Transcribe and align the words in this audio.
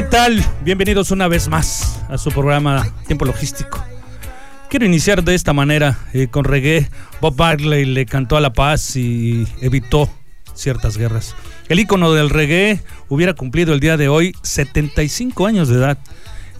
¿Qué 0.00 0.06
tal? 0.06 0.42
Bienvenidos 0.64 1.10
una 1.10 1.28
vez 1.28 1.48
más 1.48 2.00
a 2.08 2.16
su 2.16 2.30
programa 2.30 2.88
Tiempo 3.06 3.26
Logístico. 3.26 3.84
Quiero 4.70 4.86
iniciar 4.86 5.22
de 5.22 5.34
esta 5.34 5.52
manera 5.52 5.98
eh, 6.14 6.28
con 6.28 6.44
reggae. 6.44 6.88
Bob 7.20 7.34
Marley 7.36 7.84
le 7.84 8.06
cantó 8.06 8.38
a 8.38 8.40
la 8.40 8.50
paz 8.50 8.96
y 8.96 9.46
evitó 9.60 10.08
ciertas 10.54 10.96
guerras. 10.96 11.36
El 11.68 11.80
ícono 11.80 12.14
del 12.14 12.30
reggae 12.30 12.80
hubiera 13.10 13.34
cumplido 13.34 13.74
el 13.74 13.80
día 13.80 13.98
de 13.98 14.08
hoy 14.08 14.34
75 14.40 15.46
años 15.46 15.68
de 15.68 15.76
edad. 15.76 15.98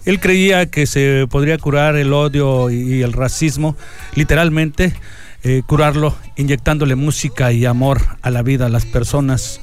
Él 0.05 0.19
creía 0.19 0.67
que 0.67 0.85
se 0.85 1.25
podría 1.27 1.57
curar 1.57 1.95
el 1.95 2.13
odio 2.13 2.69
y 2.69 3.01
el 3.01 3.11
racismo, 3.11 3.75
literalmente 4.13 4.93
eh, 5.41 5.63
curarlo 5.65 6.15
inyectándole 6.35 6.93
música 6.93 7.51
y 7.51 7.65
amor 7.65 8.01
a 8.21 8.29
la 8.29 8.43
vida 8.43 8.67
a 8.67 8.69
las 8.69 8.85
personas 8.85 9.61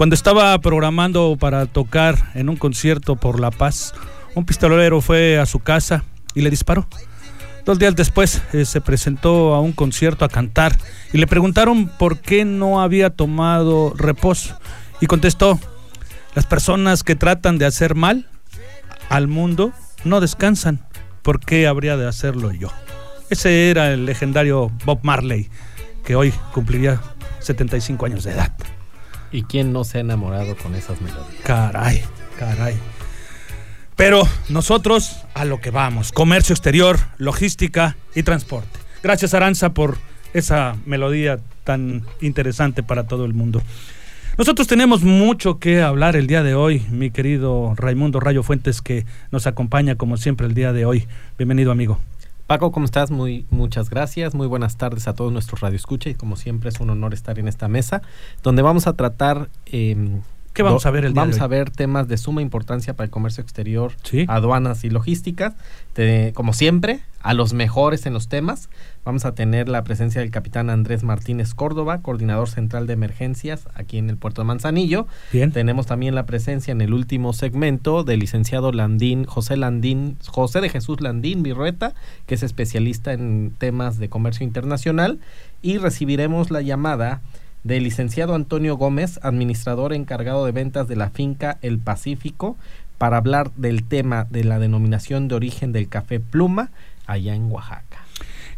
cuando 0.00 0.14
estaba 0.14 0.58
programando 0.62 1.36
para 1.38 1.66
tocar 1.66 2.30
en 2.32 2.48
un 2.48 2.56
concierto 2.56 3.16
por 3.16 3.38
La 3.38 3.50
Paz, 3.50 3.92
un 4.34 4.46
pistolero 4.46 5.02
fue 5.02 5.38
a 5.38 5.44
su 5.44 5.58
casa 5.58 6.04
y 6.34 6.40
le 6.40 6.48
disparó. 6.48 6.88
Dos 7.66 7.78
días 7.78 7.94
después 7.94 8.40
eh, 8.54 8.64
se 8.64 8.80
presentó 8.80 9.54
a 9.54 9.60
un 9.60 9.72
concierto 9.72 10.24
a 10.24 10.30
cantar 10.30 10.74
y 11.12 11.18
le 11.18 11.26
preguntaron 11.26 11.88
por 11.98 12.18
qué 12.18 12.46
no 12.46 12.80
había 12.80 13.10
tomado 13.10 13.92
reposo. 13.94 14.58
Y 15.02 15.06
contestó, 15.06 15.60
las 16.34 16.46
personas 16.46 17.02
que 17.02 17.14
tratan 17.14 17.58
de 17.58 17.66
hacer 17.66 17.94
mal 17.94 18.26
al 19.10 19.28
mundo 19.28 19.74
no 20.04 20.22
descansan. 20.22 20.80
¿Por 21.20 21.40
qué 21.40 21.66
habría 21.66 21.98
de 21.98 22.08
hacerlo 22.08 22.52
yo? 22.52 22.72
Ese 23.28 23.68
era 23.68 23.92
el 23.92 24.06
legendario 24.06 24.72
Bob 24.86 25.00
Marley, 25.02 25.50
que 26.06 26.16
hoy 26.16 26.32
cumpliría 26.54 27.02
75 27.40 28.06
años 28.06 28.24
de 28.24 28.32
edad. 28.32 28.56
¿Y 29.32 29.42
quién 29.44 29.72
no 29.72 29.84
se 29.84 29.98
ha 29.98 30.00
enamorado 30.00 30.56
con 30.56 30.74
esas 30.74 31.00
melodías? 31.00 31.42
Caray, 31.44 32.02
caray. 32.38 32.74
Pero 33.96 34.26
nosotros 34.48 35.18
a 35.34 35.44
lo 35.44 35.60
que 35.60 35.70
vamos, 35.70 36.10
comercio 36.10 36.54
exterior, 36.54 36.98
logística 37.18 37.96
y 38.14 38.22
transporte. 38.22 38.78
Gracias 39.02 39.34
Aranza 39.34 39.74
por 39.74 39.98
esa 40.32 40.76
melodía 40.86 41.38
tan 41.64 42.04
interesante 42.20 42.82
para 42.82 43.06
todo 43.06 43.24
el 43.24 43.34
mundo. 43.34 43.62
Nosotros 44.38 44.66
tenemos 44.66 45.02
mucho 45.02 45.58
que 45.58 45.82
hablar 45.82 46.16
el 46.16 46.26
día 46.26 46.42
de 46.42 46.54
hoy, 46.54 46.82
mi 46.90 47.10
querido 47.10 47.74
Raimundo 47.76 48.20
Rayo 48.20 48.42
Fuentes, 48.42 48.80
que 48.80 49.04
nos 49.30 49.46
acompaña 49.46 49.96
como 49.96 50.16
siempre 50.16 50.46
el 50.46 50.54
día 50.54 50.72
de 50.72 50.86
hoy. 50.86 51.06
Bienvenido, 51.36 51.70
amigo. 51.70 52.00
Paco, 52.50 52.72
¿cómo 52.72 52.84
estás? 52.84 53.12
Muy, 53.12 53.46
muchas 53.50 53.90
gracias. 53.90 54.34
Muy 54.34 54.48
buenas 54.48 54.76
tardes 54.76 55.06
a 55.06 55.14
todos 55.14 55.32
nuestros 55.32 55.60
Radio 55.60 55.76
Escucha 55.76 56.10
y 56.10 56.16
como 56.16 56.34
siempre 56.34 56.70
es 56.70 56.80
un 56.80 56.90
honor 56.90 57.14
estar 57.14 57.38
en 57.38 57.46
esta 57.46 57.68
mesa 57.68 58.02
donde 58.42 58.60
vamos 58.60 58.88
a 58.88 58.94
tratar... 58.94 59.48
Eh, 59.66 60.18
¿Qué 60.52 60.64
vamos 60.64 60.84
a 60.84 60.90
ver 60.90 61.04
el 61.04 61.12
día 61.12 61.22
Vamos 61.22 61.36
de 61.36 61.42
hoy? 61.42 61.44
a 61.44 61.46
ver 61.46 61.70
temas 61.70 62.08
de 62.08 62.16
suma 62.16 62.42
importancia 62.42 62.94
para 62.94 63.04
el 63.04 63.10
comercio 63.12 63.40
exterior, 63.40 63.92
¿Sí? 64.02 64.24
aduanas 64.26 64.82
y 64.82 64.90
logísticas. 64.90 65.54
Te, 65.92 66.32
como 66.34 66.52
siempre, 66.52 67.02
a 67.20 67.34
los 67.34 67.52
mejores 67.52 68.04
en 68.06 68.14
los 68.14 68.26
temas. 68.28 68.68
Vamos 69.02 69.24
a 69.24 69.34
tener 69.34 69.70
la 69.70 69.82
presencia 69.82 70.20
del 70.20 70.30
capitán 70.30 70.68
Andrés 70.68 71.02
Martínez 71.04 71.54
Córdoba, 71.54 72.02
coordinador 72.02 72.50
central 72.50 72.86
de 72.86 72.92
emergencias 72.92 73.66
aquí 73.74 73.96
en 73.96 74.10
el 74.10 74.18
puerto 74.18 74.42
de 74.42 74.46
Manzanillo. 74.46 75.06
Bien. 75.32 75.52
Tenemos 75.52 75.86
también 75.86 76.14
la 76.14 76.26
presencia 76.26 76.72
en 76.72 76.82
el 76.82 76.92
último 76.92 77.32
segmento 77.32 78.04
del 78.04 78.20
licenciado 78.20 78.72
Landín, 78.72 79.24
José 79.24 79.56
Landín, 79.56 80.18
José 80.26 80.60
de 80.60 80.68
Jesús 80.68 81.00
Landín 81.00 81.42
Virrueta, 81.42 81.94
que 82.26 82.34
es 82.34 82.42
especialista 82.42 83.14
en 83.14 83.54
temas 83.56 83.98
de 83.98 84.10
comercio 84.10 84.44
internacional. 84.44 85.18
Y 85.62 85.78
recibiremos 85.78 86.50
la 86.50 86.60
llamada 86.60 87.22
del 87.64 87.84
licenciado 87.84 88.34
Antonio 88.34 88.76
Gómez, 88.76 89.18
administrador 89.22 89.94
encargado 89.94 90.44
de 90.44 90.52
ventas 90.52 90.88
de 90.88 90.96
la 90.96 91.08
finca 91.08 91.56
El 91.62 91.78
Pacífico, 91.78 92.56
para 92.98 93.16
hablar 93.16 93.50
del 93.56 93.84
tema 93.84 94.26
de 94.28 94.44
la 94.44 94.58
denominación 94.58 95.26
de 95.28 95.36
origen 95.36 95.72
del 95.72 95.88
café 95.88 96.20
pluma 96.20 96.70
allá 97.06 97.34
en 97.34 97.50
Oaxaca. 97.50 98.09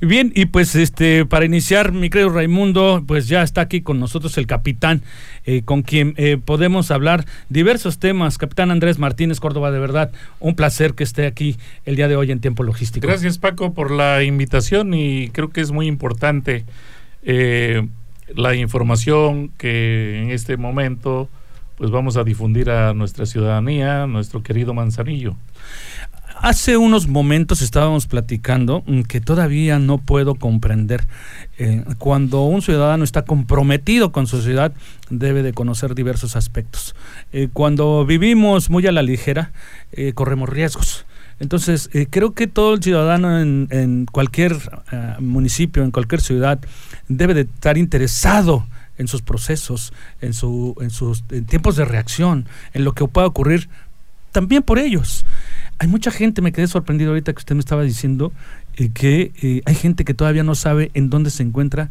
Bien, 0.04 0.32
y 0.34 0.46
pues 0.46 0.74
este 0.74 1.24
para 1.24 1.44
iniciar, 1.44 1.92
mi 1.92 2.10
querido 2.10 2.30
Raimundo, 2.30 3.04
pues 3.06 3.28
ya 3.28 3.44
está 3.44 3.60
aquí 3.60 3.82
con 3.82 4.00
nosotros 4.00 4.36
el 4.36 4.48
capitán, 4.48 5.00
eh, 5.46 5.62
con 5.64 5.82
quien 5.82 6.14
eh, 6.16 6.38
podemos 6.44 6.90
hablar 6.90 7.24
diversos 7.50 8.00
temas. 8.00 8.36
Capitán 8.36 8.72
Andrés 8.72 8.98
Martínez 8.98 9.38
Córdoba, 9.38 9.70
de 9.70 9.78
verdad, 9.78 10.10
un 10.40 10.56
placer 10.56 10.94
que 10.94 11.04
esté 11.04 11.24
aquí 11.24 11.56
el 11.84 11.94
día 11.94 12.08
de 12.08 12.16
hoy 12.16 12.32
en 12.32 12.40
Tiempo 12.40 12.64
Logístico. 12.64 13.06
Gracias, 13.06 13.38
Paco, 13.38 13.74
por 13.74 13.92
la 13.92 14.24
invitación 14.24 14.92
y 14.92 15.28
creo 15.28 15.50
que 15.50 15.60
es 15.60 15.70
muy 15.70 15.86
importante. 15.86 16.64
Eh, 17.22 17.86
la 18.34 18.56
información 18.56 19.52
que 19.56 20.20
en 20.20 20.32
este 20.32 20.56
momento 20.56 21.28
pues 21.76 21.90
vamos 21.90 22.16
a 22.16 22.24
difundir 22.24 22.70
a 22.70 22.92
nuestra 22.92 23.24
ciudadanía, 23.24 24.06
nuestro 24.06 24.42
querido 24.42 24.74
Manzanillo. 24.74 25.36
Hace 26.40 26.76
unos 26.76 27.08
momentos 27.08 27.62
estábamos 27.62 28.06
platicando 28.06 28.84
que 29.08 29.20
todavía 29.20 29.78
no 29.78 29.98
puedo 29.98 30.34
comprender 30.34 31.06
eh, 31.58 31.84
cuando 31.98 32.42
un 32.42 32.62
ciudadano 32.62 33.04
está 33.04 33.22
comprometido 33.22 34.12
con 34.12 34.26
su 34.26 34.42
ciudad 34.42 34.72
debe 35.10 35.42
de 35.42 35.52
conocer 35.52 35.94
diversos 35.94 36.36
aspectos. 36.36 36.94
Eh, 37.32 37.48
cuando 37.52 38.04
vivimos 38.06 38.70
muy 38.70 38.86
a 38.86 38.92
la 38.92 39.02
ligera 39.02 39.52
eh, 39.92 40.12
corremos 40.14 40.48
riesgos. 40.48 41.06
Entonces, 41.40 41.90
creo 42.10 42.34
que 42.34 42.46
todo 42.46 42.74
el 42.74 42.82
ciudadano 42.84 43.40
en, 43.40 44.06
cualquier 44.06 44.56
municipio, 45.18 45.82
en 45.82 45.90
cualquier 45.90 46.20
ciudad, 46.20 46.60
debe 47.08 47.34
de 47.34 47.40
estar 47.40 47.76
interesado 47.78 48.64
en 48.96 49.08
sus 49.08 49.22
procesos, 49.22 49.92
en, 50.20 50.34
su, 50.34 50.76
en 50.80 50.90
sus 50.90 51.24
tiempos 51.48 51.74
de 51.74 51.84
reacción, 51.84 52.46
en 52.74 52.84
lo 52.84 52.92
que 52.92 53.08
pueda 53.08 53.26
ocurrir 53.26 53.68
también 54.30 54.62
por 54.62 54.78
ellos. 54.78 55.24
Hay 55.82 55.88
mucha 55.88 56.12
gente, 56.12 56.42
me 56.42 56.52
quedé 56.52 56.68
sorprendido 56.68 57.10
ahorita 57.10 57.32
que 57.32 57.40
usted 57.40 57.56
me 57.56 57.60
estaba 57.60 57.82
diciendo, 57.82 58.32
eh, 58.76 58.90
que 58.94 59.32
eh, 59.42 59.62
hay 59.64 59.74
gente 59.74 60.04
que 60.04 60.14
todavía 60.14 60.44
no 60.44 60.54
sabe 60.54 60.92
en 60.94 61.10
dónde 61.10 61.30
se 61.30 61.42
encuentra 61.42 61.90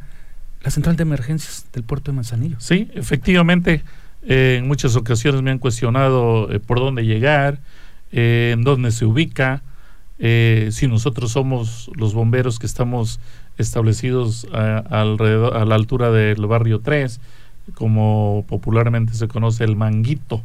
la 0.63 0.72
central 0.72 0.96
de 0.96 1.02
emergencias 1.02 1.66
del 1.74 1.84
puerto 1.84 2.09
de 2.09 2.16
Manzanillo. 2.16 2.56
Sí, 2.62 2.90
efectivamente, 2.94 3.84
eh, 4.24 4.59
en 4.59 4.68
muchas 4.69 4.96
ocasiones 4.96 5.41
me 5.41 5.52
han 5.52 5.59
cuestionado 5.59 6.47
por 6.68 6.79
dónde 6.79 7.06
llegar, 7.06 7.59
en 8.13 8.62
dónde 8.62 8.91
se 8.91 9.03
ubica, 9.03 9.61
si 10.17 10.87
nosotros 10.87 11.34
somos 11.34 11.91
los 11.94 12.14
bomberos 12.14 12.59
que 12.59 12.67
estamos 12.67 13.20
establecidos 13.58 14.47
a, 14.53 14.78
alrededor, 15.02 15.58
a 15.58 15.66
la 15.66 15.76
altura 15.76 16.11
del 16.11 16.46
barrio 16.46 16.79
3, 16.79 17.20
como 17.73 18.46
popularmente 18.47 19.16
se 19.16 19.28
conoce 19.28 19.66
el 19.66 19.76
manguito. 19.76 20.41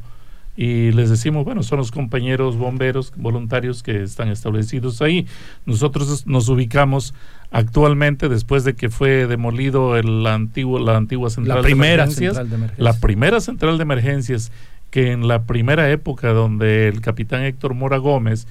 Y 0.57 0.93
les 0.93 1.11
decimos, 1.11 1.45
bueno, 1.45 1.63
son 1.63 1.79
los 1.79 1.91
compañeros 1.91 2.57
bomberos 2.57 3.13
voluntarios 3.17 3.83
que 3.83 4.03
están 4.03 4.29
establecidos 4.29 5.03
ahí. 5.03 5.27
Nosotros 5.67 6.27
nos 6.27 6.49
ubicamos 6.49 7.13
actualmente 7.51 8.29
después 8.29 8.65
de 8.65 8.75
que 8.75 8.89
fue 8.89 9.27
demolido 9.27 9.97
el 9.97 10.27
antiguo, 10.27 10.79
la 10.79 10.97
antigua 10.97 11.29
central, 11.29 11.59
la 11.59 11.63
primera 11.63 12.07
de, 12.07 12.13
central 12.13 12.49
de 12.49 12.57
emergencias. 12.57 12.85
La 12.85 12.99
primera 12.99 13.41
central 13.41 13.77
de 13.77 13.83
emergencias 13.83 14.53
que 14.91 15.13
en 15.13 15.29
la 15.29 15.43
primera 15.43 15.91
época 15.91 16.33
donde 16.33 16.89
el 16.89 17.01
capitán 17.03 17.43
Héctor 17.43 17.75
Mora 17.75 17.99
Gómez, 17.99 18.47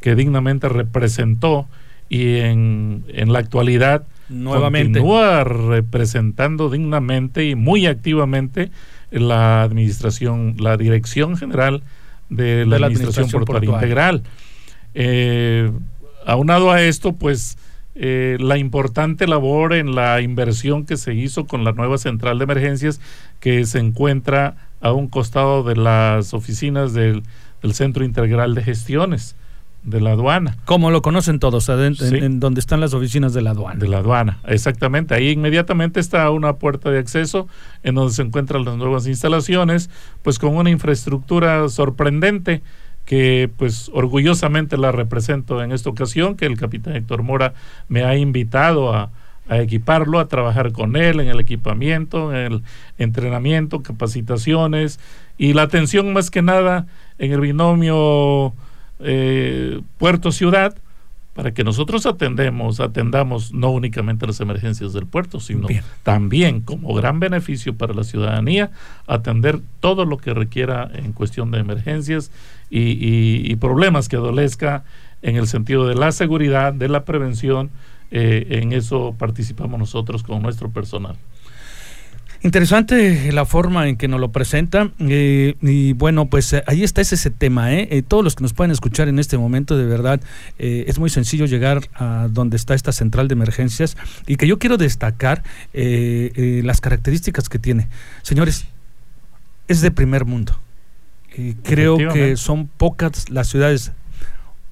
que 0.00 0.14
dignamente 0.14 0.68
representó 0.68 1.66
y 2.08 2.36
en, 2.36 3.04
en 3.08 3.32
la 3.32 3.40
actualidad 3.40 4.06
nuevamente 4.28 5.00
continúa 5.00 5.44
representando 5.44 6.70
dignamente 6.70 7.48
y 7.48 7.54
muy 7.54 7.86
activamente 7.86 8.70
la 9.10 9.62
administración, 9.62 10.56
la 10.58 10.76
dirección 10.76 11.36
general 11.36 11.82
de 12.28 12.64
la, 12.66 12.74
de 12.74 12.80
la 12.80 12.86
administración, 12.86 13.24
administración, 13.24 13.30
portuaria, 13.30 13.70
portuaria. 13.70 13.86
integral. 13.86 14.22
Eh, 14.94 15.70
aunado 16.26 16.70
a 16.70 16.82
esto, 16.82 17.12
pues 17.14 17.56
eh, 18.00 18.36
la 18.38 18.58
importante 18.58 19.26
labor 19.26 19.72
en 19.72 19.96
la 19.96 20.20
inversión 20.20 20.86
que 20.86 20.96
se 20.96 21.14
hizo 21.14 21.46
con 21.46 21.64
la 21.64 21.72
nueva 21.72 21.98
central 21.98 22.38
de 22.38 22.44
emergencias 22.44 23.00
que 23.40 23.66
se 23.66 23.80
encuentra 23.80 24.54
a 24.80 24.92
un 24.92 25.08
costado 25.08 25.64
de 25.64 25.74
las 25.74 26.32
oficinas 26.32 26.92
del, 26.92 27.24
Centro 27.72 28.04
Integral 28.04 28.54
de 28.54 28.62
Gestiones 28.62 29.34
de 29.82 30.00
la 30.00 30.12
aduana. 30.12 30.56
Como 30.64 30.90
lo 30.90 31.02
conocen 31.02 31.38
todos, 31.38 31.68
en, 31.68 32.40
donde 32.40 32.60
están 32.60 32.80
las 32.80 32.94
oficinas 32.94 33.32
de 33.32 33.42
la 33.42 33.50
aduana. 33.50 33.80
De 33.80 33.88
la 33.88 33.98
aduana, 33.98 34.38
exactamente. 34.46 35.14
Ahí 35.14 35.30
inmediatamente 35.30 36.00
está 36.00 36.30
una 36.30 36.54
puerta 36.54 36.90
de 36.90 36.98
acceso 36.98 37.48
en 37.82 37.94
donde 37.94 38.12
se 38.12 38.22
encuentran 38.22 38.64
las 38.64 38.76
nuevas 38.76 39.06
instalaciones, 39.06 39.90
pues 40.22 40.38
con 40.38 40.56
una 40.56 40.70
infraestructura 40.70 41.68
sorprendente 41.68 42.62
que 43.08 43.50
pues 43.56 43.90
orgullosamente 43.94 44.76
la 44.76 44.92
represento 44.92 45.62
en 45.62 45.72
esta 45.72 45.88
ocasión, 45.88 46.36
que 46.36 46.44
el 46.44 46.58
capitán 46.58 46.94
Héctor 46.94 47.22
Mora 47.22 47.54
me 47.88 48.04
ha 48.04 48.14
invitado 48.16 48.94
a, 48.94 49.10
equiparlo, 49.48 50.18
a 50.18 50.28
trabajar 50.28 50.72
con 50.72 50.94
él 50.94 51.20
en 51.20 51.28
el 51.28 51.40
equipamiento, 51.40 52.34
en 52.34 52.52
el 52.52 52.62
entrenamiento, 52.98 53.82
capacitaciones 53.82 55.00
y 55.38 55.54
la 55.54 55.62
atención 55.62 56.12
más 56.12 56.30
que 56.30 56.42
nada 56.42 56.86
en 57.16 57.32
el 57.32 57.40
binomio 57.40 58.52
eh, 59.00 59.80
puerto-ciudad, 59.98 60.76
para 61.38 61.54
que 61.54 61.62
nosotros 61.62 62.04
atendemos, 62.04 62.80
atendamos 62.80 63.54
no 63.54 63.70
únicamente 63.70 64.26
las 64.26 64.40
emergencias 64.40 64.92
del 64.92 65.06
puerto, 65.06 65.38
sino 65.38 65.68
también 66.02 66.62
como 66.62 66.92
gran 66.94 67.20
beneficio 67.20 67.76
para 67.76 67.94
la 67.94 68.02
ciudadanía, 68.02 68.72
atender 69.06 69.60
todo 69.78 70.04
lo 70.04 70.16
que 70.16 70.34
requiera 70.34 70.90
en 70.92 71.12
cuestión 71.12 71.52
de 71.52 71.60
emergencias 71.60 72.32
y, 72.70 73.54
problemas 73.56 74.08
que 74.08 74.16
adolezca 74.16 74.82
en 75.22 75.36
el 75.36 75.46
sentido 75.46 75.86
de 75.86 75.94
la 75.94 76.10
seguridad, 76.10 76.72
de 76.72 76.88
la 76.88 77.04
prevención. 77.04 77.70
Eh, 78.10 78.60
en 78.62 78.72
eso 78.72 79.14
participamos 79.16 79.78
nosotros 79.78 80.24
con 80.24 80.42
nuestro 80.42 80.70
personal. 80.70 81.14
Interesante 82.42 83.32
la 83.32 83.44
forma 83.44 83.88
en 83.88 83.96
que 83.96 84.06
nos 84.06 84.20
lo 84.20 84.30
presenta 84.30 84.92
eh, 85.00 85.56
y 85.60 85.92
bueno, 85.94 86.26
pues 86.26 86.52
eh, 86.52 86.62
ahí 86.68 86.84
está 86.84 87.00
ese, 87.00 87.30
tema. 87.30 87.74
¿eh? 87.74 88.04
todos 88.06 88.22
los 88.22 88.36
que 88.36 88.42
nos 88.42 88.52
pueden 88.52 88.70
escuchar 88.70 89.08
en 89.08 89.18
este 89.18 89.36
momento, 89.36 89.76
de 89.76 89.86
verdad, 89.86 90.20
es 90.58 90.98
muy 90.98 91.10
sencillo 91.10 91.46
llegar 91.46 91.88
a 91.94 92.28
donde 92.30 92.56
está 92.56 92.74
esta 92.74 92.92
central 92.92 93.26
de 93.26 93.32
emergencias 93.32 93.96
y 94.26 94.36
que 94.36 94.46
yo 94.46 94.58
quiero 94.58 94.76
destacar 94.76 95.42
las 95.72 96.80
características 96.80 97.48
que 97.48 97.58
tiene. 97.58 97.88
Señores, 98.22 98.66
es 99.66 99.80
de 99.80 99.90
primer 99.90 100.24
mundo. 100.24 100.58
creo 101.64 101.96
que 102.12 102.36
son 102.36 102.68
pocas 102.68 103.30
las 103.30 103.48
ciudades 103.48 103.92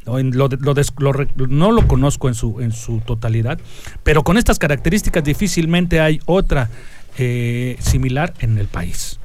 no 0.06 1.72
lo 1.72 1.88
conozco 1.88 2.28
en 2.28 2.34
su, 2.34 2.60
en 2.60 2.70
su 2.70 3.00
totalidad, 3.00 3.58
pero 4.04 4.22
con 4.22 4.38
estas 4.38 4.58
características 4.58 5.24
difícilmente 5.24 5.98
hay 5.98 6.20
otra 6.26 6.70
eh, 7.18 7.76
similar 7.80 8.34
en 8.40 8.58
el 8.58 8.66
país. 8.66 9.18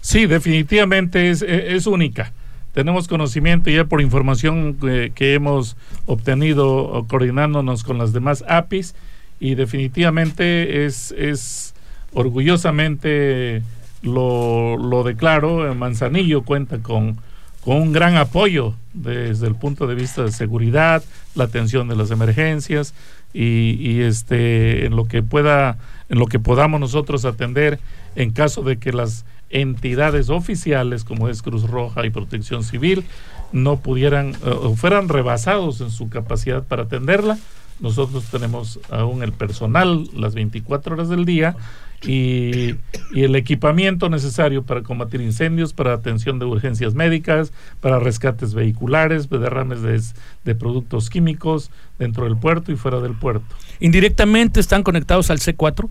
Sí, 0.00 0.26
definitivamente 0.26 1.30
es, 1.30 1.42
es, 1.42 1.86
única. 1.86 2.32
Tenemos 2.74 3.08
conocimiento 3.08 3.70
ya 3.70 3.84
por 3.84 4.00
información 4.00 4.76
que, 5.14 5.34
hemos 5.34 5.76
obtenido 6.06 7.04
coordinándonos 7.08 7.82
con 7.82 7.98
las 7.98 8.12
demás 8.12 8.44
APIs 8.48 8.94
y 9.40 9.54
definitivamente 9.54 10.84
es, 10.84 11.12
es 11.12 11.74
orgullosamente 12.12 13.62
lo, 14.02 14.76
lo 14.76 15.02
declaro. 15.02 15.74
Manzanillo 15.74 16.42
cuenta 16.42 16.78
con, 16.78 17.16
con 17.64 17.76
un 17.78 17.92
gran 17.92 18.16
apoyo 18.16 18.74
desde 18.94 19.46
el 19.46 19.56
punto 19.56 19.86
de 19.86 19.94
vista 19.94 20.22
de 20.22 20.32
seguridad, 20.32 21.02
la 21.34 21.44
atención 21.44 21.88
de 21.88 21.96
las 21.96 22.10
emergencias 22.10 22.94
y, 23.34 23.76
y 23.80 24.02
este 24.02 24.86
en 24.86 24.96
lo 24.96 25.06
que 25.06 25.22
pueda 25.22 25.78
en 26.08 26.18
lo 26.18 26.26
que 26.26 26.38
podamos 26.38 26.80
nosotros 26.80 27.24
atender 27.24 27.78
en 28.14 28.30
caso 28.30 28.62
de 28.62 28.78
que 28.78 28.92
las 28.92 29.24
entidades 29.50 30.28
oficiales 30.28 31.04
como 31.04 31.28
es 31.28 31.42
Cruz 31.42 31.68
Roja 31.68 32.04
y 32.04 32.10
Protección 32.10 32.64
Civil 32.64 33.04
no 33.52 33.76
pudieran 33.78 34.30
eh, 34.44 34.50
o 34.50 34.74
fueran 34.74 35.08
rebasados 35.08 35.80
en 35.80 35.90
su 35.90 36.08
capacidad 36.08 36.62
para 36.64 36.84
atenderla. 36.84 37.38
Nosotros 37.78 38.24
tenemos 38.30 38.80
aún 38.90 39.22
el 39.22 39.32
personal 39.32 40.08
las 40.14 40.34
24 40.34 40.94
horas 40.94 41.08
del 41.08 41.24
día 41.24 41.56
y, 42.02 42.74
el 43.14 43.36
equipamiento 43.36 44.08
necesario 44.08 44.64
para 44.64 44.82
combatir 44.82 45.20
incendios, 45.20 45.72
para 45.72 45.94
atención 45.94 46.38
de 46.38 46.44
urgencias 46.44 46.94
médicas, 46.94 47.52
para 47.80 47.98
rescates 47.98 48.52
vehiculares, 48.52 49.30
derrames 49.30 49.80
de, 49.82 50.00
de 50.44 50.54
productos 50.54 51.08
químicos 51.08 51.70
dentro 51.98 52.24
del 52.24 52.36
puerto 52.36 52.72
y 52.72 52.76
fuera 52.76 53.00
del 53.00 53.14
puerto. 53.14 53.46
¿Indirectamente 53.80 54.60
están 54.60 54.82
conectados 54.82 55.30
al 55.30 55.38
C4? 55.38 55.88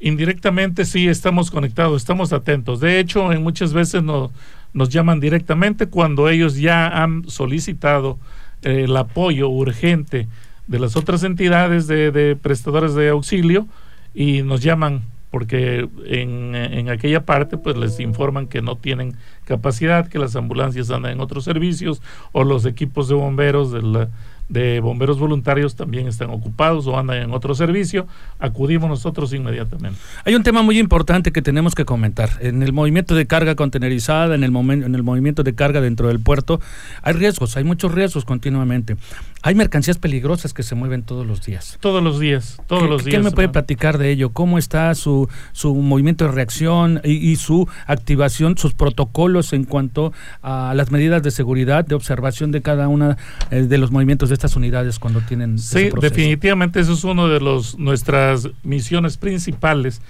Indirectamente 0.00 0.84
sí 0.84 1.08
estamos 1.08 1.50
conectados, 1.50 2.02
estamos 2.02 2.32
atentos. 2.32 2.80
De 2.80 2.98
hecho, 2.98 3.32
en 3.32 3.42
muchas 3.42 3.72
veces 3.72 4.02
nos, 4.02 4.30
nos 4.72 4.90
llaman 4.90 5.20
directamente 5.20 5.86
cuando 5.86 6.28
ellos 6.28 6.56
ya 6.56 7.02
han 7.02 7.28
solicitado 7.28 8.18
eh, 8.62 8.84
el 8.84 8.96
apoyo 8.96 9.48
urgente 9.48 10.28
de 10.66 10.78
las 10.78 10.96
otras 10.96 11.22
entidades 11.22 11.86
de, 11.86 12.10
de 12.10 12.36
prestadores 12.36 12.94
de 12.94 13.08
auxilio 13.08 13.66
y 14.14 14.42
nos 14.42 14.62
llaman 14.62 15.02
porque 15.30 15.88
en, 16.06 16.54
en, 16.54 16.88
aquella 16.88 17.24
parte 17.24 17.58
pues 17.58 17.76
les 17.76 18.00
informan 18.00 18.46
que 18.46 18.62
no 18.62 18.76
tienen 18.76 19.16
capacidad, 19.44 20.08
que 20.08 20.18
las 20.18 20.36
ambulancias 20.36 20.90
andan 20.90 21.12
en 21.12 21.20
otros 21.20 21.44
servicios 21.44 22.00
o 22.32 22.44
los 22.44 22.64
equipos 22.64 23.08
de 23.08 23.14
bomberos 23.14 23.72
de 23.72 23.82
la, 23.82 24.08
de 24.48 24.80
bomberos 24.80 25.18
voluntarios 25.18 25.74
también 25.74 26.06
están 26.06 26.30
ocupados 26.30 26.86
o 26.86 26.98
andan 26.98 27.18
en 27.18 27.32
otro 27.32 27.54
servicio, 27.54 28.06
acudimos 28.38 28.88
nosotros 28.88 29.32
inmediatamente. 29.32 29.98
Hay 30.24 30.34
un 30.34 30.42
tema 30.42 30.62
muy 30.62 30.78
importante 30.78 31.32
que 31.32 31.42
tenemos 31.42 31.74
que 31.74 31.84
comentar. 31.84 32.30
En 32.40 32.62
el 32.62 32.72
movimiento 32.72 33.14
de 33.14 33.26
carga 33.26 33.54
contenerizada, 33.54 34.34
en 34.34 34.44
el, 34.44 34.50
momento, 34.50 34.86
en 34.86 34.94
el 34.94 35.02
movimiento 35.02 35.42
de 35.42 35.54
carga 35.54 35.80
dentro 35.80 36.08
del 36.08 36.20
puerto, 36.20 36.60
hay 37.02 37.14
riesgos, 37.14 37.56
hay 37.56 37.64
muchos 37.64 37.92
riesgos 37.92 38.24
continuamente. 38.24 38.96
Hay 39.42 39.54
mercancías 39.54 39.98
peligrosas 39.98 40.52
que 40.52 40.62
se 40.62 40.74
mueven 40.74 41.02
todos 41.02 41.26
los 41.26 41.44
días. 41.44 41.78
Todos 41.80 42.02
los 42.02 42.18
días, 42.18 42.60
todos 42.66 42.88
los 42.88 43.04
días. 43.04 43.16
¿Qué 43.16 43.22
me 43.22 43.30
puede 43.30 43.48
platicar 43.48 43.98
de 43.98 44.10
ello? 44.10 44.30
¿Cómo 44.30 44.58
está 44.58 44.94
su, 44.94 45.28
su 45.52 45.74
movimiento 45.74 46.24
de 46.24 46.32
reacción 46.32 47.00
y, 47.04 47.36
su 47.36 47.68
activación, 47.86 48.56
sus 48.58 48.74
protocolos 48.74 49.52
en 49.52 49.64
cuanto 49.64 50.12
a 50.42 50.72
las 50.74 50.90
medidas 50.90 51.22
de 51.22 51.30
seguridad, 51.30 51.84
de 51.84 51.94
observación 51.94 52.50
de 52.50 52.62
cada 52.62 52.88
una 52.88 53.16
eh, 53.50 53.62
de 53.62 53.78
los 53.78 53.90
movimientos 53.90 54.28
de 54.30 54.35
estas 54.36 54.56
unidades 54.56 54.98
cuando 54.98 55.20
tienen 55.20 55.58
sí 55.58 55.90
definitivamente 56.00 56.80
eso 56.80 56.92
es 56.92 57.04
uno 57.04 57.28
de 57.28 57.40
los 57.40 57.78
nuestras 57.78 58.48
misiones 58.62 59.16
principales 59.16 60.00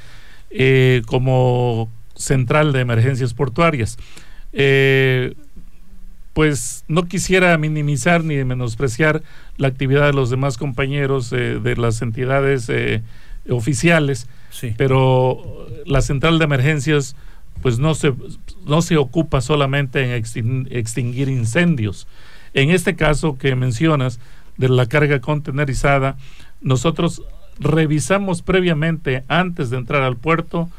eh, 0.50 1.02
como 1.06 1.90
central 2.14 2.72
de 2.72 2.80
emergencias 2.80 3.34
portuarias. 3.34 3.98
Eh, 4.52 5.34
pues 6.32 6.84
no 6.86 7.06
quisiera 7.06 7.56
minimizar 7.58 8.22
ni 8.22 8.42
menospreciar 8.44 9.22
la 9.56 9.68
actividad 9.68 10.06
de 10.06 10.12
los 10.12 10.30
demás 10.30 10.56
compañeros 10.58 11.32
eh, 11.32 11.58
de 11.62 11.76
las 11.76 12.02
entidades 12.02 12.70
oficiales 13.48 14.28
pero 14.76 15.66
la 15.84 16.00
central 16.00 16.38
de 16.38 16.44
emergencias 16.44 17.16
pues 17.62 17.78
no 17.78 17.94
se 17.94 18.12
no 18.66 18.82
se 18.82 18.96
ocupa 18.96 19.40
solamente 19.40 20.02
en 20.02 20.66
extinguir 20.70 21.28
incendios 21.28 22.06
en 22.56 22.70
este 22.70 22.96
caso 22.96 23.36
que 23.36 23.54
mencionas 23.54 24.18
de 24.56 24.70
la 24.70 24.86
carga 24.86 25.20
contenerizada, 25.20 26.16
nosotros 26.62 27.22
revisamos 27.60 28.40
previamente, 28.40 29.24
antes 29.28 29.68
de 29.68 29.76
entrar 29.76 30.02
al 30.02 30.16
puerto, 30.16 30.70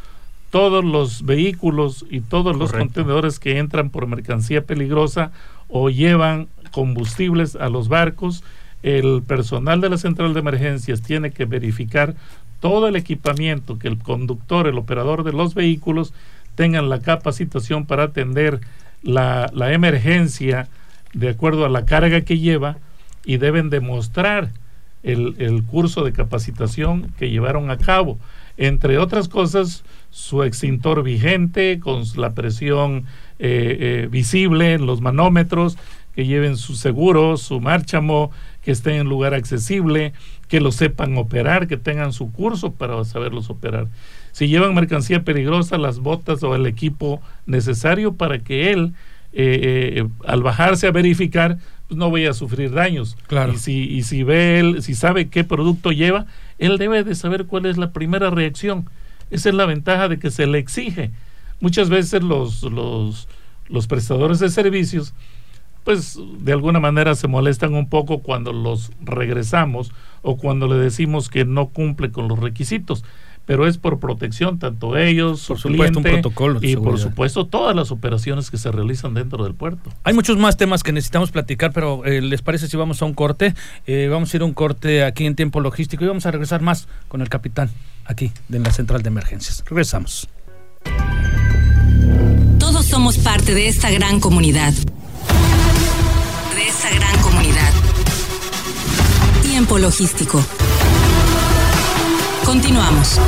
todos 0.49 0.83
los 0.83 1.23
vehículos 1.23 2.03
y 2.09 2.21
todos 2.21 2.57
los 2.57 2.71
contenedores 2.71 3.37
que 3.39 3.59
entran 3.59 3.91
por 3.91 4.07
mercancía 4.07 4.63
peligrosa 4.63 5.31
o 5.67 5.91
llevan 5.91 6.47
combustibles 6.71 7.55
a 7.55 7.69
los 7.69 7.89
barcos. 7.89 8.43
El 8.81 9.21
personal 9.21 9.79
de 9.79 9.89
la 9.89 9.99
central 9.99 10.33
de 10.33 10.39
emergencias 10.39 11.03
tiene 11.03 11.29
que 11.29 11.45
verificar 11.45 12.15
todo 12.59 12.87
el 12.87 12.95
equipamiento 12.95 13.77
que 13.77 13.87
el 13.87 13.99
conductor, 13.99 14.65
el 14.67 14.79
operador 14.79 15.23
de 15.23 15.33
los 15.33 15.53
vehículos 15.53 16.11
tengan 16.55 16.89
la 16.89 17.01
capacitación 17.01 17.85
para 17.85 18.05
atender 18.05 18.61
la, 19.03 19.51
la 19.53 19.73
emergencia 19.73 20.67
de 21.17 21.29
acuerdo 21.29 21.65
a 21.65 21.69
la 21.69 21.85
carga 21.85 22.21
que 22.21 22.37
lleva 22.37 22.77
y 23.25 23.37
deben 23.37 23.69
demostrar 23.69 24.51
el, 25.03 25.35
el 25.39 25.63
curso 25.63 26.03
de 26.03 26.13
capacitación 26.13 27.11
que 27.17 27.29
llevaron 27.29 27.71
a 27.71 27.77
cabo. 27.77 28.19
Entre 28.57 28.97
otras 28.97 29.27
cosas, 29.27 29.83
su 30.09 30.43
extintor 30.43 31.03
vigente 31.03 31.79
con 31.79 32.03
la 32.15 32.33
presión 32.33 33.05
eh, 33.39 33.77
eh, 33.79 34.07
visible 34.09 34.73
en 34.73 34.85
los 34.85 35.01
manómetros, 35.01 35.77
que 36.15 36.25
lleven 36.25 36.57
su 36.57 36.75
seguro, 36.75 37.37
su 37.37 37.61
márchamo, 37.61 38.31
que 38.63 38.71
estén 38.71 38.95
en 38.95 39.07
lugar 39.07 39.35
accesible, 39.35 40.13
que 40.47 40.59
lo 40.59 40.71
sepan 40.71 41.15
operar, 41.17 41.67
que 41.67 41.77
tengan 41.77 42.13
su 42.13 42.31
curso 42.31 42.71
para 42.73 43.03
saberlos 43.05 43.51
operar. 43.51 43.87
Si 44.31 44.47
llevan 44.47 44.73
mercancía 44.73 45.23
peligrosa, 45.23 45.77
las 45.77 45.99
botas 45.99 46.41
o 46.41 46.55
el 46.55 46.65
equipo 46.65 47.21
necesario 47.45 48.13
para 48.13 48.39
que 48.39 48.71
él 48.71 48.93
eh, 49.33 49.99
eh, 50.01 50.07
al 50.25 50.43
bajarse 50.43 50.87
a 50.87 50.91
verificar, 50.91 51.57
pues 51.87 51.97
no 51.97 52.09
voy 52.09 52.25
a 52.25 52.33
sufrir 52.33 52.71
daños. 52.71 53.17
Claro. 53.27 53.53
Y 53.53 53.57
si, 53.57 53.83
y 53.83 54.03
si 54.03 54.23
ve 54.23 54.59
él, 54.59 54.81
si 54.81 54.95
sabe 54.95 55.29
qué 55.29 55.43
producto 55.43 55.91
lleva, 55.91 56.25
él 56.57 56.77
debe 56.77 57.03
de 57.03 57.15
saber 57.15 57.45
cuál 57.45 57.65
es 57.65 57.77
la 57.77 57.91
primera 57.91 58.29
reacción. 58.29 58.89
Esa 59.29 59.49
es 59.49 59.55
la 59.55 59.65
ventaja 59.65 60.07
de 60.07 60.19
que 60.19 60.31
se 60.31 60.47
le 60.47 60.57
exige. 60.57 61.11
Muchas 61.59 61.89
veces 61.89 62.23
los, 62.23 62.63
los, 62.63 63.27
los 63.67 63.87
prestadores 63.87 64.39
de 64.39 64.49
servicios, 64.49 65.13
pues 65.83 66.19
de 66.39 66.51
alguna 66.51 66.79
manera 66.79 67.15
se 67.15 67.27
molestan 67.27 67.73
un 67.73 67.89
poco 67.89 68.19
cuando 68.19 68.53
los 68.53 68.91
regresamos 69.01 69.91
o 70.21 70.37
cuando 70.37 70.67
le 70.67 70.75
decimos 70.75 71.29
que 71.29 71.45
no 71.45 71.69
cumple 71.69 72.11
con 72.11 72.27
los 72.27 72.39
requisitos 72.39 73.03
pero 73.47 73.65
es 73.65 73.77
por 73.77 73.97
protección 73.97 74.59
tanto 74.59 74.97
ellos, 74.97 75.47
Por 75.47 75.57
su 75.57 75.69
supuesto, 75.69 75.99
un 75.99 76.03
protocolo 76.03 76.59
de 76.59 76.67
y 76.67 76.75
por 76.75 76.99
supuesto 76.99 77.47
todas 77.47 77.73
las 77.75 77.91
operaciones 77.91 78.51
que 78.51 78.57
se 78.57 78.71
realizan 78.71 79.13
dentro 79.13 79.45
del 79.45 79.55
puerto. 79.55 79.89
Hay 80.03 80.13
muchos 80.13 80.37
más 80.37 80.57
temas 80.57 80.83
que 80.83 80.91
necesitamos 80.91 81.31
platicar, 81.31 81.71
pero 81.71 82.05
eh, 82.05 82.21
¿les 82.21 82.41
parece 82.41 82.67
si 82.67 82.75
vamos 82.75 83.01
a 83.01 83.05
un 83.05 83.13
corte? 83.13 83.55
Eh, 83.87 84.09
vamos 84.11 84.33
a 84.33 84.37
ir 84.37 84.43
a 84.43 84.45
un 84.45 84.53
corte 84.53 85.03
aquí 85.03 85.25
en 85.25 85.35
tiempo 85.35 85.61
logístico 85.61 86.03
y 86.03 86.07
vamos 86.07 86.25
a 86.25 86.31
regresar 86.31 86.61
más 86.61 86.89
con 87.07 87.21
el 87.21 87.29
capitán 87.29 87.69
aquí 88.05 88.33
en 88.51 88.63
la 88.63 88.71
central 88.71 89.01
de 89.01 89.07
emergencias. 89.07 89.63
Regresamos. 89.65 90.27
Todos 92.59 92.85
somos 92.85 93.17
parte 93.17 93.55
de 93.55 93.69
esta 93.69 93.89
gran 93.91 94.19
comunidad. 94.19 94.73
De 94.73 96.67
esta 96.67 96.89
gran 96.93 97.21
comunidad. 97.21 97.71
Tiempo 99.41 99.77
logístico. 99.77 100.43
Continuamos. 102.47 103.19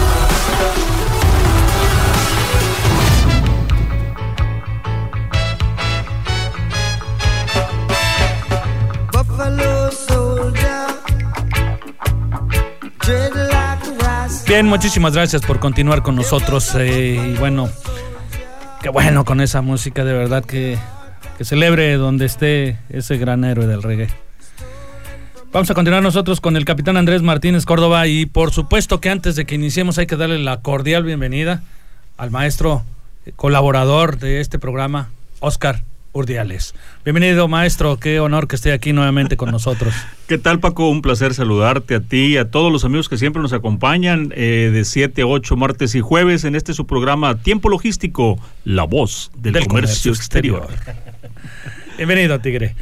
Bien, 14.47 14.65
muchísimas 14.65 15.13
gracias 15.13 15.41
por 15.41 15.59
continuar 15.59 16.01
con 16.01 16.15
nosotros. 16.15 16.73
eh, 16.75 17.33
y 17.33 17.37
bueno, 17.37 17.69
qué 18.81 18.87
bueno 18.87 19.25
con 19.25 19.41
esa 19.41 19.61
música, 19.61 20.05
de 20.05 20.13
verdad 20.13 20.45
que, 20.45 20.77
que 21.37 21.43
celebre 21.43 21.97
donde 21.97 22.25
esté 22.25 22.79
ese 22.87 23.17
gran 23.17 23.43
héroe 23.43 23.67
del 23.67 23.83
reggae. 23.83 24.28
Vamos 25.51 25.71
a 25.71 25.73
continuar 25.73 26.03
nosotros 26.03 26.41
con 26.41 26.55
el 26.57 26.63
capitán 26.63 26.95
Andrés 26.95 27.23
Martínez 27.23 27.65
Córdoba 27.65 28.05
y 28.05 28.27
por 28.27 28.51
supuesto 28.51 29.01
que 29.01 29.09
antes 29.09 29.35
de 29.35 29.45
que 29.45 29.55
iniciemos 29.55 29.97
hay 29.97 30.05
que 30.05 30.15
darle 30.15 30.37
la 30.37 30.61
cordial 30.61 31.03
bienvenida 31.03 31.63
al 32.17 32.29
maestro 32.29 32.83
eh, 33.25 33.31
colaborador 33.35 34.19
de 34.19 34.41
este 34.41 34.59
programa, 34.59 35.09
Oscar 35.39 35.81
Urdiales. 36.13 36.75
Bienvenido 37.03 37.47
maestro, 37.47 37.97
qué 37.97 38.19
honor 38.19 38.47
que 38.47 38.57
esté 38.57 38.73
aquí 38.73 38.93
nuevamente 38.93 39.37
con 39.37 39.49
nosotros. 39.49 39.91
¿Qué 40.27 40.37
tal 40.37 40.59
Paco? 40.59 40.87
Un 40.87 41.01
placer 41.01 41.33
saludarte 41.33 41.95
a 41.95 41.99
ti 41.99 42.33
y 42.33 42.37
a 42.37 42.51
todos 42.51 42.71
los 42.71 42.85
amigos 42.85 43.09
que 43.09 43.17
siempre 43.17 43.41
nos 43.41 43.51
acompañan 43.51 44.31
eh, 44.35 44.69
de 44.71 44.85
7 44.85 45.23
a 45.23 45.25
8 45.25 45.55
martes 45.55 45.95
y 45.95 46.01
jueves 46.01 46.43
en 46.43 46.55
este 46.55 46.75
su 46.75 46.85
programa 46.85 47.41
Tiempo 47.41 47.69
Logístico, 47.69 48.39
la 48.65 48.83
voz 48.83 49.31
del, 49.35 49.65
comercio, 49.65 50.11
exterior. 50.11 50.67
Bienvenido, 51.97 52.39
Tigre. 52.39 52.75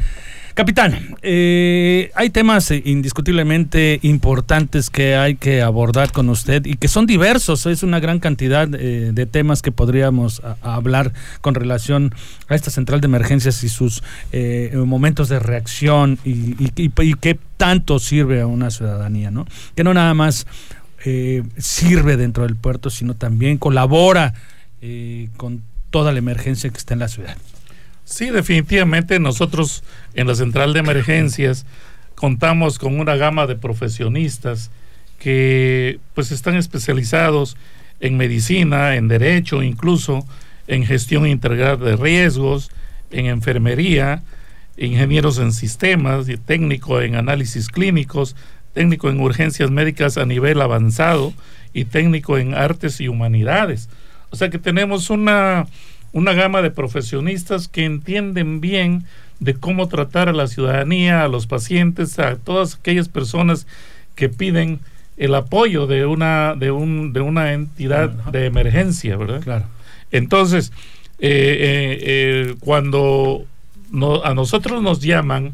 Capitán, 0.57 1.15
eh, 1.21 2.09
hay 2.15 2.31
temas 2.31 2.71
eh, 2.71 2.81
indiscutiblemente 2.83 3.99
importantes 4.01 4.89
que 4.89 5.15
hay 5.15 5.35
que 5.35 5.61
abordar 5.61 6.11
con 6.11 6.29
usted 6.29 6.65
y 6.65 6.77
que 6.77 6.87
son 6.87 7.05
diversos. 7.05 7.67
Es 7.67 7.83
una 7.83 7.99
gran 7.99 8.19
cantidad 8.19 8.67
eh, 8.73 9.11
de 9.13 9.25
temas 9.27 9.61
que 9.61 9.71
podríamos 9.71 10.41
hablar 10.63 11.13
con 11.41 11.53
relación 11.53 12.11
a 12.49 12.55
esta 12.55 12.71
central 12.71 13.01
de 13.01 13.05
emergencias 13.05 13.63
y 13.63 13.69
sus 13.69 14.01
eh, 14.31 14.71
momentos 14.83 15.29
de 15.29 15.37
reacción 15.37 16.17
y, 16.25 16.31
y- 16.31 16.71
y- 16.75 16.91
y 17.03 17.13
qué 17.13 17.37
tanto 17.57 17.99
sirve 17.99 18.41
a 18.41 18.47
una 18.47 18.71
ciudadanía, 18.71 19.29
¿no? 19.29 19.45
Que 19.75 19.83
no 19.83 19.93
nada 19.93 20.15
más 20.15 20.47
sirve 21.57 22.17
dentro 22.17 22.43
del 22.43 22.55
puerto, 22.55 22.89
sino 22.89 23.13
también 23.13 23.59
colabora 23.59 24.33
eh, 24.81 25.29
con 25.37 25.61
toda 25.91 26.11
la 26.11 26.17
emergencia 26.17 26.69
que 26.71 26.77
está 26.77 26.95
en 26.95 26.99
la 26.99 27.07
ciudad. 27.07 27.37
Sí, 28.07 28.29
definitivamente 28.29 29.19
nosotros 29.19 29.83
en 30.13 30.27
la 30.27 30.35
central 30.35 30.71
de 30.71 30.79
emergencias 30.79 31.65
contamos 32.15 32.79
con 32.79 33.01
una 33.01 33.17
gama 33.17 33.47
de 33.47 33.57
profesionistas 33.57 34.71
que 35.19 35.99
pues 36.13 36.31
están 36.31 36.55
especializados 36.55 37.57
en 37.99 38.15
medicina, 38.15 38.95
en 38.95 39.09
derecho, 39.09 39.61
incluso 39.61 40.25
en 40.67 40.85
gestión 40.85 41.27
integral 41.27 41.79
de 41.79 41.97
riesgos, 41.97 42.71
en 43.11 43.25
enfermería, 43.25 44.23
ingenieros 44.77 45.37
en 45.37 45.51
sistemas, 45.51 46.27
técnico 46.45 47.01
en 47.01 47.15
análisis 47.15 47.67
clínicos, 47.67 48.37
técnico 48.73 49.09
en 49.09 49.19
urgencias 49.19 49.69
médicas 49.69 50.17
a 50.17 50.25
nivel 50.25 50.61
avanzado 50.61 51.33
y 51.73 51.83
técnico 51.83 52.37
en 52.37 52.53
artes 52.53 53.01
y 53.01 53.09
humanidades. 53.09 53.89
O 54.29 54.37
sea 54.37 54.49
que 54.49 54.59
tenemos 54.59 55.09
una, 55.09 55.67
una 56.17 56.33
gama 56.33 56.61
de 56.63 56.71
profesionistas 56.71 57.67
que 57.67 57.85
entienden 57.85 58.59
bien 58.59 59.03
de 59.39 59.53
cómo 59.53 59.87
tratar 59.87 60.29
a 60.29 60.33
la 60.33 60.47
ciudadanía, 60.47 61.23
a 61.23 61.27
los 61.27 61.45
pacientes, 61.45 62.17
a 62.17 62.37
todas 62.37 62.75
aquellas 62.75 63.07
personas 63.07 63.67
que 64.15 64.27
piden 64.27 64.79
el 65.17 65.35
apoyo 65.35 65.85
de 65.85 66.05
una, 66.07 66.55
de 66.55 66.71
un, 66.71 67.13
de 67.13 67.21
una 67.21 67.53
entidad 67.53 68.19
Ajá. 68.19 68.31
de 68.31 68.45
emergencia, 68.47 69.15
¿verdad? 69.15 69.41
Claro. 69.43 69.65
Entonces, 70.11 70.71
eh, 71.19 71.29
eh, 71.29 71.99
eh, 72.01 72.55
cuando 72.61 73.45
no- 73.91 74.23
a 74.23 74.33
nosotros 74.33 74.81
nos 74.81 75.01
llaman 75.01 75.53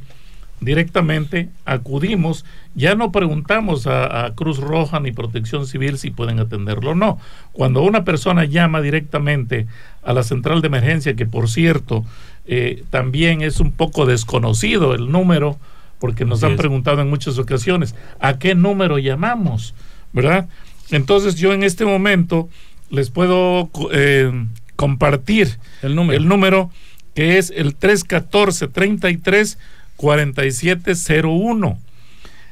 directamente, 0.63 1.49
acudimos, 1.65 2.45
ya 2.75 2.95
no 2.95 3.11
preguntamos 3.11 3.87
a, 3.87 4.25
a 4.25 4.35
Cruz 4.35 4.57
Roja 4.57 4.99
ni 4.99 5.11
Protección 5.11 5.67
Civil 5.67 5.97
si 5.97 6.11
pueden 6.11 6.39
atenderlo 6.39 6.91
o 6.91 6.95
no. 6.95 7.19
Cuando 7.51 7.81
una 7.81 8.03
persona 8.03 8.45
llama 8.45 8.81
directamente 8.81 9.67
a 10.03 10.13
la 10.13 10.23
central 10.23 10.61
de 10.61 10.67
emergencia, 10.67 11.15
que 11.15 11.25
por 11.25 11.49
cierto, 11.49 12.05
eh, 12.45 12.83
también 12.89 13.41
es 13.41 13.59
un 13.59 13.71
poco 13.71 14.05
desconocido 14.05 14.93
el 14.93 15.11
número, 15.11 15.57
porque 15.99 16.25
nos 16.25 16.43
han 16.43 16.57
preguntado 16.57 17.01
en 17.01 17.09
muchas 17.09 17.37
ocasiones, 17.37 17.95
¿a 18.19 18.37
qué 18.37 18.55
número 18.55 18.99
llamamos? 18.99 19.73
¿Verdad? 20.11 20.49
Entonces 20.91 21.35
yo 21.35 21.53
en 21.53 21.63
este 21.63 21.85
momento 21.85 22.49
les 22.89 23.09
puedo 23.09 23.69
eh, 23.91 24.31
compartir 24.75 25.57
El 25.81 25.95
número. 25.95 26.19
el 26.19 26.27
número 26.27 26.69
que 27.15 27.37
es 27.37 27.53
el 27.55 27.75
314 27.75 28.67
33 28.67 29.57
4701 30.03 31.79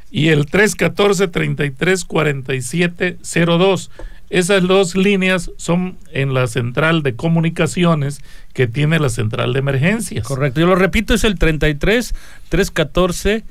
y 0.10 0.30
el 0.30 0.46
314 0.46 1.28
33 1.28 2.06
4702 2.06 3.92
esas 4.30 4.66
dos 4.66 4.96
líneas 4.96 5.52
son 5.58 5.98
en 6.14 6.34
la 6.34 6.48
central 6.48 7.04
de 7.04 7.18
comunicaciones 7.18 8.22
que 8.54 8.66
tiene 8.66 8.98
la 8.98 9.10
central 9.10 9.52
de 9.52 9.60
emergencias. 9.60 10.26
Correcto. 10.26 10.62
Yo 10.62 10.68
lo 10.68 10.76
repito, 10.76 11.14
es 11.14 11.26
el 11.26 11.38
33 11.38 12.16
314 12.48 13.44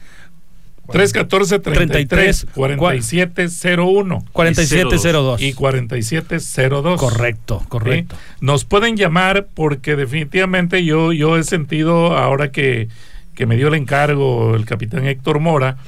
314 0.90 1.59
33 1.59 2.47
4701 2.54 4.25
4702. 4.33 5.42
y 5.42 5.52
4702. 5.52 6.99
Correcto, 6.99 7.62
correcto. 7.69 8.16
¿sí? 8.16 8.23
Nos 8.40 8.64
pueden 8.64 8.97
llamar 8.97 9.49
porque 9.52 9.97
definitivamente 9.97 10.83
yo, 10.83 11.12
yo 11.12 11.37
he 11.37 11.45
sentido, 11.45 12.16
ahora 12.16 12.50
que, 12.50 12.88
que 13.40 13.47
me 13.47 13.56
dio 13.56 13.68
el 13.68 13.75
encargo 13.75 14.54
el 14.54 14.66
capitán 14.66 15.06
Héctor 15.06 15.40
Mora, 15.40 15.78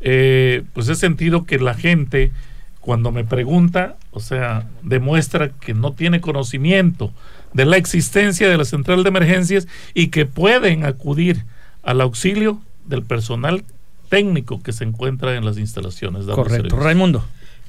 eh, 0.00 0.64
pues 0.72 0.88
he 0.88 0.96
sentido 0.96 1.46
que 1.46 1.60
la 1.60 1.74
gente 1.74 2.32
cuando 2.80 3.12
me 3.12 3.22
pregunta, 3.22 3.94
o 4.10 4.18
sea, 4.18 4.66
demuestra 4.82 5.50
que 5.50 5.74
no 5.74 5.92
tiene 5.92 6.20
conocimiento 6.20 7.12
de 7.52 7.66
la 7.66 7.76
existencia 7.76 8.48
de 8.48 8.56
la 8.56 8.64
central 8.64 9.04
de 9.04 9.10
emergencias 9.10 9.68
y 9.94 10.08
que 10.08 10.26
pueden 10.26 10.84
acudir 10.84 11.44
al 11.84 12.00
auxilio 12.00 12.60
del 12.84 13.04
personal 13.04 13.62
técnico 14.08 14.60
que 14.60 14.72
se 14.72 14.82
encuentra 14.82 15.36
en 15.36 15.44
las 15.44 15.56
instalaciones. 15.56 16.24
Correcto. 16.24 16.50
servicio. 16.50 16.80
Raimundo. 16.80 17.24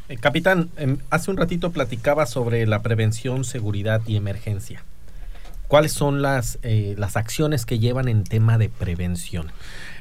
Eh, 0.08 0.18
capitán, 0.18 0.72
em, 0.76 0.98
hace 1.12 1.30
un 1.30 1.38
ratito 1.38 1.70
platicaba 1.72 2.26
sobre 2.26 2.66
la 2.66 2.82
prevención, 2.82 3.44
seguridad 3.44 4.02
y 4.08 4.16
emergencia. 4.16 4.84
¿Cuáles 5.70 5.94
son 5.94 6.22
las, 6.24 6.58
eh, 6.64 6.96
las 6.98 7.16
acciones 7.16 7.66
que 7.66 7.78
llevan 7.78 8.08
en 8.10 8.24
tema 8.24 8.58
de 8.58 8.68
prevención? 8.70 9.52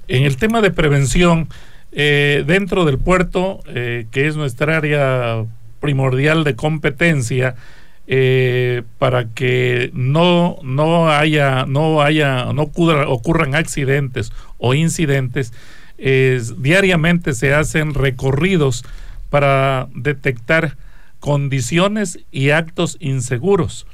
En 0.08 0.24
el 0.24 0.38
tema 0.38 0.62
de 0.62 0.70
prevención, 0.70 1.48
eh, 1.92 2.42
dentro 2.46 2.86
del 2.86 2.98
puerto, 2.98 3.60
eh, 3.66 4.06
que 4.10 4.26
es 4.26 4.34
nuestra 4.34 4.78
área 4.78 5.44
primordial 5.78 6.42
de 6.42 6.56
competencia, 6.56 7.54
para 8.98 9.26
que 9.34 9.90
no, 9.92 10.56
no 10.62 11.10
haya, 11.10 11.66
no 11.66 12.00
haya, 12.00 12.46
no 12.54 12.62
ocurra- 12.62 13.06
ocurran 13.06 13.54
accidentes 13.54 14.32
o 14.56 14.72
incidentes, 14.72 15.52
es- 15.98 16.62
diariamente 16.62 17.34
se 17.34 17.52
hacen 17.52 17.92
recorridos 17.92 18.82
para 19.28 19.88
detectar 19.94 20.78
condiciones 21.20 22.20
y 22.32 22.48
actos 22.48 22.96
inseguros. 22.98 23.86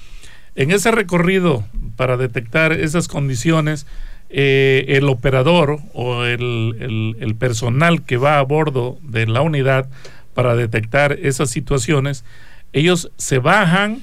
En 0.56 0.70
ese 0.70 0.90
recorrido 0.90 1.64
para 1.96 2.16
detectar 2.16 2.72
esas 2.72 3.08
condiciones, 3.08 3.86
eh, 4.30 4.86
el 4.88 5.08
operador 5.08 5.78
o 5.92 6.24
el, 6.24 7.36
personal 7.38 8.02
que 8.02 8.16
va 8.16 8.38
a 8.38 8.42
bordo 8.42 8.98
de 9.02 9.26
la 9.26 9.42
unidad 9.42 9.88
para 10.34 10.56
detectar 10.56 11.12
esas 11.12 11.50
situaciones, 11.50 12.24
ellos 12.72 13.10
se 13.16 13.38
bajan, 13.38 14.02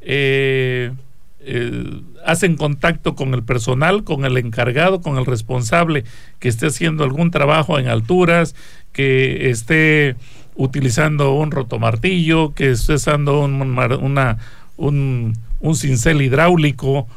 eh, 0.00 0.92
eh, 1.40 2.00
hacen 2.24 2.56
contacto 2.56 3.14
con 3.14 3.34
el 3.34 3.42
personal, 3.42 4.04
con 4.04 4.24
el 4.24 4.36
encargado, 4.36 5.00
con 5.00 5.18
el 5.18 5.26
responsable 5.26 6.04
que 6.38 6.48
esté 6.48 6.66
haciendo 6.66 7.02
algún 7.02 7.30
trabajo 7.30 7.78
en 7.78 7.88
alturas, 7.88 8.54
que 8.92 9.50
esté 9.50 10.16
utilizando 10.54 11.32
un 11.34 11.50
rotomartillo, 11.50 12.54
que 12.54 12.70
esté 12.70 12.94
usando 12.94 13.40
un, 13.40 15.34
un 15.62 15.76
cincel 15.76 16.20
hidráulico 16.20 17.08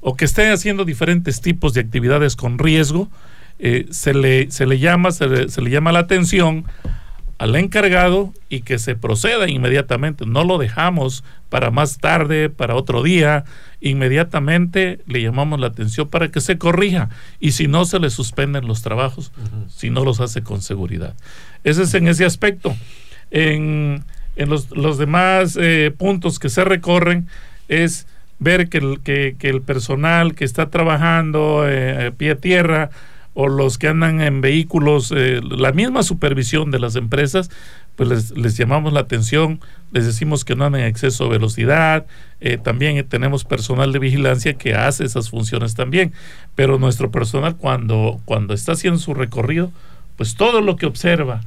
o 0.00 0.16
que 0.16 0.26
esté 0.26 0.52
haciendo 0.52 0.84
diferentes 0.84 1.40
tipos 1.40 1.74
de 1.74 1.80
actividades 1.80 2.36
con 2.36 2.58
riesgo, 2.58 3.08
eh, 3.58 3.86
se, 3.90 4.14
le, 4.14 4.50
se 4.50 4.66
le 4.66 4.78
llama, 4.78 5.10
se 5.10 5.26
le, 5.26 5.48
se 5.48 5.62
le 5.62 5.70
llama 5.70 5.90
la 5.90 6.00
atención 6.00 6.64
al 7.38 7.56
encargado 7.56 8.32
y 8.48 8.60
que 8.60 8.78
se 8.78 8.94
proceda 8.94 9.48
inmediatamente. 9.48 10.26
No 10.26 10.44
lo 10.44 10.58
dejamos 10.58 11.24
para 11.48 11.70
más 11.70 11.98
tarde, 11.98 12.50
para 12.50 12.74
otro 12.74 13.02
día. 13.02 13.44
Inmediatamente 13.80 15.00
le 15.06 15.22
llamamos 15.22 15.58
la 15.58 15.68
atención 15.68 16.08
para 16.08 16.30
que 16.30 16.40
se 16.40 16.58
corrija 16.58 17.08
y 17.40 17.52
si 17.52 17.66
no 17.66 17.86
se 17.86 17.98
le 17.98 18.10
suspenden 18.10 18.66
los 18.66 18.82
trabajos, 18.82 19.32
si 19.68 19.90
no 19.90 20.04
los 20.04 20.20
hace 20.20 20.42
con 20.42 20.60
seguridad. 20.62 21.14
Ese 21.64 21.82
es 21.82 21.94
en 21.94 22.08
ese 22.08 22.24
aspecto. 22.24 22.76
En, 23.30 24.04
en 24.36 24.48
los, 24.48 24.70
los 24.70 24.98
demás 24.98 25.58
eh, 25.60 25.92
puntos 25.96 26.38
que 26.38 26.50
se 26.50 26.64
recorren 26.64 27.26
es 27.68 28.06
ver 28.38 28.68
que 28.68 28.78
el, 28.78 29.00
que, 29.00 29.36
el 29.40 29.62
personal 29.62 30.34
que 30.34 30.44
está 30.44 30.70
trabajando 30.70 31.64
eh, 31.66 32.12
pie 32.16 32.32
a 32.32 32.36
tierra 32.36 32.90
o 33.34 33.48
los 33.48 33.78
que 33.78 33.88
andan 33.88 34.20
en 34.20 34.40
vehículos, 34.40 35.12
eh, 35.14 35.40
la 35.42 35.72
misma 35.72 36.04
supervisión 36.04 36.70
de 36.70 36.78
las 36.78 36.94
empresas, 36.94 37.50
pues 37.96 38.32
les, 38.32 38.56
llamamos 38.56 38.92
la 38.92 39.00
atención, 39.00 39.60
les 39.92 40.06
decimos 40.06 40.44
que 40.44 40.54
no 40.54 40.64
anden 40.64 40.82
en 40.82 40.86
exceso 40.86 41.24
de 41.24 41.30
velocidad, 41.30 42.06
eh, 42.40 42.58
también 42.58 43.04
tenemos 43.08 43.44
personal 43.44 43.92
de 43.92 43.98
vigilancia 43.98 44.54
que 44.54 44.74
hace 44.74 45.04
esas 45.04 45.30
funciones 45.30 45.74
también, 45.74 46.12
pero 46.54 46.78
nuestro 46.78 47.10
personal 47.10 47.56
cuando, 47.56 48.20
cuando 48.24 48.54
está 48.54 48.72
haciendo 48.72 49.00
su 49.00 49.14
recorrido, 49.14 49.72
pues 50.16 50.36
todo 50.36 50.60
lo 50.60 50.76
que 50.76 50.86
observa 50.86 51.40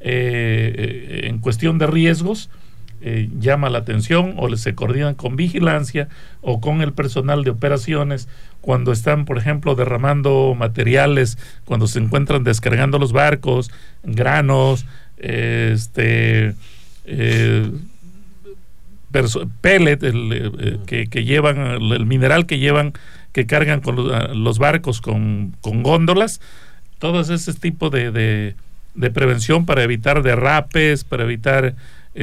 eh, 0.00 1.20
en 1.24 1.38
cuestión 1.38 1.78
de 1.78 1.86
riesgos, 1.86 2.50
eh, 3.00 3.28
llama 3.38 3.70
la 3.70 3.78
atención 3.78 4.34
o 4.38 4.54
se 4.56 4.74
coordinan 4.74 5.14
con 5.14 5.36
vigilancia 5.36 6.08
o 6.40 6.60
con 6.60 6.80
el 6.82 6.92
personal 6.92 7.44
de 7.44 7.50
operaciones 7.50 8.28
cuando 8.60 8.92
están, 8.92 9.24
por 9.24 9.38
ejemplo, 9.38 9.74
derramando 9.74 10.54
materiales, 10.58 11.38
cuando 11.64 11.86
se 11.86 12.00
encuentran 12.00 12.44
descargando 12.44 12.98
los 12.98 13.12
barcos, 13.12 13.70
granos, 14.02 14.84
este, 15.18 16.54
eh, 17.04 17.70
pellet, 19.60 20.02
el, 20.02 20.32
eh, 20.32 20.78
eh, 20.88 21.06
que, 21.10 21.24
llevan, 21.24 21.58
el, 21.58 22.06
mineral 22.06 22.46
que 22.46 22.58
llevan, 22.58 22.92
que 23.32 23.46
cargan 23.46 23.80
con 23.80 23.96
los, 23.96 24.12
a- 24.12 24.28
los 24.34 24.58
barcos 24.58 25.00
con, 25.00 25.54
con 25.60 25.82
góndolas, 25.82 26.40
todo 26.98 27.20
ese 27.20 27.54
tipo 27.54 27.90
de, 27.90 28.10
de, 28.10 28.54
de 28.94 29.10
prevención 29.10 29.66
para 29.66 29.82
evitar 29.82 30.22
derrapes, 30.22 31.04
para 31.04 31.24
evitar 31.24 31.74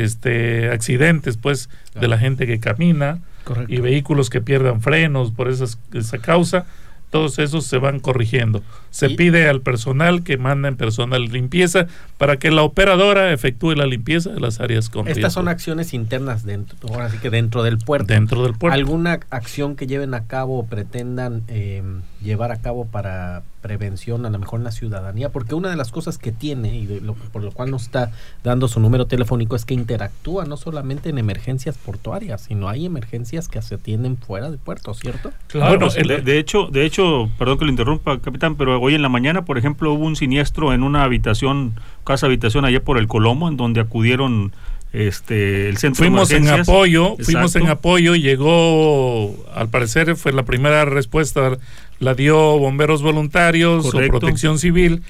este 0.04 0.70
accidentes 0.70 1.38
pues 1.38 1.70
de 2.00 2.08
la 2.08 2.18
gente 2.18 2.46
que 2.46 2.60
camina 2.60 3.20
Correcto. 3.44 3.74
y 3.74 3.78
vehículos 3.80 4.30
que 4.30 4.42
pierdan 4.42 4.82
frenos 4.82 5.32
por 5.32 5.48
esas- 5.50 5.80
esa 5.94 6.18
causa, 6.18 6.66
todos 7.12 7.40
esos 7.40 7.66
se 7.66 7.78
van 7.78 8.00
corrigiendo. 8.02 8.62
Se 8.90 9.08
Y- 9.08 9.16
pide 9.16 9.48
al 9.48 9.62
personal 9.62 10.24
que 10.24 10.38
manden 10.38 10.76
personal 10.76 11.28
de 11.28 11.34
limpieza 11.34 11.88
para 12.18 12.38
que 12.38 12.52
la 12.52 12.64
operadora 12.64 13.32
efectúe 13.32 13.74
la 13.76 13.86
limpieza 13.86 14.32
de 14.32 14.42
las 14.42 14.60
áreas 14.60 14.90
con 14.90 15.02
Estas 15.08 15.16
riesgo 15.18 15.30
son 15.32 15.48
acciones 15.48 15.94
internas 15.94 16.44
dentro, 16.44 16.78
ahora 16.90 17.10
sí 17.10 17.18
que 17.20 17.30
dentro 17.30 17.64
del 17.64 17.78
puerto. 17.78 18.08
dentro 18.14 18.44
del 18.44 18.54
puerto. 18.56 18.74
¿Alguna 18.76 19.20
acción 19.30 19.78
que 19.78 19.88
lleven 19.88 20.14
a 20.14 20.26
cabo 20.28 20.60
o 20.60 20.66
pretendan 20.66 21.44
eh, 21.48 21.82
llevar 22.26 22.52
a 22.52 22.58
cabo 22.62 22.86
para 22.86 23.44
prevención 23.62 24.26
a 24.26 24.30
lo 24.30 24.38
mejor 24.38 24.60
en 24.60 24.66
la 24.66 24.72
ciudadanía? 24.72 25.30
Porque 25.32 25.56
una 25.56 25.70
de 25.70 25.76
las 25.78 25.92
cosas 25.92 26.18
que 26.18 26.32
tiene 26.32 26.76
y 26.78 26.86
de 26.86 27.00
lo, 27.02 27.14
por 27.14 27.42
lo 27.44 27.52
cual 27.52 27.72
nos 27.72 27.84
está 27.84 28.12
dando 28.44 28.68
su 28.68 28.80
número 28.80 29.08
telefónico 29.08 29.56
es 29.56 29.64
que 29.66 29.74
interactúa 29.74 30.46
no 30.46 30.58
solamente 30.58 31.10
en 31.10 31.18
emergencias 31.18 31.78
portuarias, 31.78 32.42
sino 32.42 32.68
hay 32.68 32.86
emergencias 32.86 33.48
que 33.48 33.62
se 33.62 33.76
atienden 33.76 34.18
fuera 34.18 34.50
del 34.50 34.60
puerto, 34.60 34.94
¿cierto? 34.94 35.32
Claro, 35.48 35.80
Bueno, 35.80 35.94
el- 35.96 36.08
de, 36.08 36.22
de 36.22 36.38
hecho, 36.40 36.68
de 36.68 36.86
hecho, 36.86 37.30
perdón 37.40 37.58
que 37.58 37.66
lo 37.66 37.72
interrumpa, 37.72 38.20
capitán, 38.20 38.56
pero 38.56 38.80
hoy 38.82 38.96
en 38.96 39.02
la 39.02 39.10
mañana, 39.10 39.46
por 39.46 39.58
ejemplo, 39.58 39.94
hubo 39.94 40.06
un 40.06 40.16
siniestro 40.16 40.74
en 40.74 40.84
una 40.84 41.04
habitación, 41.04 41.74
casa 42.04 42.26
habitación 42.26 42.66
allá 42.66 42.84
por 42.84 42.98
el 42.98 43.08
Colomo, 43.08 43.48
en 43.48 43.58
donde 43.58 43.80
acudieron 43.82 44.52
este 44.94 45.68
el 45.70 45.78
centro 45.78 46.00
fuimos 46.04 46.30
de 46.30 46.38
en 46.38 46.48
apoyo, 46.50 47.18
fuimos 47.22 47.56
en 47.56 47.68
apoyo, 47.68 48.16
llegó, 48.16 49.36
al 49.54 49.70
parecer 49.70 50.16
fue 50.16 50.32
la 50.32 50.44
primera 50.44 50.86
respuesta, 50.86 51.58
la 52.00 52.14
dio 52.14 52.38
bomberos 52.60 53.02
voluntarios 53.02 53.90
Correcto. 53.92 54.18
o 54.18 54.20
protección 54.20 54.58
civil, 54.60 55.02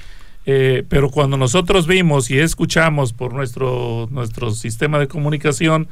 eh, 0.48 0.84
pero 0.90 1.10
cuando 1.10 1.38
nosotros 1.38 1.86
vimos 1.88 2.30
y 2.32 2.40
escuchamos 2.40 3.14
por 3.14 3.34
nuestro, 3.34 4.08
nuestro 4.12 4.52
sistema 4.52 4.98
de 5.00 5.08
comunicación 5.08 5.88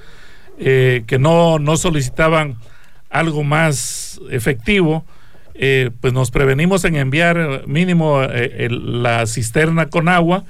eh, 0.59 1.03
que 1.07 1.17
no, 1.19 1.57
no 1.59 1.77
solicitaban 1.77 2.57
algo 3.09 3.43
más 3.43 4.19
efectivo, 4.31 5.05
eh, 5.55 5.91
pues 6.01 6.13
nos 6.13 6.31
prevenimos 6.31 6.83
en 6.85 6.95
enviar 6.95 7.63
mínimo 7.67 8.23
el- 8.23 9.03
la 9.03 9.27
cisterna 9.27 9.87
con 9.89 10.09
agua 10.09 10.45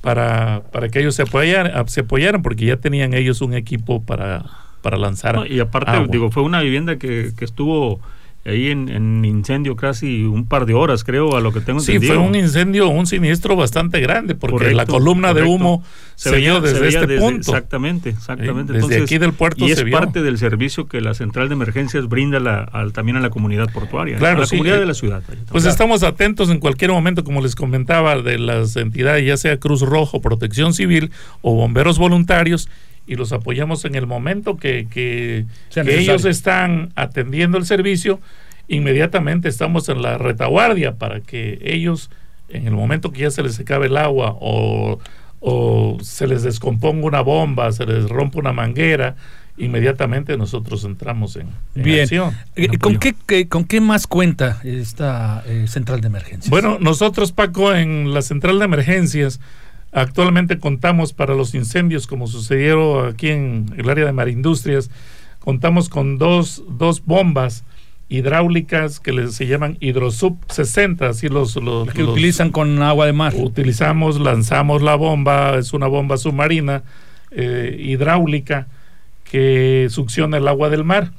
para, 0.00 0.62
para 0.72 0.88
que 0.88 1.00
ellos 1.00 1.14
se 1.14 1.22
apoyaran, 1.22 1.88
se 1.88 2.00
apoyaran, 2.00 2.42
porque 2.42 2.66
ya 2.66 2.76
tenían 2.76 3.14
ellos 3.14 3.40
un 3.40 3.54
equipo 3.54 4.02
para, 4.02 4.44
para 4.82 4.96
lanzar. 4.96 5.34
No, 5.34 5.46
y 5.46 5.60
aparte, 5.60 5.90
agua. 5.90 6.06
digo, 6.10 6.30
fue 6.30 6.42
una 6.42 6.60
vivienda 6.60 6.96
que, 6.96 7.32
que 7.36 7.44
estuvo 7.44 8.00
ahí 8.46 8.70
en, 8.70 8.88
en 8.88 9.24
incendio 9.24 9.76
casi 9.76 10.24
un 10.24 10.46
par 10.46 10.66
de 10.66 10.74
horas, 10.74 11.04
creo, 11.04 11.36
a 11.36 11.40
lo 11.40 11.52
que 11.52 11.60
tengo 11.60 11.80
Sí, 11.80 11.92
entendido. 11.92 12.14
fue 12.20 12.28
un 12.28 12.34
incendio, 12.34 12.88
un 12.88 13.06
siniestro 13.06 13.56
bastante 13.56 14.00
grande, 14.00 14.34
porque 14.34 14.52
Correcto, 14.56 14.76
la 14.76 14.86
columna 14.86 15.34
de 15.34 15.42
humo 15.42 15.82
se, 16.14 16.30
desde 16.30 16.80
veía 16.80 17.00
este 17.00 17.18
punto. 17.18 17.38
Exactamente, 17.50 18.10
exactamente. 18.10 18.72
Eh, 18.72 18.76
desde 18.76 19.02
aquí 19.02 19.18
del 19.18 19.32
puerto 19.32 19.64
y 19.64 19.68
se 19.68 19.74
es 19.74 19.84
vio. 19.84 19.98
parte 19.98 20.22
del 20.22 20.38
servicio 20.38 20.86
que 20.86 21.00
la 21.00 21.14
central 21.14 21.48
de 21.48 21.54
emergencias 21.54 22.08
brinda 22.08 22.40
la- 22.40 22.60
al- 22.62 22.92
también 22.92 23.16
a 23.16 23.20
la 23.20 23.30
comunidad 23.30 23.70
portuaria, 23.72 24.16
Claro, 24.16 24.38
a 24.38 24.40
la 24.40 24.46
sí, 24.46 24.56
comunidad 24.56 24.76
eh, 24.78 24.80
de 24.80 24.86
la 24.86 24.94
ciudad. 24.94 25.22
Pues 25.50 25.64
estamos 25.66 26.02
atentos 26.02 26.48
en 26.50 26.58
cualquier 26.60 26.90
momento, 26.92 27.24
como 27.24 27.42
les 27.42 27.54
comentaba, 27.54 28.16
de 28.22 28.38
las 28.38 28.76
entidades, 28.76 29.26
ya 29.26 29.36
sea 29.36 29.58
Cruz 29.58 29.82
Rojo, 29.82 30.20
Protección 30.20 30.72
Civil 30.72 31.10
o 31.42 31.54
bomberos 31.54 31.98
voluntarios, 31.98 32.68
y 33.06 33.14
los 33.16 33.32
apoyamos 33.32 33.84
en 33.84 33.94
el 33.94 34.06
momento 34.06 34.56
que, 34.56 34.86
que- 34.90 35.44
ellos 35.76 36.24
están 36.24 36.92
atendiendo 36.96 37.56
el 37.58 37.64
servicio. 37.66 38.20
Inmediatamente 38.68 39.48
estamos 39.48 39.88
en 39.88 40.02
la 40.02 40.18
retaguardia 40.18 40.96
para 40.96 41.20
que 41.20 41.58
ellos, 41.62 42.10
en 42.48 42.66
el 42.66 42.74
momento 42.74 43.12
que 43.12 43.20
ya 43.22 43.30
se 43.30 43.42
les 43.42 43.60
acabe 43.60 43.86
el 43.86 43.96
agua 43.96 44.36
o, 44.40 44.98
o 45.40 45.98
se 46.02 46.26
les 46.26 46.42
descomponga 46.42 47.06
una 47.06 47.20
bomba, 47.20 47.70
se 47.70 47.86
les 47.86 48.08
rompa 48.08 48.40
una 48.40 48.52
manguera, 48.52 49.14
inmediatamente 49.56 50.36
nosotros 50.36 50.84
entramos 50.84 51.36
en, 51.36 51.48
en 51.76 51.82
Bien. 51.82 52.00
acción. 52.02 52.34
Eh, 52.56 52.68
en 52.72 52.78
¿Con 52.78 52.98
qué- 52.98 53.48
¿Con 53.48 53.64
qué 53.64 53.80
más 53.80 54.06
cuenta 54.08 54.60
esta 54.64 55.44
eh, 55.46 55.66
central 55.68 56.00
de 56.00 56.08
emergencias? 56.08 56.50
Bueno, 56.50 56.78
nosotros, 56.80 57.30
Paco, 57.32 57.72
en 57.72 58.12
la 58.12 58.22
central 58.22 58.58
de 58.58 58.64
emergencias, 58.64 59.40
actualmente 60.00 60.58
contamos 60.58 61.12
para 61.12 61.34
los 61.34 61.54
incendios, 61.54 62.06
como 62.06 62.26
sucedieron 62.26 63.08
aquí 63.08 63.28
en 63.30 63.66
el 63.76 63.88
área 63.88 64.04
de 64.06 64.12
Marindustrias, 64.12 64.90
contamos 65.40 65.88
con 65.88 66.18
dos, 66.18 66.62
dos 66.68 67.04
bombas 67.04 67.64
hidráulicas 68.08 69.00
que 69.00 69.12
les, 69.12 69.34
se 69.34 69.46
llaman 69.46 69.76
Hidrosub 69.80 70.36
60, 70.48 71.08
así 71.08 71.28
los, 71.28 71.56
los, 71.56 71.88
que 71.92 72.02
los- 72.02 72.12
utilizan 72.12 72.50
con 72.50 72.80
agua 72.82 73.06
de 73.06 73.12
mar. 73.12 73.34
utilizamos, 73.36 74.20
lanzamos 74.20 74.82
la 74.82 74.94
bomba, 74.94 75.56
es 75.58 75.72
una 75.72 75.86
bomba 75.88 76.16
submarina 76.16 76.82
eh, 77.32 77.76
hidráulica 77.80 78.68
que 79.24 79.88
succiona 79.90 80.36
el 80.36 80.46
agua 80.46 80.68
del 80.70 80.84
mar. 80.84 81.10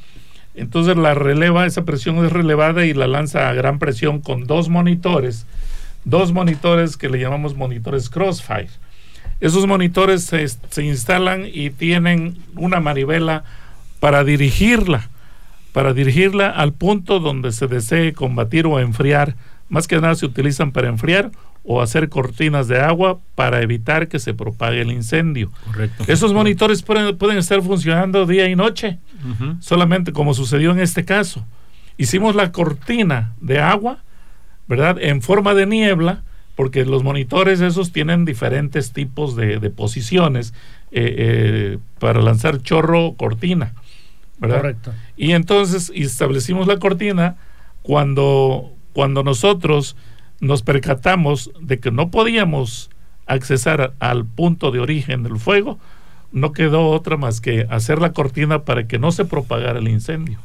Entonces 0.55 0.95
la 0.97 1.13
releva, 1.13 1.65
esa 1.65 1.83
presión 1.83 2.23
es 2.25 2.31
relevada 2.31 2.85
y 2.85 2.93
la 2.93 3.07
lanza 3.07 3.49
a 3.49 3.53
gran 3.53 3.79
presión 3.79 4.21
con 4.21 4.45
dos 4.47 4.69
monitores, 4.69 5.45
dos 6.05 6.31
monitores 6.31 6.97
que 6.97 7.09
le 7.09 7.19
llamamos 7.19 7.55
monitores 7.55 8.09
Crossfire. 8.09 8.69
Esos 9.39 9.67
monitores 9.67 10.23
se, 10.23 10.47
se 10.47 10.83
instalan 10.83 11.45
y 11.51 11.69
tienen 11.69 12.37
una 12.55 12.79
manivela 12.79 13.43
para 13.99 14.23
dirigirla, 14.23 15.09
para 15.73 15.93
dirigirla 15.93 16.49
al 16.49 16.73
punto 16.73 17.19
donde 17.19 17.51
se 17.51 17.67
desee 17.67 18.13
combatir 18.13 18.65
o 18.65 18.79
enfriar. 18.79 19.35
Más 19.69 19.87
que 19.87 19.99
nada 19.99 20.15
se 20.15 20.25
utilizan 20.25 20.71
para 20.71 20.87
enfriar 20.87 21.31
o 21.69 21.81
hacer 21.81 22.07
cortinas 22.07 22.69
de 22.69 22.79
agua 22.79 23.19
para 23.35 23.61
evitar 23.61 24.07
que 24.07 24.19
se 24.19 24.33
propague 24.33 24.81
el 24.81 24.91
incendio. 24.91 25.51
Correcto. 25.65 26.05
Esos 26.07 26.33
monitores 26.33 26.81
pueden, 26.81 27.17
pueden 27.17 27.37
estar 27.37 27.61
funcionando 27.61 28.25
día 28.25 28.47
y 28.47 28.55
noche, 28.55 28.99
solamente 29.59 30.13
como 30.13 30.33
sucedió 30.33 30.71
en 30.71 30.79
este 30.79 31.03
caso. 31.03 31.45
Hicimos 31.97 32.35
la 32.35 32.53
cortina 32.53 33.33
de 33.41 33.59
agua 33.59 33.99
¿verdad? 34.67 34.97
En 34.99 35.21
forma 35.21 35.53
de 35.53 35.65
niebla, 35.65 36.23
porque 36.55 36.85
los 36.85 37.03
monitores 37.03 37.61
esos 37.61 37.91
tienen 37.91 38.25
diferentes 38.25 38.91
tipos 38.91 39.35
de, 39.35 39.59
de 39.59 39.69
posiciones 39.69 40.53
eh, 40.91 41.15
eh, 41.17 41.77
para 41.99 42.21
lanzar 42.21 42.61
chorro 42.61 43.13
cortina, 43.17 43.73
¿verdad? 44.39 44.57
Correcto. 44.57 44.93
Y 45.17 45.33
entonces 45.33 45.91
establecimos 45.93 46.65
la 46.65 46.79
cortina 46.79 47.35
cuando, 47.83 48.71
cuando 48.93 49.21
nosotros 49.23 49.95
nos 50.39 50.63
percatamos 50.63 51.51
de 51.61 51.79
que 51.79 51.91
no 51.91 52.09
podíamos 52.09 52.89
accesar 53.25 53.93
al 53.99 54.25
punto 54.25 54.71
de 54.71 54.79
origen 54.79 55.23
del 55.23 55.37
fuego, 55.37 55.77
no 56.31 56.53
quedó 56.53 56.89
otra 56.89 57.17
más 57.17 57.41
que 57.41 57.67
hacer 57.69 57.99
la 57.99 58.13
cortina 58.13 58.63
para 58.63 58.87
que 58.87 58.97
no 58.97 59.11
se 59.11 59.25
propagara 59.25 59.79
el 59.79 59.87
incendio. 59.87 60.39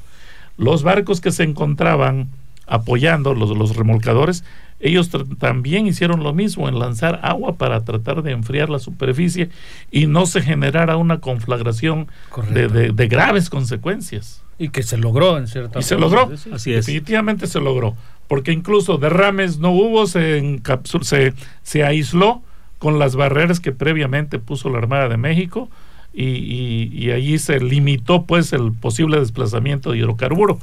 Los 0.57 0.83
barcos 0.83 1.21
que 1.21 1.33
se 1.33 1.45
encontraban 1.45 2.29
apoyando, 2.67 3.35
los, 3.35 3.57
los 3.57 3.77
remolcadores, 3.77 4.45
ellos 4.81 5.11
también 5.39 5.87
hicieron 5.87 6.23
lo 6.25 6.33
mismo 6.33 6.69
en 6.69 6.79
lanzar 6.79 7.21
agua 7.23 7.57
para 7.57 7.85
tratar 7.85 8.23
de 8.23 8.33
enfriar 8.33 8.69
la 8.69 8.79
superficie 8.81 9.49
y 9.93 10.07
no 10.07 10.27
se 10.27 10.43
generara 10.43 10.97
una 10.97 11.19
conflagración 11.21 12.09
de, 12.53 12.67
de- 12.69 12.91
de 12.93 13.09
graves 13.09 13.49
consecuencias. 13.49 14.43
Y 14.59 14.69
que 14.71 14.83
se 14.83 14.97
logró 14.97 15.39
en 15.39 15.47
cierta 15.49 15.79
Y 15.79 15.83
se 15.83 15.97
logró. 15.97 16.37
sí. 16.37 16.51
Así 16.53 16.73
es. 16.75 16.87
Definitivamente 16.87 17.47
se 17.47 17.61
logró. 17.61 17.95
Porque 18.29 18.53
incluso 18.53 18.99
derrames 18.99 19.59
no 19.59 19.71
hubo, 19.71 20.07
se, 20.07 20.41
encapsul- 20.43 21.03
se, 21.05 21.33
se 21.63 21.85
aisló 21.85 22.43
con 22.79 22.99
las 22.99 23.15
barreras 23.15 23.61
que 23.61 23.71
previamente 23.73 24.39
puso 24.41 24.69
la 24.69 24.79
Armada 24.79 25.09
de 25.09 25.17
México 25.17 25.69
y, 26.13 26.25
y- 26.25 26.91
y 26.93 27.11
allí 27.13 27.39
se 27.39 27.61
limitó 27.61 28.25
pues 28.25 28.53
el 28.53 28.73
posible 28.73 29.19
desplazamiento 29.21 29.93
de 29.93 29.99
hidrocarburo. 29.99 30.59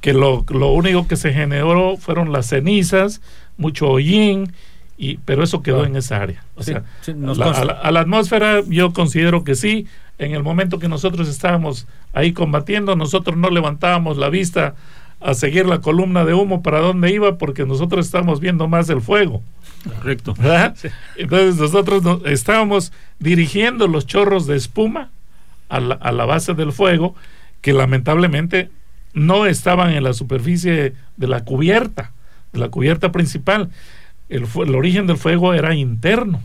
Que 0.00 0.12
lo, 0.12 0.44
lo 0.48 0.68
único 0.72 1.08
que 1.08 1.16
se 1.16 1.32
generó 1.32 1.96
fueron 1.96 2.32
las 2.32 2.46
cenizas, 2.46 3.20
mucho 3.56 3.88
hollín, 3.88 4.52
y, 4.96 5.18
pero 5.24 5.42
eso 5.44 5.62
quedó 5.62 5.76
Claro. 5.78 5.90
en 5.90 5.96
esa 5.96 6.16
área. 6.22 6.44
O 6.56 6.62
Sí, 6.62 6.72
sea, 6.72 6.84
sí, 7.02 7.14
nos 7.14 7.38
la- 7.38 7.46
consta. 7.46 7.62
a, 7.62 7.64
la, 7.64 7.72
a 7.72 7.90
la 7.90 8.00
atmósfera 8.00 8.62
yo 8.68 8.92
considero 8.92 9.44
que 9.44 9.54
sí. 9.54 9.86
En 10.18 10.32
el 10.34 10.42
momento 10.42 10.80
que 10.80 10.88
nosotros 10.88 11.28
estábamos 11.28 11.86
ahí 12.12 12.32
combatiendo, 12.32 12.96
nosotros 12.96 13.36
no 13.36 13.50
levantábamos 13.50 14.16
la 14.16 14.28
vista 14.30 14.74
a 15.20 15.34
seguir 15.34 15.66
la 15.66 15.80
columna 15.80 16.24
de 16.24 16.34
humo 16.34 16.62
para 16.62 16.80
dónde 16.80 17.12
iba 17.12 17.38
porque 17.38 17.64
nosotros 17.66 18.06
estábamos 18.06 18.40
viendo 18.40 18.66
más 18.68 18.88
el 18.90 19.00
fuego. 19.00 19.42
Correcto. 19.84 20.34
Entonces 21.16 21.56
nosotros 21.56 22.02
no- 22.02 22.20
estábamos 22.26 22.92
dirigiendo 23.20 23.86
los 23.88 24.06
chorros 24.06 24.46
de 24.48 24.56
espuma 24.56 25.10
a 25.68 25.78
la, 25.80 25.94
a 25.96 26.10
la 26.12 26.24
base 26.24 26.54
del 26.54 26.72
fuego 26.72 27.14
que 27.60 27.72
lamentablemente 27.72 28.70
no 29.14 29.46
estaban 29.46 29.92
en 29.92 30.04
la 30.04 30.12
superficie 30.12 30.94
de 31.16 31.26
la 31.26 31.44
cubierta, 31.44 32.12
de 32.52 32.60
la 32.60 32.68
cubierta 32.68 33.12
principal. 33.12 33.70
El, 34.28 34.44
origen 34.74 35.06
del 35.06 35.16
fuego 35.16 35.54
era 35.54 35.74
interno 35.74 36.42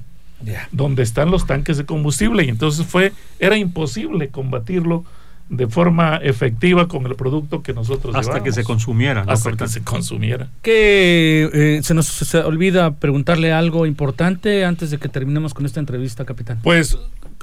donde 0.72 1.04
están 1.04 1.32
los 1.32 1.46
tanques 1.46 1.78
de 1.78 1.86
combustible 1.86 2.44
y 2.44 2.50
entonces 2.50 2.86
fue 2.86 3.14
era 3.40 3.58
imposible 3.58 4.28
combatirlo 4.28 5.06
de 5.50 5.68
forma 5.68 6.18
efectiva 6.18 6.88
con 6.88 7.06
el 7.06 7.16
producto 7.16 7.62
que 7.62 7.74
nosotros 7.74 8.16
Hasta 8.16 8.42
que 8.42 8.52
se 8.52 8.64
consumiera. 8.64 9.24
¿no? 9.24 9.32
hasta 9.32 9.52
que 9.52 9.68
se 9.68 9.84
consumiera 9.84 10.50
Que 10.62 11.50
eh, 11.54 11.80
se 11.84 11.94
nos 11.94 12.08
se 12.08 12.38
olvida 12.40 12.96
preguntarle 12.96 13.52
algo 13.52 13.86
importante 13.86 14.66
antes 14.66 14.90
de 14.90 14.98
que 14.98 15.10
terminemos 15.10 15.54
con 15.54 15.66
esta 15.66 15.80
entrevista, 15.80 16.26
capitán. 16.26 16.60
pues 16.64 16.98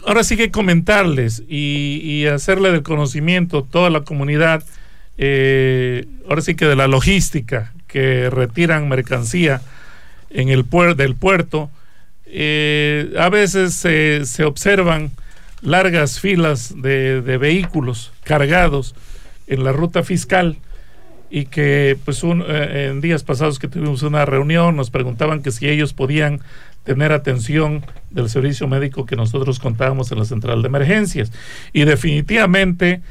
ahora 0.07 0.25
sí 0.25 0.37
que 0.37 0.51
comentarles 0.51 1.43
y, 1.49 2.01
y 2.03 2.27
hacerle 2.27 2.73
del 2.73 2.83
conocimiento 2.83 3.63
toda 3.63 3.91
la 3.91 4.01
comunidad 4.01 4.65
eh, 5.23 6.07
ahora 6.29 6.41
sí 6.41 6.55
que 6.55 6.65
de 6.65 6.77
la 6.77 6.89
logística 6.89 7.75
que 7.87 8.31
retiran 8.31 8.89
mercancía 8.89 9.61
en 10.31 10.49
el 10.49 10.65
puer- 10.65 10.95
del 10.97 11.15
puerto 11.15 11.71
eh, 12.25 13.13
a 13.19 13.29
veces 13.29 13.75
se- 13.75 14.25
se 14.25 14.45
observan 14.45 15.11
largas 15.61 16.21
filas 16.21 16.73
de, 16.81 17.21
de 17.21 17.37
vehículos 17.37 18.13
cargados 18.25 18.95
en 19.47 19.63
la 19.63 19.73
ruta 19.73 20.03
fiscal 20.05 20.57
y 21.29 21.45
que 21.47 21.99
pues 22.05 22.23
un- 22.23 22.43
eh, 22.49 22.89
en 22.91 23.03
días 23.03 23.23
pasados 23.23 23.59
que 23.59 23.69
tuvimos 23.69 24.03
una 24.03 24.25
reunión 24.25 24.75
nos 24.75 24.91
preguntaban 24.91 25.43
que 25.43 25.51
si 25.51 25.69
ellos 25.69 25.93
podían 25.93 26.41
tener 26.85 27.13
atención 27.13 27.85
del 28.09 28.31
servicio 28.31 28.67
médico 28.69 29.05
que 29.05 29.17
nosotros 29.17 29.59
contábamos 29.59 30.11
en 30.13 30.19
la 30.19 30.25
central 30.25 30.63
de 30.63 30.69
emergencias. 30.69 31.31
Y 31.75 31.85
definitivamente 31.85 33.03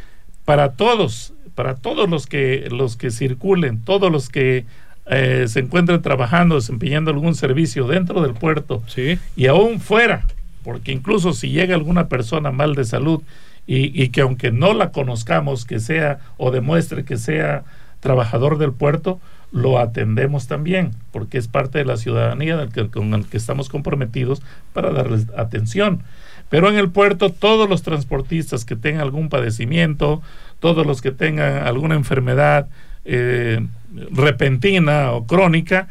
para 0.43 0.71
todos 0.71 1.33
para 1.59 1.75
todos 1.75 2.09
los 2.09 2.25
que 2.25 2.69
los 2.71 2.95
que 2.95 3.11
circulen 3.11 3.81
todos 3.83 4.09
los 4.09 4.29
que 4.29 4.63
eh, 5.07 5.43
se 5.49 5.59
encuentren 5.59 6.01
trabajando 6.01 6.55
desempeñando 6.55 7.11
algún 7.11 7.35
servicio 7.35 7.85
dentro 7.85 8.21
del 8.21 8.33
puerto 8.33 8.81
Sí. 8.87 9.19
y 9.35 9.47
aún 9.47 9.81
fuera, 9.81 10.23
porque 10.63 10.93
incluso 10.93 11.33
si 11.33 11.49
llega 11.49 11.75
alguna 11.75 12.07
persona 12.07 12.51
mal 12.51 12.75
de 12.75 12.85
salud 12.85 13.21
y, 13.67 13.91
y 14.01 14.07
que 14.07 14.21
aunque 14.21 14.51
no 14.51 14.73
la 14.73 14.91
conozcamos, 14.93 15.65
que 15.65 15.81
sea 15.81 16.19
o 16.37 16.49
demuestre 16.51 17.03
que 17.03 17.17
sea 17.17 17.63
trabajador 17.99 18.57
del 18.57 18.71
puerto, 18.71 19.19
lo 19.51 19.79
atendemos 19.79 20.47
también, 20.47 20.91
porque 21.11 21.37
es 21.37 21.49
parte 21.49 21.79
de 21.79 21.85
la 21.85 21.97
ciudadanía 21.97 22.55
del 22.55 22.69
que- 22.71 22.87
con 22.87 23.13
el 23.13 23.25
que 23.25 23.35
estamos 23.35 23.67
comprometidos 23.67 24.41
para 24.71 24.91
darles 24.91 25.25
atención. 25.35 26.03
Pero 26.49 26.69
en 26.69 26.75
el 26.75 26.89
puerto 26.89 27.31
todos 27.31 27.69
los 27.69 27.83
transportistas 27.83 28.65
que 28.65 28.75
tengan 28.75 29.01
algún 29.01 29.29
padecimiento, 29.29 30.21
todos 30.59 30.85
los 30.85 31.01
que 31.01 31.11
tengan 31.11 31.67
alguna 31.67 31.95
enfermedad 31.95 32.67
eh, 33.05 33.65
repentina 34.11 35.11
o 35.11 35.25
crónica, 35.25 35.87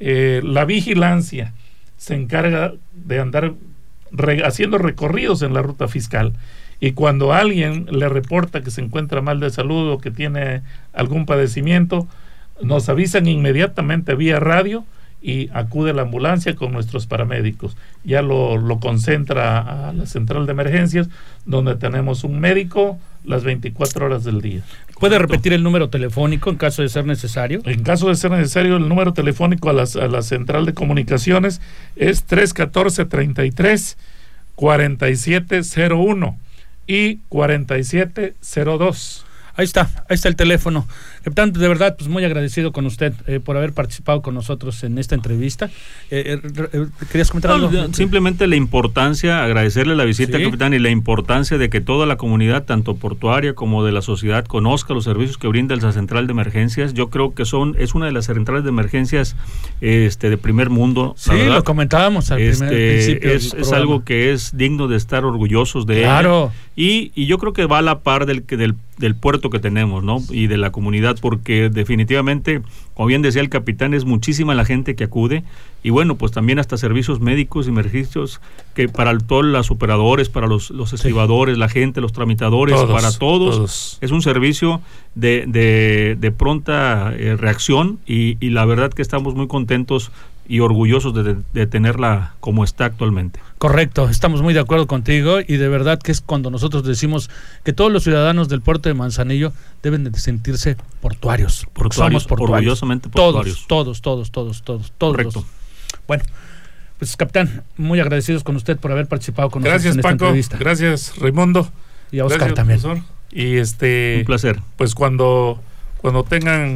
eh, 0.00 0.40
la 0.44 0.64
vigilancia 0.64 1.52
se 1.96 2.14
encarga 2.14 2.74
de 2.92 3.20
andar 3.20 3.54
haciendo 4.44 4.78
recorridos 4.78 5.42
en 5.42 5.54
la 5.54 5.62
ruta 5.62 5.88
fiscal. 5.88 6.34
Y 6.80 6.92
cuando 6.92 7.32
alguien 7.32 7.86
le 7.90 8.08
reporta 8.08 8.62
que 8.62 8.72
se 8.72 8.80
encuentra 8.80 9.22
mal 9.22 9.38
de 9.38 9.50
salud 9.50 9.90
o 9.90 9.98
que 9.98 10.10
tiene 10.10 10.62
algún 10.92 11.26
padecimiento, 11.26 12.08
nos 12.60 12.88
avisan 12.88 13.26
inmediatamente 13.28 14.14
vía 14.14 14.40
radio 14.40 14.84
y 15.22 15.48
acude 15.52 15.92
la 15.94 16.02
ambulancia 16.02 16.54
con 16.56 16.72
nuestros 16.72 17.06
paramédicos. 17.06 17.76
Ya 18.04 18.22
lo, 18.22 18.56
lo 18.56 18.80
concentra 18.80 19.88
a 19.88 19.92
la 19.92 20.06
central 20.06 20.46
de 20.46 20.52
emergencias, 20.52 21.08
donde 21.46 21.76
tenemos 21.76 22.24
un 22.24 22.40
médico 22.40 22.98
las 23.24 23.44
24 23.44 24.06
horas 24.06 24.24
del 24.24 24.40
día. 24.40 24.62
¿Puede 24.98 25.18
repetir 25.18 25.52
el 25.52 25.62
número 25.62 25.88
telefónico 25.90 26.50
en 26.50 26.56
caso 26.56 26.82
de 26.82 26.88
ser 26.88 27.06
necesario? 27.06 27.60
En 27.64 27.82
caso 27.82 28.08
de 28.08 28.14
ser 28.16 28.30
necesario, 28.32 28.76
el 28.76 28.88
número 28.88 29.12
telefónico 29.12 29.70
a, 29.70 29.72
las- 29.72 29.96
a 29.96 30.08
la 30.08 30.22
central 30.22 30.66
de 30.66 30.74
comunicaciones 30.74 31.60
es 31.96 32.26
314-33 32.28 33.96
4701 34.56 36.36
y 36.86 37.16
4702. 37.28 39.26
Ahí 39.54 39.64
está, 39.64 39.82
ahí 40.08 40.14
está 40.14 40.28
el 40.28 40.36
teléfono. 40.36 40.86
Capitán, 41.22 41.52
de 41.52 41.68
verdad, 41.68 41.96
pues 41.96 42.08
muy 42.10 42.24
agradecido 42.24 42.72
con 42.72 42.86
usted 42.86 43.12
eh, 43.26 43.40
por 43.40 43.56
haber 43.56 43.72
participado 43.72 44.22
con 44.22 44.34
nosotros 44.34 44.82
en 44.84 44.98
esta 44.98 45.14
entrevista. 45.14 45.70
Eh, 46.10 46.40
eh, 46.72 46.86
¿Querías 47.10 47.30
comentar 47.30 47.52
algo? 47.52 47.70
simplemente 47.92 48.46
la 48.46 48.56
importancia, 48.56 49.42
agradecerle 49.44 49.94
la 49.96 50.04
visita, 50.04 50.38
Sí. 50.38 50.44
capitán, 50.44 50.74
y 50.74 50.78
la 50.78 50.90
importancia 50.90 51.58
de 51.58 51.70
que 51.70 51.80
toda 51.80 52.06
la 52.06 52.16
comunidad, 52.16 52.64
tanto 52.64 52.96
portuaria 52.96 53.54
como 53.54 53.84
de 53.84 53.92
la 53.92 54.02
sociedad, 54.02 54.44
conozca 54.44 54.94
los 54.94 55.04
servicios 55.04 55.38
que 55.38 55.48
brinda 55.48 55.74
esa 55.74 55.92
central 55.92 56.26
de 56.26 56.32
emergencias. 56.32 56.94
Yo 56.94 57.08
creo 57.10 57.34
que 57.34 57.44
son 57.44 57.76
es 57.78 57.94
una 57.94 58.06
de 58.06 58.12
las 58.12 58.26
centrales 58.26 58.64
de 58.64 58.70
emergencias 58.70 59.36
este, 59.80 60.30
de 60.30 60.38
primer 60.38 60.70
mundo. 60.70 61.14
Sí, 61.16 61.30
verdad. 61.30 61.56
lo 61.56 61.64
comentábamos 61.64 62.30
al 62.30 62.40
Este, 62.40 62.66
primer 62.66 62.94
principio. 62.94 63.28
del 63.30 63.62
es, 63.62 63.72
algo 63.72 64.04
que 64.04 64.32
es 64.32 64.56
digno 64.56 64.88
de 64.88 64.96
estar 64.96 65.24
orgullosos 65.24 65.86
de 65.86 65.98
ella. 66.00 66.08
Claro. 66.20 66.52
Y, 66.74 67.12
y 67.14 67.26
yo 67.26 67.38
creo 67.38 67.52
que 67.52 67.66
va 67.66 67.78
a 67.78 67.82
la 67.82 68.00
par 68.00 68.24
del, 68.26 68.44
del, 68.46 68.74
del 68.96 69.14
puerto 69.14 69.50
que 69.50 69.58
tenemos, 69.58 70.02
¿no? 70.02 70.18
Y 70.30 70.46
de 70.46 70.56
la 70.56 70.72
comunidad, 70.72 71.11
porque 71.20 71.70
definitivamente, 71.70 72.62
como 72.94 73.06
bien 73.06 73.22
decía 73.22 73.42
el 73.42 73.48
capitán, 73.48 73.94
es 73.94 74.04
muchísima 74.04 74.54
la 74.54 74.64
gente 74.64 74.94
que 74.94 75.04
acude. 75.04 75.44
Y 75.84 75.90
bueno, 75.90 76.16
pues 76.16 76.30
también 76.30 76.58
hasta 76.58 76.76
servicios 76.76 77.20
médicos 77.20 77.66
y 77.66 77.70
emergencios 77.70 78.40
que 78.74 78.88
para 78.88 79.16
todos 79.18 79.44
los 79.44 79.70
operadores, 79.70 80.28
para 80.28 80.46
los, 80.46 80.70
los 80.70 80.92
estibadores, 80.92 81.58
la 81.58 81.68
gente, 81.68 82.00
los 82.00 82.12
tramitadores, 82.12 82.76
Todos, 82.76 82.92
para 82.92 83.10
todos. 83.10 83.56
todos. 83.56 83.98
Es 84.00 84.10
un 84.12 84.22
servicio 84.22 84.80
de, 85.14 85.44
de, 85.48 86.16
de 86.18 86.30
pronta 86.30 87.12
eh, 87.16 87.36
reacción 87.36 87.98
y, 88.06 88.36
y 88.44 88.50
la 88.50 88.64
verdad 88.64 88.92
que 88.92 89.02
estamos 89.02 89.34
muy 89.34 89.48
contentos 89.48 90.12
y 90.48 90.60
orgullosos 90.60 91.14
de, 91.14 91.36
de 91.52 91.66
tenerla 91.66 92.34
como 92.40 92.64
está 92.64 92.84
actualmente. 92.86 93.40
Correcto, 93.58 94.08
estamos 94.08 94.42
muy 94.42 94.52
de 94.54 94.60
acuerdo 94.60 94.86
contigo 94.86 95.38
y 95.40 95.56
de 95.56 95.68
verdad 95.68 95.98
que 96.00 96.10
es 96.12 96.20
cuando 96.20 96.50
nosotros 96.50 96.82
decimos 96.84 97.30
que 97.64 97.72
todos 97.72 97.92
los 97.92 98.02
ciudadanos 98.02 98.48
del 98.48 98.60
puerto 98.60 98.88
de 98.88 98.94
Manzanillo 98.94 99.52
deben 99.82 100.02
de 100.04 100.18
sentirse 100.18 100.76
portuarios. 101.00 101.66
porque 101.72 101.94
Portuarios, 101.96 102.22
somos 102.24 102.26
portuarios. 102.28 102.58
orgullosamente 102.80 103.08
portuarios. 103.08 103.66
Todos, 103.68 104.00
todos, 104.02 104.30
todos, 104.30 104.62
todos, 104.62 104.62
todos. 104.62 104.92
todos 104.98 105.12
Correcto. 105.16 105.40
los- 105.40 106.00
Bueno, 106.08 106.24
pues 106.98 107.16
capitán, 107.16 107.62
muy 107.76 108.00
agradecidos 108.00 108.42
con 108.44 108.56
usted 108.56 108.76
por 108.78 108.90
haber 108.92 109.06
participado 109.06 109.48
con 109.50 109.62
Gracias, 109.62 109.96
nosotros 109.96 110.12
en 110.12 110.18
Paco. 110.18 110.34
esta 110.36 110.56
entrevista. 110.56 110.58
Gracias, 110.58 111.18
Raimundo. 111.18 111.68
y 112.10 112.18
a 112.18 112.24
Oscar 112.24 112.38
Gracias, 112.40 112.56
también. 112.56 112.80
profesor. 112.80 113.04
Y 113.30 113.56
este 113.58 114.16
Un 114.18 114.24
placer. 114.26 114.60
pues 114.76 114.94
cuando 114.94 115.60
cuando 115.98 116.24
tengan 116.24 116.74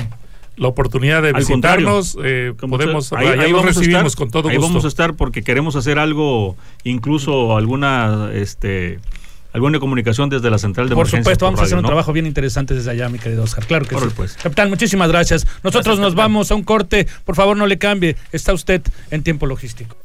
la 0.56 0.68
oportunidad 0.68 1.22
de 1.22 1.32
visitarnos, 1.32 2.16
eh, 2.24 2.52
podemos, 2.58 3.12
ahí- 3.12 3.26
a 3.28 3.32
recibimos 3.62 4.06
estar, 4.06 4.16
con 4.16 4.30
todo 4.30 4.48
ahí 4.48 4.56
gusto. 4.56 4.68
vamos 4.68 4.84
a 4.84 4.88
estar 4.88 5.14
porque 5.14 5.42
queremos 5.42 5.76
hacer 5.76 5.98
algo, 5.98 6.56
incluso 6.84 7.56
alguna, 7.56 8.30
este, 8.32 8.98
alguna 9.52 9.78
comunicación 9.78 10.28
desde 10.30 10.50
la 10.50 10.58
central 10.58 10.88
de 10.88 10.94
Por 10.94 11.08
supuesto, 11.08 11.44
vamos 11.44 11.60
a 11.60 11.62
radio, 11.62 11.66
hacer 11.66 11.76
un 11.78 11.82
¿no? 11.82 11.88
trabajo 11.88 12.12
bien 12.12 12.26
interesante 12.26 12.74
desde 12.74 12.90
allá, 12.90 13.08
mi 13.08 13.18
querido 13.18 13.42
Oscar. 13.44 13.66
Claro 13.66 13.86
que 13.86 13.94
Órale, 13.96 14.10
sí. 14.10 14.16
pues. 14.16 14.32
Capitán, 14.42 14.68
muchísimas 14.70 15.08
gracias. 15.08 15.44
Nosotros 15.62 15.84
Gracias, 15.84 15.98
nos 15.98 16.08
capitán. 16.12 16.16
vamos 16.32 16.50
a 16.50 16.54
un 16.54 16.62
corte. 16.62 17.06
Por 17.24 17.36
favor, 17.36 17.56
no 17.56 17.66
le 17.66 17.76
cambie. 17.78 18.16
Está 18.32 18.52
usted 18.54 18.82
en 19.10 19.22
tiempo 19.22 19.46
logístico. 19.46 19.96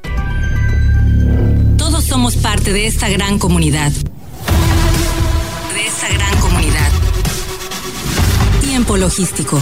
Todos 1.78 2.04
somos 2.04 2.36
parte 2.38 2.72
de 2.74 2.88
esta 2.88 3.10
gran 3.10 3.40
comunidad. 3.40 3.92
De 3.92 5.86
esta 5.86 6.10
gran 6.14 6.38
comunidad. 6.40 6.90
Tiempo 8.62 8.96
logístico. 8.98 9.62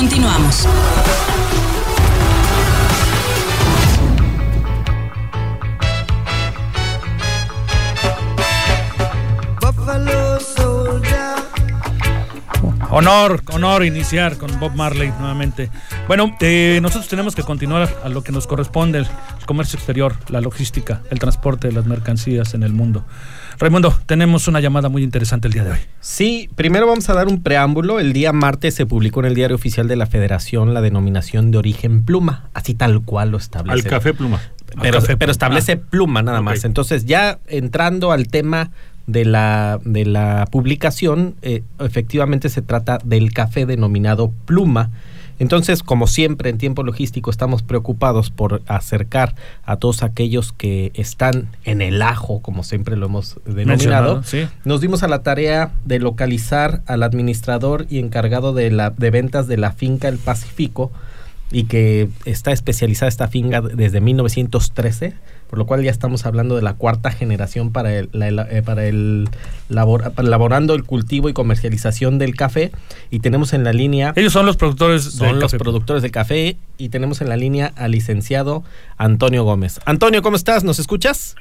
Continuamos. 0.00 0.66
Honor, 12.88 13.42
honor 13.52 13.84
iniciar 13.84 14.38
con 14.38 14.58
Bob 14.58 14.74
Marley 14.74 15.10
nuevamente. 15.18 15.70
Bueno, 16.08 16.34
eh, 16.40 16.78
nosotros 16.80 17.06
tenemos 17.08 17.34
que 17.34 17.42
continuar 17.42 17.94
a 18.02 18.08
lo 18.08 18.24
que 18.24 18.32
nos 18.32 18.46
corresponde, 18.46 19.00
el 19.00 19.06
comercio 19.44 19.76
exterior, 19.76 20.16
la 20.30 20.40
logística, 20.40 21.02
el 21.10 21.18
transporte 21.18 21.68
de 21.68 21.74
las 21.74 21.84
mercancías 21.84 22.54
en 22.54 22.62
el 22.62 22.72
mundo. 22.72 23.04
Raimundo, 23.60 23.94
tenemos 24.06 24.48
una 24.48 24.58
llamada 24.60 24.88
muy 24.88 25.02
interesante 25.02 25.46
el 25.46 25.52
día 25.52 25.64
de 25.64 25.72
hoy. 25.72 25.78
Sí, 26.00 26.48
primero 26.54 26.86
vamos 26.86 27.10
a 27.10 27.14
dar 27.14 27.28
un 27.28 27.42
preámbulo. 27.42 28.00
El 28.00 28.14
día 28.14 28.32
martes 28.32 28.74
se 28.74 28.86
publicó 28.86 29.20
en 29.20 29.26
el 29.26 29.34
diario 29.34 29.54
oficial 29.54 29.86
de 29.86 29.96
la 29.96 30.06
Federación 30.06 30.72
la 30.72 30.80
denominación 30.80 31.50
de 31.50 31.58
origen 31.58 32.02
pluma, 32.02 32.48
así 32.54 32.72
tal 32.72 33.02
cual 33.02 33.32
lo 33.32 33.36
establece. 33.36 33.78
Al 33.78 33.84
café 33.84 34.14
pluma. 34.14 34.40
pero, 34.80 35.00
café, 35.00 35.18
pero 35.18 35.28
ah. 35.28 35.32
establece 35.32 35.76
pluma 35.76 36.22
nada 36.22 36.40
más. 36.40 36.64
Entonces, 36.64 37.04
ya 37.04 37.38
entrando 37.48 38.12
al 38.12 38.28
tema 38.28 38.70
de 39.06 39.26
la, 39.26 39.78
de 39.84 40.06
la 40.06 40.48
publicación, 40.50 41.34
eh, 41.42 41.62
efectivamente 41.80 42.48
se 42.48 42.62
trata 42.62 42.96
del 43.04 43.34
café 43.34 43.66
denominado 43.66 44.32
pluma. 44.46 44.88
Entonces, 45.40 45.82
como 45.82 46.06
siempre 46.06 46.50
en 46.50 46.58
tiempo 46.58 46.82
logístico, 46.82 47.30
estamos 47.30 47.62
preocupados 47.62 48.30
por 48.30 48.60
acercar 48.66 49.34
a 49.64 49.76
todos 49.76 50.02
aquellos 50.02 50.52
que 50.52 50.92
están 50.94 51.48
en 51.64 51.80
el 51.80 52.02
ajo, 52.02 52.40
como 52.42 52.62
siempre 52.62 52.94
lo 52.94 53.06
hemos 53.06 53.40
denominado. 53.46 54.22
Sí. 54.22 54.46
Nos 54.66 54.82
dimos 54.82 55.02
a 55.02 55.08
la 55.08 55.22
tarea 55.22 55.72
de 55.86 55.98
localizar 55.98 56.82
al 56.86 57.02
administrador 57.02 57.86
y 57.88 58.00
encargado 58.00 58.52
de, 58.52 58.70
la, 58.70 58.90
de 58.90 59.10
ventas 59.10 59.48
de 59.48 59.56
la 59.56 59.72
finca 59.72 60.08
El 60.08 60.18
Pacífico 60.18 60.92
y 61.50 61.64
que 61.64 62.10
está 62.26 62.52
especializada 62.52 63.08
esta 63.08 63.28
finca 63.28 63.62
desde 63.62 64.02
1913, 64.02 65.14
por 65.50 65.58
lo 65.58 65.66
cual 65.66 65.82
ya 65.82 65.90
estamos 65.90 66.24
hablando 66.26 66.54
de 66.56 66.62
la 66.62 66.74
cuarta 66.74 67.10
generación 67.10 67.72
para 67.72 67.92
el, 67.92 68.08
la- 68.12 68.46
eh, 68.50 68.62
para 68.62 68.86
el 68.86 69.28
labor- 69.68 70.12
para 70.12 70.26
elaborando 70.28 70.74
el 70.74 70.84
cultivo 70.84 71.28
y 71.28 71.32
comercialización 71.32 72.18
del 72.18 72.36
café 72.36 72.70
y 73.10 73.18
tenemos 73.18 73.52
en 73.52 73.64
la 73.64 73.72
línea 73.72 74.12
Ellos 74.16 74.32
son 74.32 74.46
los 74.46 74.56
productores 74.56 75.02
son 75.02 75.26
del 75.26 75.36
los 75.40 75.50
café. 75.52 75.58
productores 75.58 76.02
de 76.02 76.10
café 76.12 76.56
y 76.78 76.88
tenemos 76.88 77.20
en 77.20 77.28
la 77.28 77.36
línea 77.36 77.72
al 77.76 77.90
licenciado 77.90 78.62
Antonio 78.96 79.44
Gómez. 79.44 79.80
Antonio, 79.84 80.22
¿cómo 80.22 80.36
estás? 80.36 80.62
¿Nos 80.64 80.78
escuchas? 80.78 81.34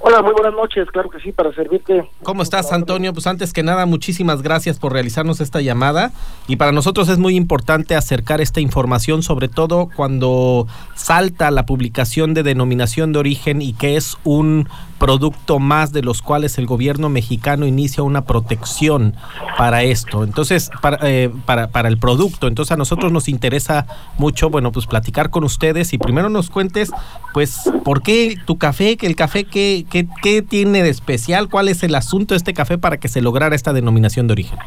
Hola, 0.00 0.20
muy 0.22 0.32
buenas 0.32 0.54
noches, 0.54 0.88
claro 0.90 1.10
que 1.10 1.20
sí, 1.20 1.30
para 1.30 1.52
servirte. 1.54 2.08
¿Cómo 2.22 2.42
estás, 2.42 2.72
Antonio? 2.72 3.12
Pues 3.12 3.26
antes 3.26 3.52
que 3.52 3.62
nada, 3.62 3.84
muchísimas 3.86 4.42
gracias 4.42 4.78
por 4.78 4.92
realizarnos 4.92 5.40
esta 5.40 5.60
llamada. 5.60 6.10
Y 6.48 6.56
para 6.56 6.72
nosotros 6.72 7.08
es 7.08 7.18
muy 7.18 7.36
importante 7.36 7.94
acercar 7.94 8.40
esta 8.40 8.60
información, 8.60 9.22
sobre 9.22 9.48
todo 9.48 9.88
cuando 9.94 10.66
salta 10.96 11.50
la 11.50 11.66
publicación 11.66 12.34
de 12.34 12.42
denominación 12.42 13.12
de 13.12 13.18
origen 13.20 13.39
y 13.46 13.72
que 13.72 13.96
es 13.96 14.18
un 14.24 14.68
producto 14.98 15.58
más 15.58 15.92
de 15.92 16.02
los 16.02 16.20
cuales 16.20 16.58
el 16.58 16.66
gobierno 16.66 17.08
mexicano 17.08 17.66
inicia 17.66 18.02
una 18.02 18.24
protección 18.24 19.14
para 19.56 19.82
esto. 19.82 20.22
Entonces, 20.24 20.70
para, 20.82 20.98
eh, 21.08 21.30
para, 21.46 21.68
para 21.68 21.88
el 21.88 21.98
producto. 21.98 22.46
Entonces, 22.46 22.72
a 22.72 22.76
nosotros 22.76 23.10
nos 23.10 23.28
interesa 23.28 23.86
mucho, 24.18 24.50
bueno, 24.50 24.72
pues 24.72 24.86
platicar 24.86 25.30
con 25.30 25.42
ustedes 25.44 25.92
y 25.94 25.98
primero 25.98 26.28
nos 26.28 26.50
cuentes, 26.50 26.90
pues, 27.32 27.62
¿por 27.82 28.02
qué 28.02 28.36
tu 28.44 28.58
café? 28.58 28.98
¿El 29.00 29.16
café 29.16 29.44
qué, 29.44 29.86
qué, 29.90 30.06
qué 30.22 30.42
tiene 30.42 30.82
de 30.82 30.90
especial? 30.90 31.48
¿Cuál 31.48 31.68
es 31.68 31.82
el 31.82 31.94
asunto 31.94 32.34
de 32.34 32.38
este 32.38 32.52
café 32.52 32.76
para 32.76 32.98
que 32.98 33.08
se 33.08 33.22
lograra 33.22 33.56
esta 33.56 33.72
denominación 33.72 34.26
de 34.26 34.32
origen? 34.32 34.58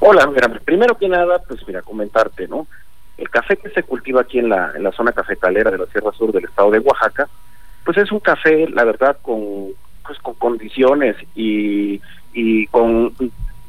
Hola, 0.00 0.26
mira, 0.26 0.48
primero 0.64 0.96
que 0.96 1.08
nada, 1.08 1.40
pues 1.48 1.66
mira, 1.66 1.82
comentarte, 1.82 2.46
¿no? 2.48 2.66
El 3.16 3.30
café 3.30 3.56
que 3.56 3.70
se 3.70 3.82
cultiva 3.82 4.20
aquí 4.20 4.38
en 4.38 4.48
la, 4.48 4.72
en 4.76 4.84
la 4.84 4.92
zona 4.92 5.12
cafetalera 5.12 5.70
de 5.70 5.78
la 5.78 5.86
Sierra 5.86 6.12
Sur 6.12 6.32
del 6.32 6.44
estado 6.44 6.70
de 6.70 6.78
Oaxaca, 6.78 7.28
pues 7.88 7.96
es 7.96 8.12
un 8.12 8.20
café, 8.20 8.68
la 8.68 8.84
verdad, 8.84 9.16
con 9.22 9.68
pues 10.06 10.18
con 10.18 10.34
condiciones 10.34 11.16
y, 11.34 11.98
y 12.34 12.66
con 12.66 13.14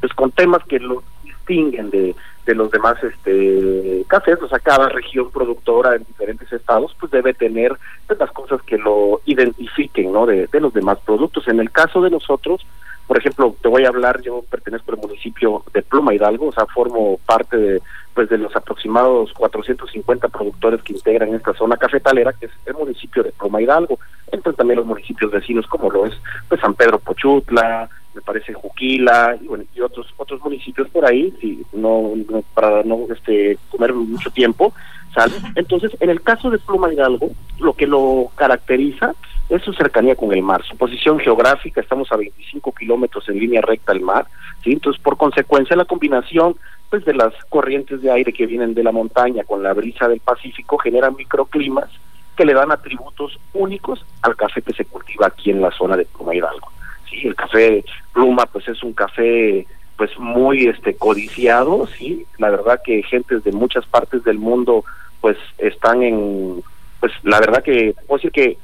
pues 0.01 0.13
con 0.13 0.29
temas 0.31 0.61
que 0.65 0.77
lo 0.77 1.01
distinguen 1.23 1.89
de, 1.89 2.13
de 2.45 2.53
los 2.53 2.69
demás 2.69 2.97
este 3.01 4.03
cafés, 4.09 4.37
o 4.41 4.49
sea, 4.49 4.59
cada 4.59 4.89
región 4.89 5.31
productora 5.31 5.95
en 5.95 6.03
diferentes 6.03 6.51
estados, 6.51 6.93
pues 6.99 7.13
debe 7.13 7.33
tener 7.33 7.77
pues, 8.07 8.19
las 8.19 8.29
cosas 8.31 8.61
que 8.63 8.77
lo 8.77 9.21
identifiquen, 9.23 10.11
¿no? 10.11 10.25
De, 10.25 10.47
de 10.47 10.59
los 10.59 10.73
demás 10.73 10.97
productos. 11.05 11.47
En 11.47 11.61
el 11.61 11.71
caso 11.71 12.01
de 12.01 12.09
nosotros, 12.09 12.65
por 13.09 13.17
ejemplo, 13.17 13.55
te 13.59 13.67
voy 13.67 13.85
a 13.85 13.87
hablar, 13.87 14.21
yo 14.21 14.43
pertenezco 14.51 14.91
al 14.91 14.99
municipio 14.99 15.63
de 15.73 15.81
Pluma 15.81 16.13
Hidalgo, 16.13 16.49
o 16.49 16.51
sea, 16.51 16.67
formo 16.67 17.19
parte 17.25 17.57
de 17.57 17.81
pues 18.13 18.29
de 18.29 18.37
los 18.37 18.55
aproximados 18.55 19.33
450 19.33 20.27
productores 20.27 20.83
que 20.83 20.93
integran 20.93 21.33
esta 21.33 21.55
zona 21.55 21.75
cafetalera, 21.75 22.33
que 22.33 22.45
es 22.45 22.51
el 22.67 22.75
municipio 22.75 23.23
de 23.23 23.31
Pluma 23.31 23.63
Hidalgo. 23.63 23.97
Entran 24.31 24.53
también 24.53 24.77
los 24.77 24.85
municipios 24.85 25.31
vecinos 25.31 25.65
como 25.65 25.89
lo 25.89 26.05
es 26.05 26.13
pues 26.47 26.61
San 26.61 26.75
Pedro 26.75 26.99
Pochutla, 26.99 27.89
me 28.13 28.21
parece 28.21 28.53
Juquila 28.53 29.37
y 29.41 29.47
bueno, 29.47 29.63
y 29.75 29.81
otros 29.81 30.07
otros 30.17 30.41
municipios 30.41 30.89
por 30.89 31.05
ahí, 31.05 31.33
si 31.39 31.63
no, 31.73 32.13
para 32.53 32.83
no 32.83 33.05
este 33.13 33.57
comer 33.69 33.93
mucho 33.93 34.29
tiempo, 34.31 34.73
¿sale? 35.13 35.33
Entonces, 35.55 35.91
en 35.99 36.09
el 36.09 36.21
caso 36.21 36.49
de 36.49 36.57
Pluma 36.59 36.91
Hidalgo, 36.91 37.29
lo 37.59 37.73
que 37.73 37.87
lo 37.87 38.31
caracteriza 38.35 39.13
es 39.49 39.63
su 39.63 39.73
cercanía 39.73 40.15
con 40.15 40.31
el 40.31 40.43
mar, 40.43 40.63
su 40.63 40.77
posición 40.77 41.19
geográfica, 41.19 41.81
estamos 41.81 42.11
a 42.11 42.17
25 42.17 42.71
kilómetros 42.71 43.27
en 43.29 43.39
línea 43.39 43.61
recta 43.61 43.91
al 43.91 44.01
mar, 44.01 44.27
¿sí? 44.63 44.73
Entonces, 44.73 45.01
por 45.01 45.17
consecuencia, 45.17 45.75
la 45.75 45.85
combinación 45.85 46.55
pues 46.89 47.05
de 47.05 47.13
las 47.13 47.33
corrientes 47.49 48.01
de 48.01 48.11
aire 48.11 48.33
que 48.33 48.47
vienen 48.47 48.73
de 48.73 48.83
la 48.83 48.91
montaña 48.91 49.43
con 49.43 49.61
la 49.61 49.73
brisa 49.73 50.07
del 50.07 50.19
Pacífico 50.19 50.77
generan 50.77 51.15
microclimas 51.15 51.89
que 52.35 52.45
le 52.45 52.53
dan 52.53 52.71
atributos 52.71 53.39
únicos 53.53 54.03
al 54.21 54.35
café 54.35 54.61
que 54.61 54.73
se 54.73 54.85
cultiva 54.85 55.27
aquí 55.27 55.51
en 55.51 55.61
la 55.61 55.71
zona 55.71 55.97
de 55.97 56.05
Pluma 56.05 56.33
Hidalgo. 56.33 56.71
Sí, 57.09 57.27
el 57.27 57.35
café 57.35 57.83
Pluma 58.13 58.45
pues 58.45 58.67
es 58.67 58.83
un 58.83 58.93
café 58.93 59.65
pues 59.97 60.17
muy 60.17 60.67
este 60.67 60.95
codiciado, 60.95 61.87
sí, 61.87 62.25
la 62.37 62.49
verdad 62.49 62.81
que 62.83 63.03
gentes 63.03 63.43
de 63.43 63.51
muchas 63.51 63.85
partes 63.85 64.23
del 64.23 64.37
mundo 64.37 64.85
pues 65.19 65.37
están 65.57 66.03
en 66.03 66.63
pues 66.99 67.11
la 67.23 67.39
verdad 67.39 67.63
que 67.63 67.93
puedo 68.07 68.17
decir 68.17 68.31
que 68.31 68.57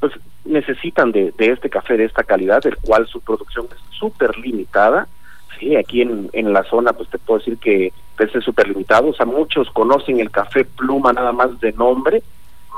pues 0.00 0.12
necesitan 0.44 1.12
de, 1.12 1.32
de 1.36 1.52
este 1.52 1.70
café 1.70 1.96
de 1.96 2.04
esta 2.04 2.24
calidad, 2.24 2.62
del 2.62 2.76
cual 2.76 3.06
su 3.06 3.20
producción 3.20 3.66
es 3.70 3.98
súper 3.98 4.36
limitada. 4.38 5.06
Sí, 5.58 5.76
aquí 5.76 6.02
en, 6.02 6.30
en 6.32 6.52
la 6.52 6.62
zona, 6.64 6.92
pues 6.92 7.08
te 7.08 7.18
puedo 7.18 7.38
decir 7.38 7.58
que 7.58 7.92
pues, 8.16 8.34
es 8.34 8.44
súper 8.44 8.68
limitado. 8.68 9.08
O 9.08 9.14
sea, 9.14 9.26
muchos 9.26 9.70
conocen 9.70 10.20
el 10.20 10.30
café 10.30 10.64
pluma 10.64 11.12
nada 11.12 11.32
más 11.32 11.58
de 11.60 11.72
nombre, 11.72 12.22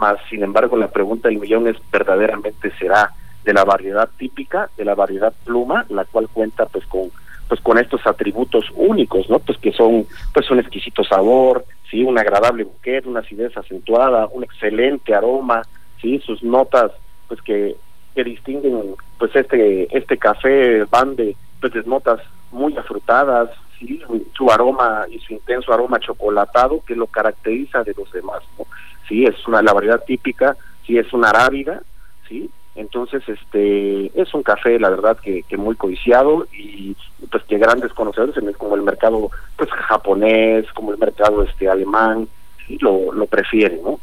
más 0.01 0.17
sin 0.31 0.43
embargo 0.43 0.77
la 0.77 0.89
pregunta 0.89 1.29
del 1.29 1.39
millón 1.39 1.69
es 1.69 1.77
verdaderamente 1.93 2.73
será 2.79 3.13
de 3.45 3.53
la 3.53 3.65
variedad 3.65 4.09
típica, 4.19 4.71
de 4.77 4.85
la 4.85 4.95
variedad 4.95 5.33
pluma, 5.45 5.87
la 5.89 6.05
cual 6.05 6.29
cuenta 6.29 6.67
pues 6.67 6.85
con 6.87 7.11
pues 7.49 7.61
con 7.63 7.79
estos 7.79 8.07
atributos 8.07 8.67
únicos, 8.77 9.29
¿no? 9.29 9.41
Pues 9.41 9.59
que 9.59 9.73
son 9.73 10.07
pues 10.33 10.49
un 10.53 10.61
exquisito 10.61 11.03
sabor, 11.03 11.65
sí, 11.91 12.05
un 12.05 12.17
agradable 12.17 12.63
buquet, 12.63 13.05
una 13.07 13.21
acidez 13.21 13.57
acentuada, 13.57 14.29
un 14.29 14.45
excelente 14.45 15.13
aroma, 15.15 15.63
sí, 16.01 16.21
sus 16.21 16.45
notas 16.45 16.93
pues 17.27 17.43
que, 17.43 17.75
que 18.15 18.23
distinguen 18.23 18.95
pues 19.19 19.35
este 19.35 19.89
este 19.97 20.17
café 20.17 20.85
van 20.85 21.17
de 21.17 21.35
pues 21.61 21.73
de 21.73 21.83
notas 21.83 22.21
muy 22.53 22.77
afrutadas, 22.77 23.51
sí, 23.81 24.01
su 24.37 24.51
aroma 24.51 25.07
y 25.11 25.19
su 25.19 25.33
intenso 25.33 25.73
aroma 25.73 25.99
chocolatado 25.99 26.83
que 26.87 26.95
lo 26.95 27.09
caracteriza 27.09 27.83
de 27.83 27.95
los 27.97 28.13
demás, 28.13 28.43
¿no? 28.59 28.67
Sí, 29.09 29.25
es 29.25 29.35
una 29.49 29.61
la 29.61 29.73
variedad 29.73 30.05
típica, 30.05 30.57
sí 30.87 30.99
es 30.99 31.13
una 31.13 31.31
arábiga, 31.31 31.83
sí, 32.29 32.49
entonces 32.77 33.23
este 33.29 34.07
es 34.21 34.33
un 34.33 34.43
café 34.43 34.79
la 34.79 34.91
verdad 34.91 35.19
que, 35.19 35.43
que 35.43 35.57
muy 35.57 35.75
codiciado 35.75 36.47
y 36.53 36.97
pues 37.31 37.43
que 37.45 37.59
grandes 37.59 37.93
conocedores 37.93 38.37
en 38.37 38.49
el- 38.49 38.57
como 38.57 38.77
el 38.77 38.83
mercado 38.83 39.31
pues 39.57 39.69
japonés 39.71 40.67
como 40.75 40.93
el 40.93 40.99
mercado 40.99 41.43
este 41.43 41.69
alemán 41.69 42.29
sí, 42.67 42.79
lo, 42.81 43.13
lo 43.13 43.27
prefieren 43.27 43.81
no 43.85 43.99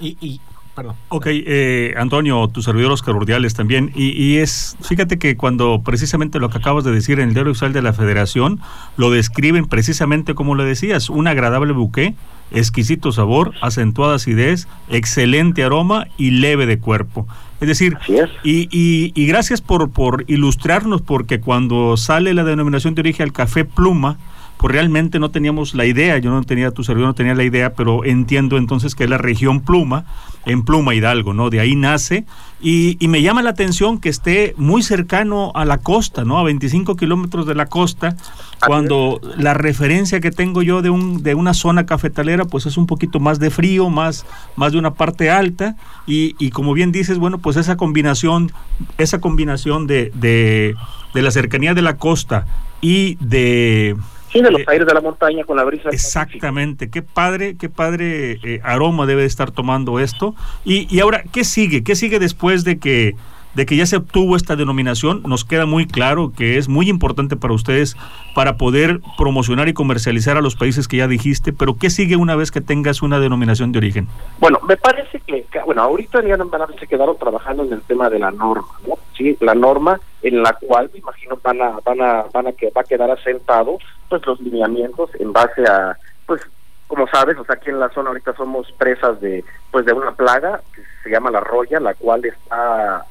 Y, 0.00 0.16
y 0.20 0.40
Perdón. 0.74 0.94
Ok, 1.08 1.28
eh, 1.30 1.94
Antonio, 1.96 2.48
tu 2.48 2.60
servidor 2.60 2.92
Oscar 2.92 3.16
Urdiales 3.16 3.54
también. 3.54 3.92
Y, 3.94 4.10
y 4.10 4.36
es, 4.36 4.76
fíjate 4.82 5.18
que 5.18 5.34
cuando 5.34 5.80
precisamente 5.82 6.38
lo 6.38 6.50
que 6.50 6.58
acabas 6.58 6.84
de 6.84 6.92
decir 6.92 7.18
en 7.18 7.28
el 7.28 7.34
diario 7.34 7.52
oficial 7.52 7.72
de 7.72 7.80
la 7.80 7.94
Federación, 7.94 8.60
lo 8.98 9.10
describen 9.10 9.64
precisamente 9.68 10.34
como 10.34 10.54
lo 10.54 10.64
decías, 10.64 11.08
un 11.08 11.28
agradable 11.28 11.72
buque, 11.72 12.14
exquisito 12.50 13.10
sabor, 13.10 13.54
acentuada 13.62 14.16
acidez, 14.16 14.68
excelente 14.90 15.64
aroma 15.64 16.08
y 16.18 16.32
leve 16.32 16.66
de 16.66 16.78
cuerpo. 16.78 17.26
Es 17.60 17.68
decir, 17.68 17.96
es. 18.08 18.30
y, 18.44 18.68
y, 18.70 19.12
y 19.14 19.26
gracias 19.26 19.60
por, 19.60 19.90
por 19.90 20.24
ilustrarnos, 20.28 21.00
porque 21.02 21.40
cuando 21.40 21.96
sale 21.96 22.34
la 22.34 22.44
denominación 22.44 22.94
de 22.94 23.00
origen 23.00 23.24
al 23.24 23.32
café 23.32 23.64
pluma, 23.64 24.18
pues 24.58 24.72
realmente 24.72 25.18
no 25.18 25.30
teníamos 25.30 25.74
la 25.74 25.84
idea, 25.84 26.18
yo 26.18 26.30
no 26.30 26.42
tenía, 26.42 26.70
tu 26.70 26.82
servidor 26.82 27.08
no 27.08 27.14
tenía 27.14 27.34
la 27.34 27.44
idea, 27.44 27.74
pero 27.74 28.04
entiendo 28.04 28.56
entonces 28.56 28.94
que 28.94 29.04
es 29.04 29.10
la 29.10 29.18
región 29.18 29.60
pluma, 29.60 30.04
en 30.46 30.62
Pluma 30.64 30.94
Hidalgo, 30.94 31.34
¿no? 31.34 31.50
De 31.50 31.58
ahí 31.58 31.74
nace, 31.74 32.24
y, 32.60 32.96
y 33.04 33.08
me 33.08 33.20
llama 33.20 33.42
la 33.42 33.50
atención 33.50 33.98
que 33.98 34.08
esté 34.08 34.54
muy 34.56 34.82
cercano 34.82 35.50
a 35.56 35.64
la 35.64 35.78
costa, 35.78 36.24
¿no? 36.24 36.38
A 36.38 36.44
25 36.44 36.96
kilómetros 36.96 37.46
de 37.46 37.56
la 37.56 37.66
costa, 37.66 38.16
cuando 38.64 39.20
la 39.36 39.54
referencia 39.54 40.20
que 40.20 40.30
tengo 40.30 40.62
yo 40.62 40.82
de, 40.82 40.90
un, 40.90 41.22
de 41.22 41.34
una 41.34 41.52
zona 41.52 41.84
cafetalera, 41.84 42.44
pues 42.44 42.64
es 42.64 42.76
un 42.76 42.86
poquito 42.86 43.18
más 43.18 43.40
de 43.40 43.50
frío, 43.50 43.90
más, 43.90 44.24
más 44.54 44.72
de 44.72 44.78
una 44.78 44.94
parte 44.94 45.30
alta, 45.30 45.76
y, 46.06 46.36
y 46.38 46.50
como 46.50 46.72
bien 46.74 46.92
dices, 46.92 47.18
bueno, 47.18 47.38
pues 47.38 47.56
esa 47.56 47.76
combinación, 47.76 48.52
esa 48.98 49.20
combinación 49.20 49.88
de, 49.88 50.12
de, 50.14 50.76
de 51.12 51.22
la 51.22 51.32
cercanía 51.32 51.74
de 51.74 51.82
la 51.82 51.96
costa 51.96 52.46
y 52.80 53.16
de 53.16 53.96
De 54.42 54.50
los 54.50 54.60
Eh, 54.60 54.64
aires 54.68 54.86
de 54.86 54.94
la 54.94 55.00
montaña 55.00 55.44
con 55.44 55.56
la 55.56 55.64
brisa. 55.64 55.88
Exactamente, 55.90 56.90
qué 56.90 57.02
padre, 57.02 57.56
qué 57.56 57.68
padre 57.68 58.38
eh, 58.42 58.60
aroma 58.62 59.06
debe 59.06 59.22
de 59.22 59.28
estar 59.28 59.50
tomando 59.50 59.98
esto. 60.00 60.34
Y, 60.64 60.86
y 60.94 61.00
ahora, 61.00 61.24
¿qué 61.32 61.44
sigue? 61.44 61.82
¿Qué 61.84 61.94
sigue 61.96 62.18
después 62.18 62.64
de 62.64 62.78
que, 62.78 63.14
de 63.56 63.64
que 63.64 63.74
ya 63.74 63.86
se 63.86 63.96
obtuvo 63.96 64.36
esta 64.36 64.54
denominación? 64.54 65.22
Nos 65.26 65.46
queda 65.46 65.64
muy 65.64 65.86
claro 65.86 66.30
que 66.36 66.58
es 66.58 66.68
muy 66.68 66.90
importante 66.90 67.36
para 67.36 67.54
ustedes 67.54 67.96
para 68.34 68.58
poder 68.58 69.00
promocionar 69.16 69.66
y 69.68 69.72
comercializar 69.72 70.36
a 70.36 70.42
los 70.42 70.56
países 70.56 70.86
que 70.86 70.98
ya 70.98 71.08
dijiste, 71.08 71.54
pero 71.54 71.76
¿qué 71.80 71.88
sigue 71.88 72.16
una 72.16 72.36
vez 72.36 72.50
que 72.50 72.60
tengas 72.60 73.00
una 73.00 73.18
denominación 73.18 73.72
de 73.72 73.78
origen? 73.78 74.08
Bueno, 74.38 74.60
me 74.68 74.76
parece 74.76 75.20
que, 75.20 75.46
bueno, 75.64 75.82
ahorita 75.82 76.22
ya 76.22 76.36
se 76.78 76.86
quedaron 76.86 77.16
trabajando 77.16 77.64
en 77.64 77.72
el 77.72 77.80
tema 77.80 78.10
de 78.10 78.18
la 78.18 78.30
norma, 78.30 78.68
¿no? 78.86 78.98
Sí, 79.16 79.38
la 79.40 79.54
norma 79.54 79.98
en 80.20 80.42
la 80.42 80.52
cual 80.52 80.90
me 80.92 80.98
imagino 80.98 81.38
van 81.42 81.62
a, 81.62 81.78
van 81.82 82.02
a, 82.02 82.24
van 82.34 82.48
a 82.48 82.52
que 82.52 82.70
va 82.76 82.82
a 82.82 82.84
quedar 82.84 83.10
asentado, 83.10 83.78
pues 84.10 84.24
los 84.26 84.38
lineamientos 84.40 85.08
en 85.18 85.32
base 85.32 85.64
a, 85.66 85.96
pues, 86.26 86.42
como 86.88 87.08
sabes, 87.08 87.38
o 87.38 87.44
sea, 87.46 87.54
aquí 87.54 87.70
en 87.70 87.80
la 87.80 87.88
zona 87.88 88.10
ahorita 88.10 88.34
somos 88.34 88.70
presas 88.72 89.18
de, 89.22 89.42
pues, 89.70 89.86
de 89.86 89.94
una 89.94 90.12
plaga 90.12 90.60
que 90.74 90.82
se 91.02 91.08
llama 91.08 91.30
la 91.30 91.40
roya, 91.40 91.80
la 91.80 91.94
cual 91.94 92.26
está, 92.26 93.06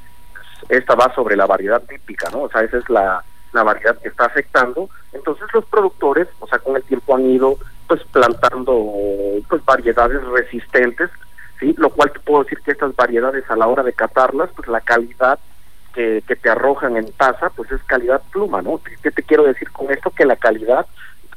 esta 0.70 0.96
va 0.96 1.14
sobre 1.14 1.36
la 1.36 1.46
variedad 1.46 1.82
típica, 1.84 2.30
¿no? 2.30 2.44
O 2.44 2.50
sea, 2.50 2.62
esa 2.62 2.78
es 2.78 2.90
la, 2.90 3.24
la 3.54 3.64
variedad 3.64 3.98
que 3.98 4.10
está 4.10 4.26
afectando. 4.26 4.90
Entonces 5.14 5.48
los 5.54 5.66
productores, 5.66 6.28
o 6.40 6.48
sea, 6.48 6.60
con 6.60 6.76
el 6.76 6.84
tiempo 6.84 7.16
han 7.16 7.26
ido, 7.30 7.58
pues, 7.88 8.04
plantando, 8.12 8.94
pues, 9.50 9.64
variedades 9.66 10.24
resistentes 10.26 11.10
¿sí? 11.60 11.74
Lo 11.78 11.90
cual 11.90 12.12
te 12.12 12.20
puedo 12.20 12.44
decir 12.44 12.60
que 12.62 12.72
estas 12.72 12.96
variedades 12.96 13.50
a 13.50 13.56
la 13.56 13.68
hora 13.68 13.84
de 13.84 13.94
catarlas, 13.94 14.50
pues 14.56 14.68
la 14.68 14.82
calidad 14.82 15.40
que, 15.94 16.24
que 16.28 16.36
te 16.36 16.50
arrojan 16.50 16.98
en 16.98 17.12
taza, 17.14 17.50
pues 17.50 17.72
es 17.72 17.82
calidad 17.84 18.22
pluma, 18.32 18.62
¿no? 18.62 18.82
¿Qué 19.02 19.12
te 19.12 19.24
quiero 19.24 19.44
decir 19.44 19.72
con 19.72 19.92
esto? 19.92 20.10
Que 20.12 20.26
la 20.26 20.36
calidad 20.36 20.86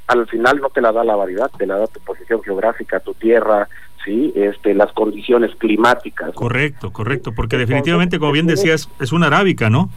al 0.06 0.26
final 0.26 0.60
no 0.60 0.70
te 0.70 0.80
la 0.80 0.90
da 0.90 1.04
la 1.04 1.16
variedad, 1.16 1.50
te 1.56 1.66
la 1.66 1.78
da 1.78 1.86
tu 1.86 2.00
posición 2.00 2.42
geográfica, 2.42 3.00
tu 3.00 3.14
tierra, 3.14 3.68
¿sí? 4.04 4.32
Este, 4.34 4.74
las 4.74 4.92
condiciones 4.92 5.54
climáticas. 5.56 6.32
Correcto, 6.34 6.92
correcto, 6.92 7.32
porque 7.32 7.56
definitivamente, 7.58 8.18
como 8.18 8.32
bien 8.32 8.46
decías, 8.46 8.88
es 9.00 9.12
una 9.12 9.26
arábica, 9.26 9.70
¿no? 9.70 9.90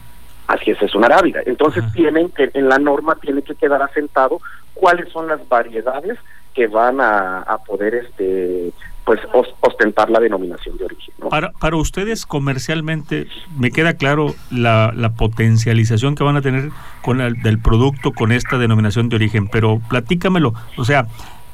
Así 0.46 0.70
es, 0.72 0.82
es 0.82 0.94
una 0.94 1.06
arábiga. 1.06 1.40
Entonces 1.46 1.84
Ajá. 1.84 1.92
tienen 1.92 2.28
que, 2.30 2.50
en 2.54 2.68
la 2.68 2.78
norma 2.78 3.16
tiene 3.16 3.42
que 3.42 3.54
quedar 3.54 3.80
asentado 3.82 4.40
cuáles 4.74 5.08
son 5.12 5.28
las 5.28 5.48
variedades 5.48 6.18
que 6.54 6.66
van 6.66 7.00
a, 7.00 7.38
a 7.42 7.58
poder 7.58 7.94
este 7.94 8.72
pues 9.04 9.18
os- 9.32 9.52
ostentar 9.60 10.10
la 10.10 10.20
denominación 10.20 10.76
de 10.78 10.84
origen. 10.84 11.12
¿no? 11.18 11.28
Para, 11.28 11.50
para 11.52 11.76
ustedes 11.76 12.24
comercialmente, 12.24 13.26
me 13.58 13.72
queda 13.72 13.94
claro 13.94 14.32
la, 14.50 14.92
la 14.94 15.14
potencialización 15.14 16.14
que 16.14 16.22
van 16.22 16.36
a 16.36 16.40
tener 16.40 16.70
con 17.02 17.20
el, 17.20 17.42
del 17.42 17.58
producto 17.58 18.12
con 18.12 18.30
esta 18.30 18.58
denominación 18.58 19.08
de 19.08 19.16
origen, 19.16 19.48
pero 19.48 19.80
platícamelo, 19.88 20.54
o 20.76 20.84
sea, 20.84 21.06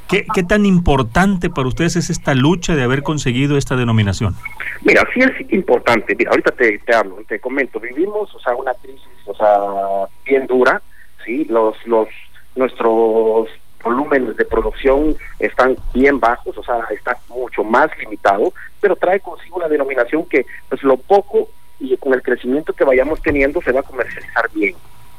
¿qué, 0.08 0.26
¿qué 0.34 0.42
tan 0.42 0.66
importante 0.66 1.50
para 1.50 1.68
ustedes 1.68 1.96
es 1.96 2.10
esta 2.10 2.34
lucha 2.34 2.74
de 2.74 2.82
haber 2.82 3.02
conseguido 3.02 3.56
esta 3.56 3.76
denominación? 3.76 4.34
Mira, 4.82 5.06
sí 5.14 5.20
es 5.20 5.52
importante. 5.52 6.14
Mira, 6.16 6.30
ahorita 6.30 6.52
te, 6.52 6.78
te 6.78 6.94
hablo, 6.94 7.18
te 7.28 7.38
comento. 7.40 7.78
Vivimos, 7.78 8.34
o 8.34 8.40
sea, 8.40 8.54
una 8.54 8.74
crisis, 8.74 9.02
o 9.26 9.34
sea, 9.34 10.08
bien 10.24 10.46
dura. 10.46 10.80
Sí, 11.24 11.44
los, 11.44 11.76
los, 11.86 12.08
nuestros 12.56 13.48
volúmenes 13.82 14.36
de 14.36 14.44
producción 14.44 15.16
están 15.38 15.76
bien 15.94 16.18
bajos, 16.18 16.56
o 16.58 16.62
sea, 16.62 16.80
está 16.90 17.16
mucho 17.28 17.62
más 17.62 17.90
limitado, 17.98 18.52
pero 18.80 18.96
trae 18.96 19.20
consigo 19.20 19.56
una 19.56 19.68
denominación 19.68 20.26
que, 20.26 20.44
pues, 20.68 20.82
lo 20.82 20.96
poco 20.96 21.48
y 21.80 21.96
con 21.96 22.12
el 22.12 22.22
crecimiento 22.22 22.72
que 22.72 22.84
vayamos 22.84 23.22
teniendo 23.22 23.62
se 23.62 23.72
va 23.72 23.80
a 23.80 23.84
comercializar 23.84 24.50
bien. 24.52 24.74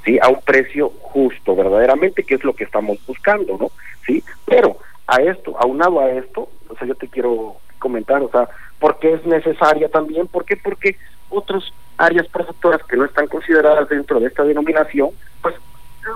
¿Sí? 0.10 0.20
A 0.22 0.30
un 0.30 0.42
precio 0.42 0.92
justo, 1.02 1.56
verdaderamente, 1.56 2.24
que 2.24 2.36
es 2.36 2.44
lo 2.44 2.54
que 2.54 2.64
estamos 2.64 2.98
buscando, 3.06 3.58
¿no? 3.60 3.72
Sí, 4.06 4.24
pero 4.46 4.78
a 5.08 5.22
esto, 5.22 5.56
aunado 5.60 6.00
a 6.00 6.10
esto, 6.10 6.50
o 6.68 6.76
sea, 6.76 6.88
yo 6.88 6.96
te 6.96 7.08
quiero 7.08 7.58
comentar, 7.78 8.22
o 8.22 8.30
sea, 8.30 8.48
¿por 8.80 8.98
qué 9.00 9.14
es 9.14 9.26
necesaria 9.26 9.90
también? 9.90 10.28
¿Por 10.28 10.46
qué? 10.46 10.58
Porque 10.58 10.96
otras 11.30 11.64
áreas 11.98 12.28
productoras 12.28 12.82
que 12.84 12.98
no 12.98 13.06
están 13.06 13.28
consideradas 13.28 13.88
dentro 13.90 14.20
de 14.20 14.28
esta 14.28 14.44
denominación, 14.44 15.10
pues 15.42 15.56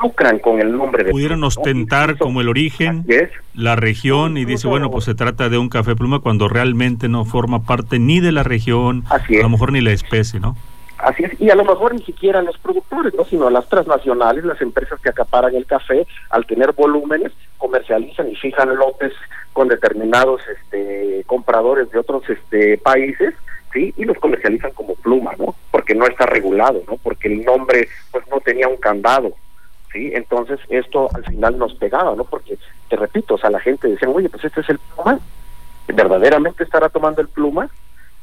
lucran 0.01 0.39
con 0.39 0.60
el 0.60 0.75
nombre 0.75 1.03
de 1.03 1.12
Pudieran 1.12 1.41
¿no? 1.41 1.47
ostentar 1.47 2.17
como 2.17 2.41
el 2.41 2.49
origen, 2.49 3.06
la 3.53 3.75
región, 3.75 4.38
y 4.38 4.45
dice, 4.45 4.67
bueno, 4.67 4.89
pues 4.89 5.06
se 5.06 5.13
trata 5.13 5.49
de 5.49 5.58
un 5.58 5.69
café 5.69 5.95
pluma 5.95 6.19
cuando 6.19 6.47
realmente 6.47 7.10
no 7.10 7.25
forma 7.25 7.63
parte 7.63 7.99
ni 7.99 8.19
de 8.19 8.32
la 8.32 8.43
región, 8.43 9.03
Así 9.10 9.38
a 9.38 9.43
lo 9.43 9.49
mejor 9.49 9.71
ni 9.71 9.82
la 9.82 9.91
especie, 9.91 10.39
¿no? 10.39 10.56
Así 11.04 11.26
es, 11.26 11.42
y 11.42 11.50
a 11.50 11.56
lo 11.56 11.66
mejor 11.66 11.94
ni 11.94 12.02
siquiera 12.02 12.42
los 12.42 12.58
productores, 12.58 13.13
¿no? 13.13 13.26
sino 13.26 13.50
las 13.50 13.68
transnacionales, 13.68 14.46
las 14.46 14.62
empresas 14.62 15.02
que 15.02 15.10
acaparan 15.10 15.54
el 15.54 15.66
café, 15.66 16.08
al 16.30 16.46
tener 16.46 16.72
volúmenes, 16.72 17.34
comercializan 17.58 18.30
y 18.30 18.36
fijan 18.38 18.74
lotes 18.76 19.12
con 19.52 19.68
determinados 19.68 20.42
este, 20.48 21.26
compradores 21.28 21.92
de 21.92 22.00
otros 22.00 22.24
este, 22.30 22.78
países, 22.78 23.34
¿sí? 23.74 23.94
Y 23.98 24.06
los 24.06 24.18
comercializan 24.18 24.72
como 24.72 24.96
pluma, 24.96 25.34
¿no? 25.38 25.54
Porque 25.72 25.94
no 25.94 26.06
está 26.08 26.26
regulado, 26.26 26.82
¿no? 26.88 26.96
Porque 26.98 27.28
el 27.28 27.44
nombre, 27.44 27.89
pues, 28.12 28.26
no 28.30 28.39
tenía 28.39 28.70
un 28.70 28.78
candado, 28.78 29.34
¿sí? 29.92 30.12
Entonces, 30.13 30.60
esto 30.70 31.10
al 31.13 31.26
final 31.26 31.58
nos 31.58 31.74
pegaba, 31.76 32.16
¿no? 32.16 32.24
Porque, 32.24 32.58
te 32.89 32.96
repito, 32.96 33.36
o 33.36 33.38
sea, 33.38 33.50
la 33.50 33.60
gente 33.60 33.89
decía, 33.89 34.08
oye, 34.08 34.30
pues 34.30 34.46
este 34.46 34.62
es 34.62 34.70
el 34.70 34.80
pluma, 34.80 35.20
¿verdaderamente 35.88 36.63
estará 36.63 36.88
tomando 36.88 37.22
el 37.22 37.28
pluma? 37.28 37.70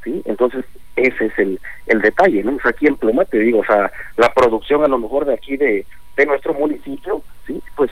¿Sí? 0.03 0.21
Entonces, 0.25 0.65
ese 0.95 1.25
es 1.25 1.39
el, 1.39 1.59
el 1.87 2.01
detalle, 2.01 2.43
¿no? 2.43 2.57
O 2.63 2.67
aquí 2.67 2.87
en 2.87 2.97
Pluma, 2.97 3.25
te 3.25 3.39
digo, 3.39 3.59
o 3.59 3.65
sea, 3.65 3.91
la 4.17 4.33
producción 4.33 4.83
a 4.83 4.87
lo 4.87 4.97
mejor 4.97 5.25
de 5.25 5.33
aquí 5.33 5.57
de, 5.57 5.85
de 6.15 6.25
nuestro 6.25 6.53
municipio, 6.53 7.21
¿sí? 7.47 7.61
Pues 7.75 7.91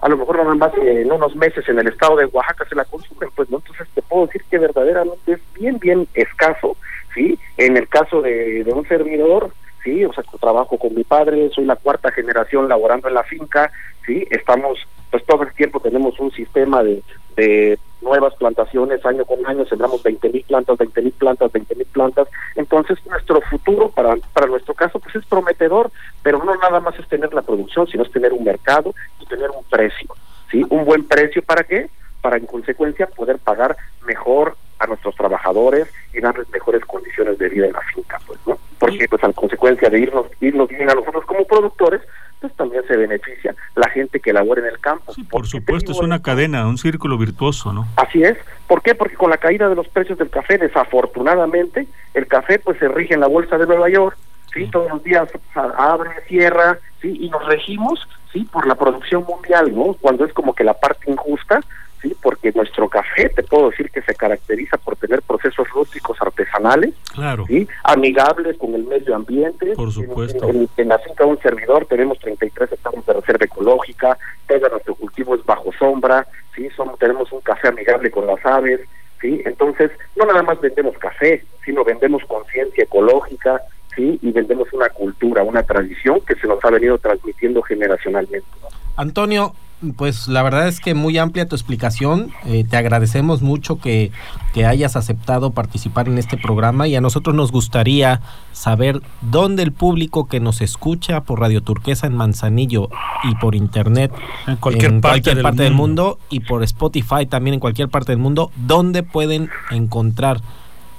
a 0.00 0.08
lo 0.08 0.16
mejor 0.16 0.38
nada 0.38 0.54
más 0.54 0.72
en 0.78 1.12
unos 1.12 1.36
meses 1.36 1.68
en 1.68 1.78
el 1.78 1.88
estado 1.88 2.16
de 2.16 2.26
Oaxaca 2.26 2.64
se 2.68 2.74
la 2.74 2.84
consumen, 2.84 3.28
pues 3.34 3.50
no, 3.50 3.58
entonces 3.58 3.86
te 3.94 4.02
puedo 4.02 4.26
decir 4.26 4.42
que 4.50 4.58
verdaderamente 4.58 5.32
es 5.32 5.40
bien, 5.54 5.78
bien 5.78 6.08
escaso, 6.14 6.76
¿sí? 7.14 7.38
En 7.58 7.76
el 7.76 7.86
caso 7.88 8.22
de, 8.22 8.64
de 8.64 8.72
un 8.72 8.86
servidor, 8.88 9.52
sí, 9.84 10.04
o 10.04 10.12
sea, 10.12 10.24
trabajo 10.40 10.78
con 10.78 10.94
mi 10.94 11.04
padre, 11.04 11.50
soy 11.50 11.64
la 11.64 11.76
cuarta 11.76 12.10
generación 12.12 12.68
laborando 12.68 13.08
en 13.08 13.14
la 13.14 13.24
finca, 13.24 13.70
sí, 14.06 14.26
estamos, 14.30 14.78
pues 15.10 15.24
todo 15.24 15.42
el 15.42 15.52
tiempo 15.54 15.80
tenemos 15.80 16.18
un 16.20 16.30
sistema 16.32 16.82
de, 16.82 17.02
de 17.36 17.78
nuevas 18.00 18.34
plantaciones 18.34 19.04
año 19.04 19.24
con 19.24 19.44
año, 19.46 19.64
sembramos 19.66 20.02
20 20.02 20.28
mil 20.30 20.44
plantas, 20.44 20.78
20 20.78 21.02
mil 21.02 21.12
plantas, 21.12 21.52
20 21.52 21.74
mil 21.74 21.86
plantas, 21.86 22.28
entonces 22.56 22.98
nuestro 23.06 23.40
futuro 23.42 23.90
para, 23.90 24.16
para 24.32 24.46
nuestro 24.46 24.74
caso 24.74 24.98
pues 24.98 25.16
es 25.16 25.26
prometedor, 25.26 25.90
pero 26.22 26.42
no 26.42 26.54
nada 26.56 26.80
más 26.80 26.98
es 26.98 27.08
tener 27.08 27.32
la 27.34 27.42
producción, 27.42 27.86
sino 27.88 28.02
es 28.02 28.10
tener 28.10 28.32
un 28.32 28.44
mercado 28.44 28.94
y 29.20 29.26
tener 29.26 29.50
un 29.50 29.64
precio, 29.64 30.08
¿sí? 30.50 30.64
Un 30.70 30.84
buen 30.84 31.04
precio, 31.04 31.42
¿para 31.42 31.64
qué? 31.64 31.90
Para 32.22 32.36
en 32.36 32.46
consecuencia 32.46 33.06
poder 33.06 33.38
pagar 33.38 33.76
mejor 34.06 34.56
a 34.80 34.86
nuestros 34.86 35.14
trabajadores 35.14 35.88
y 36.12 36.20
darles 36.20 36.48
mejores 36.50 36.84
condiciones 36.84 37.38
de 37.38 37.48
vida 37.48 37.66
en 37.66 37.72
la 37.72 37.82
finca, 37.94 38.18
pues, 38.26 38.40
¿no? 38.46 38.58
Porque 38.78 39.06
pues 39.08 39.22
a 39.22 39.32
consecuencia 39.32 39.90
de 39.90 40.00
irnos, 40.00 40.26
irnos 40.40 40.68
bien 40.68 40.90
a 40.90 40.94
nosotros 40.94 41.24
como 41.26 41.44
productores, 41.44 42.00
pues 42.40 42.54
también 42.54 42.82
se 42.88 42.96
beneficia 42.96 43.54
la 43.76 43.88
gente 43.90 44.18
que 44.18 44.32
labora 44.32 44.62
en 44.62 44.68
el 44.68 44.80
campo. 44.80 45.12
Sí, 45.12 45.22
por 45.22 45.42
¿Por 45.42 45.42
qué 45.42 45.50
te 45.50 45.58
supuesto, 45.58 45.92
es 45.92 46.00
una 46.00 46.22
cadena, 46.22 46.66
un 46.66 46.78
círculo 46.78 47.18
virtuoso, 47.18 47.74
¿no? 47.74 47.86
Así 47.96 48.24
es. 48.24 48.38
¿Por 48.66 48.82
qué? 48.82 48.94
Porque 48.94 49.16
con 49.16 49.28
la 49.28 49.36
caída 49.36 49.68
de 49.68 49.74
los 49.74 49.88
precios 49.88 50.18
del 50.18 50.30
café, 50.30 50.56
desafortunadamente, 50.56 51.86
el 52.14 52.26
café 52.26 52.58
pues 52.58 52.78
se 52.78 52.88
rige 52.88 53.14
en 53.14 53.20
la 53.20 53.26
bolsa 53.26 53.58
de 53.58 53.66
Nueva 53.66 53.90
York, 53.90 54.16
sí, 54.54 54.66
todos 54.70 54.90
los 54.90 55.04
días 55.04 55.28
abre, 55.54 56.10
cierra, 56.26 56.78
sí, 57.02 57.14
y 57.20 57.28
nos 57.28 57.44
regimos, 57.46 58.08
sí, 58.32 58.48
por 58.50 58.66
la 58.66 58.74
producción 58.74 59.24
mundial, 59.28 59.74
¿no? 59.74 59.94
Cuando 60.00 60.24
es 60.24 60.32
como 60.32 60.54
que 60.54 60.64
la 60.64 60.74
parte 60.74 61.10
injusta, 61.10 61.60
¿sí? 62.02 62.14
porque 62.22 62.52
nuestro 62.54 62.88
café, 62.88 63.28
te 63.28 63.42
puedo 63.42 63.70
decir 63.70 63.90
que 63.90 64.02
se 64.02 64.14
caracteriza 64.14 64.76
por 64.78 64.96
tener 64.96 65.22
procesos 65.22 65.68
rústicos 65.70 66.16
artesanales, 66.20 66.94
Claro. 67.14 67.44
¿sí? 67.46 67.66
amigables 67.84 68.56
con 68.58 68.74
el 68.74 68.84
medio 68.84 69.14
ambiente. 69.14 69.74
Por 69.74 69.86
En- 69.88 69.92
supuesto. 69.92 70.48
En, 70.48 70.68
en 70.76 70.88
la 70.88 70.98
finca 70.98 71.24
de 71.24 71.30
un 71.30 71.38
servidor 71.40 71.86
tenemos 71.86 72.18
33 72.18 72.72
hectáreas 72.72 73.06
de 73.06 73.12
reserva 73.12 73.44
ecológica, 73.44 74.18
todo 74.48 74.68
nuestro 74.68 74.94
cultivo 74.94 75.34
es 75.34 75.44
bajo 75.44 75.70
sombra, 75.78 76.26
¿sí? 76.54 76.68
Somos, 76.76 76.98
tenemos 76.98 77.30
un 77.32 77.40
café 77.40 77.68
amigable 77.68 78.10
con 78.10 78.26
las 78.26 78.44
aves, 78.44 78.80
¿sí? 79.20 79.42
Entonces, 79.44 79.90
no 80.16 80.24
nada 80.26 80.42
más 80.42 80.60
vendemos 80.60 80.96
café, 80.98 81.44
sino 81.64 81.84
vendemos 81.84 82.24
conciencia 82.24 82.84
ecológica, 82.84 83.60
¿sí? 83.94 84.18
Y 84.22 84.32
vendemos 84.32 84.72
una 84.72 84.88
cultura, 84.88 85.42
una 85.42 85.62
tradición 85.62 86.20
que 86.22 86.34
se 86.36 86.46
nos 86.46 86.64
ha 86.64 86.70
venido 86.70 86.98
transmitiendo 86.98 87.62
generacionalmente. 87.62 88.46
¿no? 88.62 88.68
Antonio, 88.96 89.54
pues 89.96 90.28
la 90.28 90.42
verdad 90.42 90.68
es 90.68 90.80
que 90.80 90.94
muy 90.94 91.16
amplia 91.18 91.48
tu 91.48 91.56
explicación. 91.56 92.30
Eh, 92.44 92.64
te 92.68 92.76
agradecemos 92.76 93.42
mucho 93.42 93.78
que, 93.78 94.12
que 94.52 94.66
hayas 94.66 94.96
aceptado 94.96 95.52
participar 95.52 96.08
en 96.08 96.18
este 96.18 96.36
programa 96.36 96.86
y 96.86 96.96
a 96.96 97.00
nosotros 97.00 97.34
nos 97.34 97.50
gustaría 97.52 98.20
saber 98.52 99.00
dónde 99.22 99.62
el 99.62 99.72
público 99.72 100.26
que 100.26 100.40
nos 100.40 100.60
escucha 100.60 101.22
por 101.22 101.40
Radio 101.40 101.62
Turquesa 101.62 102.06
en 102.06 102.14
Manzanillo 102.14 102.88
y 103.24 103.34
por 103.36 103.54
internet 103.54 104.12
En 104.46 104.56
cualquier 104.56 104.92
en 104.92 105.00
parte 105.00 105.14
cualquier 105.14 105.36
del 105.36 105.42
parte 105.42 105.62
del 105.62 105.74
mundo. 105.74 106.04
mundo 106.04 106.18
y 106.28 106.40
por 106.40 106.62
Spotify 106.62 107.26
también 107.28 107.54
en 107.54 107.60
cualquier 107.60 107.88
parte 107.88 108.12
del 108.12 108.18
mundo, 108.18 108.50
dónde 108.56 109.02
pueden 109.02 109.50
encontrar 109.70 110.40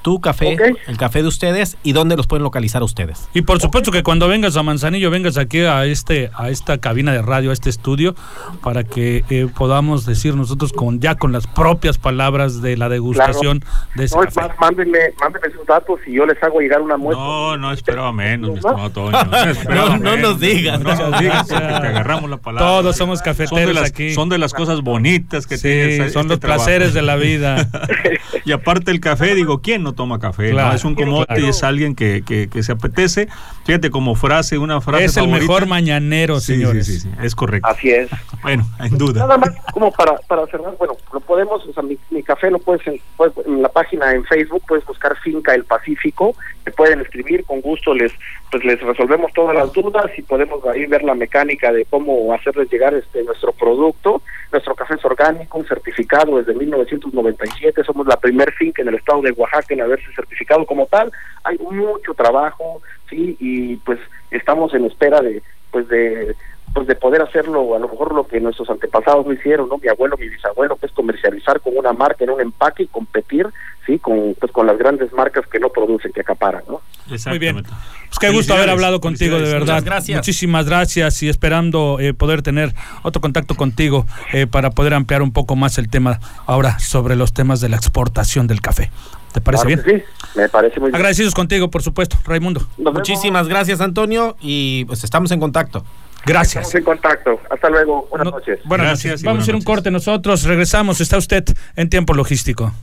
tu 0.02 0.20
café, 0.20 0.58
el 0.88 0.98
café 0.98 1.22
de 1.22 1.28
ustedes 1.28 1.78
y 1.84 1.94
dónde 1.94 2.16
los 2.18 2.28
pueden 2.28 2.44
localizar 2.44 2.82
a 2.82 2.86
ustedes. 2.86 3.30
Y 3.34 3.42
por 3.44 3.60
supuesto 3.62 3.92
que 3.92 4.04
cuando 4.04 4.28
vengas 4.28 4.58
a 4.58 4.64
Manzanillo, 4.64 5.10
vengas 5.12 5.38
aquí 5.38 5.60
a 5.62 5.86
este 5.86 6.32
a 6.36 6.50
esta 6.50 6.78
cabina 6.80 7.12
de 7.14 7.22
radio, 7.22 7.50
a 7.52 7.54
este 7.54 7.70
estudio, 7.70 8.16
para 8.64 8.84
que 8.84 9.24
eh, 9.30 9.48
podamos 9.58 10.06
decir 10.06 10.36
nosotros 10.36 10.74
con 10.74 11.00
ya 11.00 11.16
con 11.16 11.32
las 11.32 11.48
propias 11.48 11.98
palabras 11.98 12.62
de 12.62 12.78
la 12.78 12.90
degustación 12.90 13.64
de 13.96 14.06
ese 14.06 14.16
No, 14.16 14.24
café. 14.24 14.42
más, 14.42 14.52
mándenme, 14.60 15.00
mándenme 15.20 15.52
sus 15.56 15.66
datos 15.66 16.00
y 16.08 16.14
yo 16.14 16.26
les 16.26 16.42
hago 16.44 16.60
llegar 16.60 16.82
una 16.82 16.98
muestra. 16.98 17.24
No, 17.24 17.58
no 17.58 17.72
esperaba 17.72 18.12
menos, 18.12 18.50
mi 18.52 18.56
¿No? 18.60 18.70
estimado 18.70 18.90
Toño. 18.92 19.12
No, 19.12 19.22
No, 19.76 19.98
no 19.98 20.12
menos. 20.12 20.20
nos 20.32 20.40
digas. 20.40 20.80
No 20.82 20.96
nos 20.96 21.20
digas, 21.20 21.48
porque 21.48 21.62
te 21.66 21.88
agarramos 21.88 22.30
la 22.30 22.38
palabra. 22.38 22.68
Todos 22.68 22.96
somos 22.98 23.20
son 23.20 23.26
cafeteros 23.26 23.76
las, 23.76 23.90
aquí. 23.90 24.14
son 24.14 24.30
de 24.30 24.38
las 24.38 24.54
cosas 24.54 24.82
bonitas 24.82 25.48
que 25.48 25.58
Sí, 25.58 25.64
tienes. 25.64 26.14
son 26.14 26.24
este 26.24 26.30
los 26.34 26.40
trabajo. 26.40 26.64
placeres 26.66 26.94
de 26.94 27.02
la 27.02 27.16
vida. 27.16 27.70
y 28.46 28.52
aparte 28.52 28.92
el 28.92 29.00
café, 29.00 29.36
digo, 29.36 29.62
¿quién 29.62 29.84
no 29.84 29.91
toma 29.94 30.20
café? 30.20 30.54
no? 30.54 30.72
Es 30.74 30.84
un 30.86 30.96
comote 30.96 31.28
claro. 31.28 31.42
y 31.46 31.50
es 31.50 31.64
alguien 31.64 31.96
que, 31.96 32.24
que, 32.26 32.48
que 32.50 32.64
se 32.64 32.72
apetece. 32.72 33.28
Fíjate 33.66 33.90
como 33.92 34.16
frase, 34.16 34.58
una 34.58 34.82
frase 34.82 35.06
es 35.06 35.18
el 35.18 35.24
favorita. 35.26 35.40
mejor 35.48 35.68
mañanero, 35.68 36.40
Sí, 36.40 36.54
señores. 36.54 36.86
Sí, 36.86 36.94
sí, 37.00 37.00
sí, 37.02 37.10
es 37.22 37.36
correcto. 37.36 37.68
Así 37.68 37.92
es. 37.92 38.10
Bueno, 38.42 38.68
en 38.80 38.98
duda. 38.98 39.20
Nada 39.22 39.38
más 39.38 39.52
como 39.74 39.92
para, 39.92 40.16
para 40.28 40.46
cerrar, 40.48 40.76
bueno, 40.78 40.96
lo 41.14 41.20
podemos, 41.20 41.66
o 41.66 41.74
sea, 41.74 41.84
mi, 41.84 41.98
mi 42.10 42.24
café 42.24 42.50
lo 42.52 42.60
puedes 42.60 42.86
en, 42.88 43.00
puedes- 43.18 43.34
en 43.46 43.62
la 43.62 43.70
página 43.70 44.12
en 44.14 44.24
Facebook, 44.26 44.64
puedes 44.68 44.86
buscar 44.86 45.16
Finca 45.24 45.54
El 45.54 45.66
Pacífico, 45.66 46.36
te 46.64 46.72
pueden 46.72 47.02
escribir, 47.02 47.44
con 47.46 47.62
gusto 47.62 47.94
les 47.94 48.12
pues 48.52 48.66
les 48.66 48.82
resolvemos 48.82 49.32
todas 49.34 49.56
las 49.56 49.72
dudas 49.72 50.08
y 50.18 50.22
podemos 50.24 50.60
ahí 50.66 50.86
ver 50.86 51.04
la 51.04 51.16
mecánica 51.16 51.72
de 51.72 51.86
cómo 51.86 52.34
hacerles 52.34 52.70
llegar 52.70 52.94
este 52.94 53.24
nuestro 53.24 53.54
producto. 53.54 54.22
Nuestro 54.52 54.76
café 54.76 54.96
es 54.96 55.06
orgánico, 55.06 55.58
un 55.58 55.66
certificado 55.66 56.38
desde 56.38 56.54
1997, 56.56 57.84
somos 57.86 58.06
la 58.08 58.18
primer 58.18 58.52
finca 58.54 58.82
en 58.82 58.90
el 58.90 58.96
estado 58.96 59.22
de 59.22 59.32
Oaxaca 59.32 59.74
en 59.74 59.81
haberse 59.82 60.12
certificado 60.14 60.66
como 60.66 60.86
tal. 60.88 61.12
Hay 61.44 61.58
mucho 61.58 62.14
trabajo, 62.14 62.82
sí, 63.10 63.36
y 63.40 63.76
pues 63.78 64.00
estamos 64.32 64.74
en 64.74 64.86
espera 64.86 65.22
de 65.22 65.42
pues 65.72 65.88
de 65.88 66.36
pues 66.74 66.88
de 66.88 66.96
poder 66.96 67.22
hacerlo 67.22 67.76
a 67.76 67.80
lo 67.80 67.90
mejor 67.90 68.14
lo 68.14 68.26
que 68.26 68.40
nuestros 68.40 68.70
antepasados 68.70 69.26
no 69.26 69.34
hicieron, 69.34 69.68
¿no? 69.68 69.78
Mi 69.78 69.90
abuelo, 69.90 70.16
mi 70.18 70.30
bisabuelo, 70.30 70.78
pues 70.78 70.92
comercializar 70.94 71.60
con 71.60 71.76
una 71.76 71.92
marca 71.92 72.24
en 72.24 72.30
un 72.30 72.40
empaque 72.40 72.84
y 72.84 72.88
competir, 72.88 73.48
sí, 73.86 74.00
con 74.00 74.36
pues 74.40 74.52
con 74.52 74.68
las 74.68 74.78
grandes 74.78 75.12
marcas 75.12 75.46
que 75.48 75.60
no 75.60 75.70
producen, 75.70 76.14
que 76.14 76.22
acaparan, 76.22 76.64
¿no? 76.68 76.82
Muy 77.28 77.40
bien. 77.40 77.64
Pues 78.12 78.20
qué 78.20 78.30
gusto 78.30 78.54
haber 78.54 78.70
hablado 78.70 79.00
contigo, 79.00 79.38
de 79.38 79.44
verdad. 79.44 79.60
Muchas 79.76 79.84
gracias. 79.86 80.18
Muchísimas 80.18 80.66
gracias 80.66 81.24
y 81.24 81.30
esperando 81.30 81.98
eh, 82.02 82.14
poder 82.14 82.42
tener 82.42 82.76
otro 83.04 83.22
contacto 83.22 83.56
contigo 83.56 84.06
eh, 84.34 84.48
para 84.48 84.70
poder 84.72 84.94
ampliar 84.94 85.22
un 85.22 85.32
poco 85.32 85.56
más 85.56 85.78
el 85.78 85.90
tema 85.90 86.20
ahora 86.46 86.78
sobre 86.80 87.16
los 87.16 87.32
temas 87.32 87.62
de 87.62 87.70
la 87.70 87.78
exportación 87.78 88.48
del 88.48 88.60
café. 88.60 88.92
¿Te 89.32 89.40
parece 89.40 89.66
Claro 89.66 89.84
bien? 89.86 90.04
sí, 90.04 90.38
me 90.40 90.50
parece 90.50 90.78
muy 90.82 90.88
bien. 90.90 90.96
Agradecidos 90.98 91.34
contigo, 91.34 91.72
por 91.72 91.84
supuesto, 91.84 92.18
Raimundo. 92.26 92.68
Muchísimas 92.78 93.48
gracias 93.48 93.80
Antonio 93.80 94.36
y 94.42 94.84
pues 94.86 95.06
estamos 95.06 95.32
en 95.32 95.40
contacto. 95.40 95.86
Gracias. 96.26 96.66
Estamos 96.68 96.76
en 96.76 96.84
contacto. 96.84 97.40
Hasta 97.50 97.70
luego. 97.70 98.08
Buenas 98.12 98.26
No- 98.26 98.32
noches. 98.32 98.60
buenas 98.66 98.88
Gracias 98.88 99.12
noches. 99.14 99.24
Vamos 99.24 99.40
a 99.40 99.44
hacer 99.44 99.56
un 99.56 99.62
corte 99.62 99.90
nosotros. 99.90 100.44
Regresamos. 100.44 101.00
Está 101.00 101.18
usted 101.18 101.46
en 101.78 101.90
tiempo 101.90 102.14
logístico. 102.14 102.74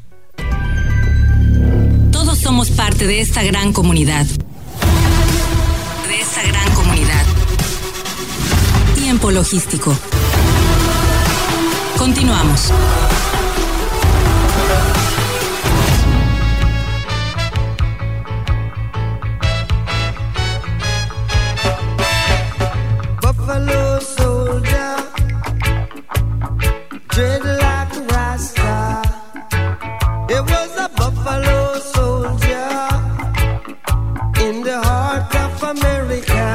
Todos 2.11 2.39
somos 2.39 2.71
parte 2.71 3.07
de 3.07 3.21
esta 3.21 3.43
gran 3.45 3.73
comunidad. 3.75 4.27
Tiempo 9.09 9.31
logístico. 9.31 9.97
Continuamos. 11.97 12.71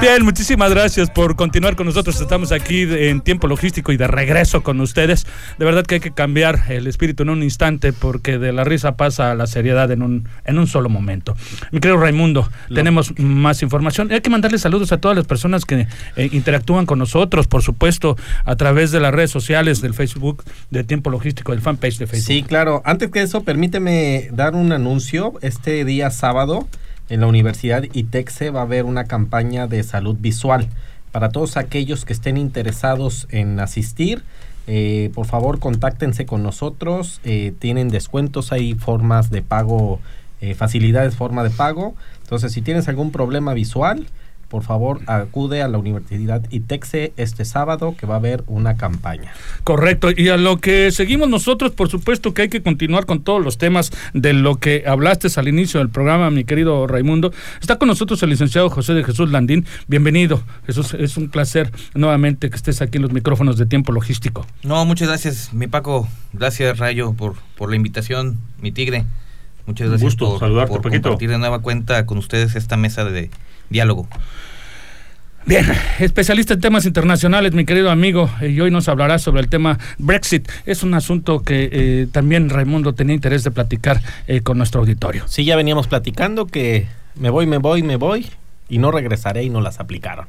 Bien, 0.03 0.25
muchísimas 0.25 0.69
gracias 0.69 1.09
por 1.09 1.37
continuar 1.37 1.77
con 1.77 1.85
nosotros. 1.85 2.19
Estamos 2.19 2.51
aquí 2.51 2.81
en 2.81 3.21
tiempo 3.21 3.47
logístico 3.47 3.93
y 3.93 3.95
de 3.95 4.05
regreso 4.05 4.61
con 4.61 4.81
ustedes. 4.81 5.25
De 5.57 5.63
verdad 5.63 5.85
que 5.85 5.95
hay 5.95 6.01
que 6.01 6.11
cambiar 6.11 6.63
el 6.67 6.87
espíritu 6.87 7.23
en 7.23 7.29
un 7.29 7.41
instante 7.41 7.93
porque 7.93 8.37
de 8.37 8.51
la 8.51 8.65
risa 8.65 8.97
pasa 8.97 9.31
a 9.31 9.35
la 9.35 9.47
seriedad 9.47 9.89
en 9.91 10.01
un, 10.01 10.27
en 10.43 10.59
un 10.59 10.67
solo 10.67 10.89
momento. 10.89 11.37
Mi 11.71 11.79
querido 11.79 12.01
Raimundo, 12.01 12.49
tenemos 12.75 13.17
más 13.17 13.61
información. 13.61 14.11
Hay 14.11 14.19
que 14.19 14.29
mandarle 14.29 14.57
saludos 14.57 14.91
a 14.91 14.97
todas 14.97 15.15
las 15.15 15.25
personas 15.25 15.63
que 15.63 15.87
eh, 16.17 16.29
interactúan 16.33 16.85
con 16.85 16.99
nosotros, 16.99 17.47
por 17.47 17.63
supuesto, 17.63 18.17
a 18.43 18.57
través 18.57 18.91
de 18.91 18.99
las 18.99 19.13
redes 19.13 19.31
sociales, 19.31 19.79
del 19.79 19.93
Facebook, 19.93 20.43
de 20.69 20.83
tiempo 20.83 21.11
logístico, 21.11 21.53
del 21.53 21.61
fanpage 21.61 21.97
de 21.99 22.07
Facebook. 22.07 22.27
Sí, 22.27 22.43
claro. 22.43 22.81
Antes 22.83 23.09
que 23.09 23.21
eso, 23.21 23.45
permíteme 23.45 24.27
dar 24.33 24.53
un 24.53 24.73
anuncio. 24.73 25.35
Este 25.41 25.85
día 25.85 26.11
sábado 26.11 26.67
en 27.09 27.21
la 27.21 27.27
Universidad 27.27 27.83
ITEXE 27.91 28.49
va 28.49 28.61
a 28.61 28.63
haber 28.63 28.85
una 28.85 29.05
campaña 29.05 29.67
de 29.67 29.83
salud 29.83 30.17
visual. 30.19 30.69
Para 31.11 31.29
todos 31.29 31.57
aquellos 31.57 32.05
que 32.05 32.13
estén 32.13 32.37
interesados 32.37 33.27
en 33.29 33.59
asistir, 33.59 34.23
eh, 34.65 35.11
por 35.13 35.25
favor 35.25 35.59
contáctense 35.59 36.25
con 36.25 36.41
nosotros. 36.41 37.19
Eh, 37.23 37.53
tienen 37.59 37.89
descuentos, 37.89 38.51
hay 38.51 38.73
formas 38.75 39.29
de 39.29 39.41
pago, 39.41 39.99
eh, 40.41 40.53
facilidades, 40.55 41.15
forma 41.15 41.43
de 41.43 41.49
pago. 41.49 41.95
Entonces, 42.23 42.51
si 42.51 42.61
tienes 42.61 42.87
algún 42.87 43.11
problema 43.11 43.53
visual, 43.53 44.07
por 44.53 44.61
favor 44.61 44.99
acude 45.07 45.63
a 45.63 45.67
la 45.67 45.79
Universidad 45.79 46.43
ITEXE 46.51 47.13
este 47.17 47.43
sábado 47.43 47.95
que 47.97 48.05
va 48.05 48.13
a 48.13 48.17
haber 48.17 48.43
una 48.45 48.77
campaña. 48.77 49.33
Correcto, 49.63 50.09
y 50.15 50.29
a 50.29 50.37
lo 50.37 50.57
que 50.57 50.91
seguimos 50.91 51.27
nosotros, 51.27 51.71
por 51.71 51.89
supuesto 51.89 52.35
que 52.35 52.43
hay 52.43 52.49
que 52.49 52.61
continuar 52.61 53.07
con 53.07 53.23
todos 53.23 53.43
los 53.43 53.57
temas 53.57 53.89
de 54.13 54.33
lo 54.33 54.57
que 54.57 54.83
hablaste 54.85 55.27
al 55.37 55.47
inicio 55.47 55.79
del 55.79 55.89
programa, 55.89 56.29
mi 56.29 56.43
querido 56.43 56.85
Raimundo. 56.85 57.33
Está 57.61 57.79
con 57.79 57.87
nosotros 57.87 58.21
el 58.21 58.29
licenciado 58.29 58.69
José 58.69 58.93
de 58.93 59.03
Jesús 59.03 59.31
Landín. 59.31 59.65
Bienvenido, 59.87 60.43
Jesús, 60.67 60.93
es 60.93 61.17
un 61.17 61.29
placer 61.29 61.71
nuevamente 61.95 62.51
que 62.51 62.55
estés 62.55 62.83
aquí 62.83 62.97
en 62.97 63.01
los 63.01 63.11
micrófonos 63.11 63.57
de 63.57 63.65
tiempo 63.65 63.91
logístico. 63.91 64.45
No, 64.61 64.85
muchas 64.85 65.07
gracias, 65.07 65.51
mi 65.51 65.65
Paco. 65.65 66.07
Gracias, 66.31 66.77
Rayo, 66.77 67.13
por, 67.13 67.37
por 67.57 67.71
la 67.71 67.75
invitación, 67.75 68.37
mi 68.61 68.71
tigre. 68.71 69.05
Muchas 69.65 69.85
Un 69.85 69.93
gracias 69.93 70.03
gusto 70.03 70.29
por, 70.29 70.39
saludarte, 70.39 70.73
por 70.73 70.83
Paquito. 70.83 71.09
compartir 71.09 71.31
de 71.31 71.39
nueva 71.39 71.57
cuenta 71.63 72.05
con 72.05 72.19
ustedes 72.19 72.55
esta 72.55 72.77
mesa 72.77 73.03
de 73.03 73.31
diálogo. 73.69 74.07
Bien, 75.45 75.65
especialista 75.99 76.53
en 76.53 76.61
temas 76.61 76.85
internacionales, 76.85 77.51
mi 77.53 77.65
querido 77.65 77.91
amigo, 77.91 78.29
y 78.41 78.61
hoy 78.61 78.71
nos 78.71 78.87
hablará 78.87 79.19
sobre 79.19 79.41
el 79.41 79.49
tema 79.49 79.77
Brexit. 79.97 80.49
Es 80.65 80.83
un 80.83 80.93
asunto 80.93 81.41
que 81.41 81.69
eh, 81.69 82.07
también 82.09 82.49
Raimundo 82.49 82.93
tenía 82.93 83.13
interés 83.13 83.43
de 83.43 83.51
platicar 83.51 84.01
eh, 84.27 84.39
con 84.39 84.57
nuestro 84.57 84.79
auditorio. 84.79 85.27
Sí, 85.27 85.43
ya 85.43 85.57
veníamos 85.57 85.87
platicando 85.87 86.45
que 86.45 86.87
me 87.15 87.29
voy, 87.29 87.45
me 87.45 87.57
voy, 87.57 87.83
me 87.83 87.97
voy 87.97 88.29
y 88.69 88.77
no 88.77 88.91
regresaré 88.91 89.43
y 89.43 89.49
no 89.49 89.59
las 89.59 89.81
aplicaron. 89.81 90.27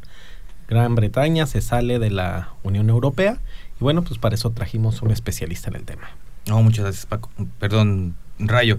Gran 0.68 0.96
Bretaña 0.96 1.46
se 1.46 1.60
sale 1.60 2.00
de 2.00 2.10
la 2.10 2.48
Unión 2.64 2.90
Europea 2.90 3.38
y 3.80 3.84
bueno, 3.84 4.02
pues 4.02 4.18
para 4.18 4.34
eso 4.34 4.50
trajimos 4.50 5.00
un 5.00 5.12
especialista 5.12 5.70
en 5.70 5.76
el 5.76 5.84
tema. 5.84 6.08
No, 6.48 6.60
muchas 6.60 6.86
gracias, 6.86 7.06
Paco. 7.06 7.30
Perdón, 7.60 8.16
Rayo. 8.40 8.78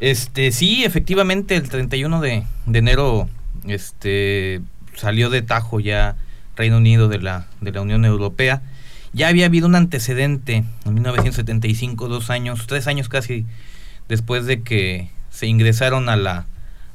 Este, 0.00 0.50
sí, 0.50 0.84
efectivamente, 0.84 1.54
el 1.54 1.68
31 1.68 2.20
de, 2.20 2.44
de 2.66 2.78
enero 2.80 3.28
este, 3.66 4.60
salió 4.94 5.30
de 5.30 5.42
tajo 5.42 5.80
ya 5.80 6.16
Reino 6.56 6.78
Unido 6.78 7.08
de 7.08 7.18
la, 7.18 7.46
de 7.60 7.72
la 7.72 7.80
Unión 7.80 8.04
Europea. 8.04 8.62
Ya 9.12 9.28
había 9.28 9.46
habido 9.46 9.66
un 9.66 9.74
antecedente 9.74 10.64
en 10.84 10.94
1975, 10.94 12.08
dos 12.08 12.30
años, 12.30 12.66
tres 12.66 12.86
años 12.86 13.08
casi 13.08 13.46
después 14.08 14.46
de 14.46 14.62
que 14.62 15.10
se 15.30 15.46
ingresaron 15.46 16.08
a 16.08 16.16
la, 16.16 16.46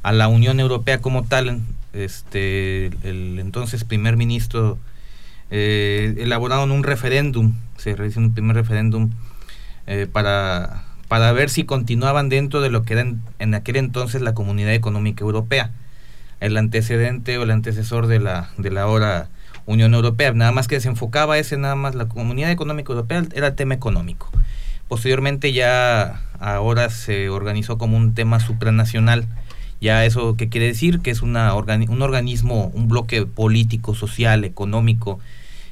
a 0.03 0.11
la 0.11 0.28
Unión 0.28 0.59
Europea 0.59 0.99
como 0.99 1.24
tal, 1.24 1.61
este, 1.93 2.88
el 3.03 3.39
entonces 3.39 3.84
primer 3.84 4.18
ministro 4.18 4.78
eh, 5.49 6.16
elaboraron 6.18 6.72
un 6.72 6.84
referéndum, 6.84 7.53
se 7.78 7.95
realizó 7.95 8.20
un 8.20 8.34
primer 8.34 8.55
referéndum 8.55 9.11
eh, 9.88 10.07
para, 10.11 10.86
para 11.07 11.32
ver 11.32 11.49
si 11.49 11.64
continuaban 11.64 12.30
dentro 12.30 12.61
de 12.61 12.70
lo 12.70 12.84
que 12.84 12.93
era 12.93 13.01
en, 13.03 13.22
en 13.39 13.53
aquel 13.53 13.78
entonces 13.78 14.22
la 14.22 14.34
Comunidad 14.34 14.74
Económica 14.74 15.24
Europea, 15.24 15.72
el 16.43 16.57
antecedente 16.57 17.37
o 17.37 17.43
el 17.43 17.51
antecesor 17.51 18.07
de 18.07 18.19
la, 18.19 18.49
de 18.57 18.69
la 18.69 18.85
Unión 19.65 19.93
Europea, 19.93 20.33
nada 20.33 20.51
más 20.51 20.67
que 20.67 20.81
se 20.81 20.89
enfocaba 20.89 21.37
ese, 21.37 21.57
nada 21.57 21.75
más 21.75 21.95
la 21.95 22.09
Comunidad 22.09 22.51
Económica 22.51 22.91
Europea 22.91 23.23
era 23.33 23.47
el 23.47 23.55
tema 23.55 23.73
económico. 23.73 24.29
Posteriormente 24.89 25.53
ya 25.53 26.21
ahora 26.39 26.89
se 26.89 27.29
organizó 27.29 27.77
como 27.77 27.95
un 27.95 28.13
tema 28.13 28.41
supranacional. 28.41 29.25
Ya 29.79 30.05
eso 30.05 30.35
qué 30.35 30.49
quiere 30.49 30.67
decir 30.67 30.99
que 30.99 31.11
es 31.11 31.21
una 31.21 31.53
organi- 31.53 31.89
un 31.89 32.01
organismo, 32.01 32.71
un 32.73 32.89
bloque 32.89 33.25
político, 33.25 33.95
social, 33.95 34.43
económico, 34.43 35.19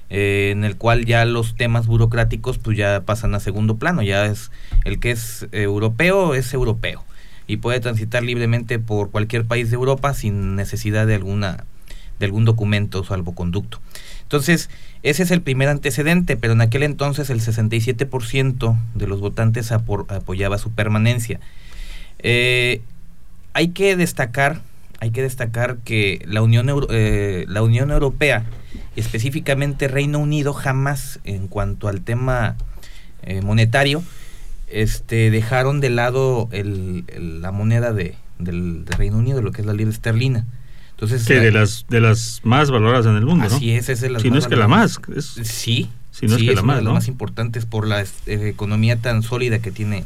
eh, 0.10 0.52
en 0.52 0.64
el 0.64 0.78
cual 0.78 1.06
ya 1.06 1.26
los 1.26 1.56
temas 1.56 1.86
burocráticos 1.86 2.58
pues 2.58 2.78
ya 2.78 3.02
pasan 3.06 3.36
a 3.36 3.42
segundo 3.42 3.76
plano. 3.76 4.02
Ya 4.04 4.26
es 4.26 4.52
el 4.86 5.00
que 5.00 5.12
es 5.12 5.48
eh, 5.52 5.64
europeo 5.64 6.34
es 6.34 6.54
europeo 6.54 7.04
y 7.48 7.58
puede 7.58 7.80
transitar 7.80 8.24
libremente 8.24 8.80
por 8.80 9.12
cualquier 9.12 9.46
país 9.46 9.70
de 9.70 9.76
Europa 9.76 10.14
sin 10.14 10.56
necesidad 10.56 11.08
de 11.08 11.16
alguna 11.16 11.66
de 12.20 12.28
algún 12.28 12.46
documento 12.46 13.02
o 13.02 13.04
salvoconducto. 13.04 13.82
Entonces, 14.22 14.70
ese 15.04 15.24
es 15.24 15.32
el 15.32 15.42
primer 15.42 15.68
antecedente, 15.68 16.38
pero 16.38 16.54
en 16.54 16.62
aquel 16.62 16.84
entonces 16.84 17.30
el 17.30 17.42
67% 17.42 18.80
de 18.94 19.08
los 19.08 19.20
votantes 19.20 19.72
apoyaba 19.72 20.58
su 20.58 20.72
permanencia. 20.72 21.42
Eh, 22.20 22.82
hay 23.54 23.70
que 23.70 23.98
destacar, 23.98 24.62
hay 25.00 25.10
que 25.10 25.22
destacar 25.24 25.78
que 25.80 26.24
la 26.26 26.42
Unión, 26.42 26.70
eh, 26.92 27.46
la 27.48 27.64
Unión 27.64 27.92
Europea, 27.92 28.46
específicamente 28.96 29.88
Reino 29.88 30.20
Unido, 30.20 30.54
jamás 30.54 31.20
en 31.24 31.48
cuanto 31.48 31.88
al 31.88 32.02
tema 32.02 32.56
eh, 33.24 33.42
monetario, 33.42 34.04
este, 34.72 35.30
dejaron 35.32 35.80
de 35.82 35.90
lado 35.90 36.50
el- 36.52 37.04
el- 37.08 37.42
la 37.42 37.52
moneda 37.52 37.94
de, 37.94 38.16
del, 38.40 38.86
del 38.86 38.98
Reino 38.98 39.18
Unido, 39.18 39.42
lo 39.42 39.52
que 39.52 39.62
es 39.62 39.68
la 39.68 39.74
libra 39.74 39.94
esterlina. 39.94 40.46
Entonces, 40.92 41.26
Que 41.26 41.36
la- 41.38 41.42
de 41.42 41.52
las, 41.52 41.86
de 41.90 42.00
las 42.02 42.42
más 42.44 42.70
valoradas 42.72 43.06
en 43.08 43.16
el 43.16 43.26
mundo, 43.26 43.48
¿no? 43.50 43.56
Así 43.56 43.72
es, 43.72 43.90
esa 43.90 44.06
es 44.06 44.12
la 44.12 44.20
Si 44.20 44.30
no 44.30 44.38
es 44.38 44.48
que 44.48 44.56
la 44.56 44.68
más. 44.68 45.00
es- 45.16 45.26
Sí, 45.44 45.90
Si 46.12 46.28
no 46.28 46.36
es 46.36 46.42
que 46.44 46.48
la 46.48 46.62
una 46.62 46.62
más, 46.64 46.76
de 46.78 46.82
las 46.84 46.90
¿no? 46.90 46.94
más 46.96 47.08
importantes 47.08 47.66
por 47.66 47.88
la 47.88 48.02
eh, 48.02 48.06
economía 48.28 48.98
tan 48.98 49.24
sólida 49.24 49.60
que 49.60 49.72
tiene 49.72 50.04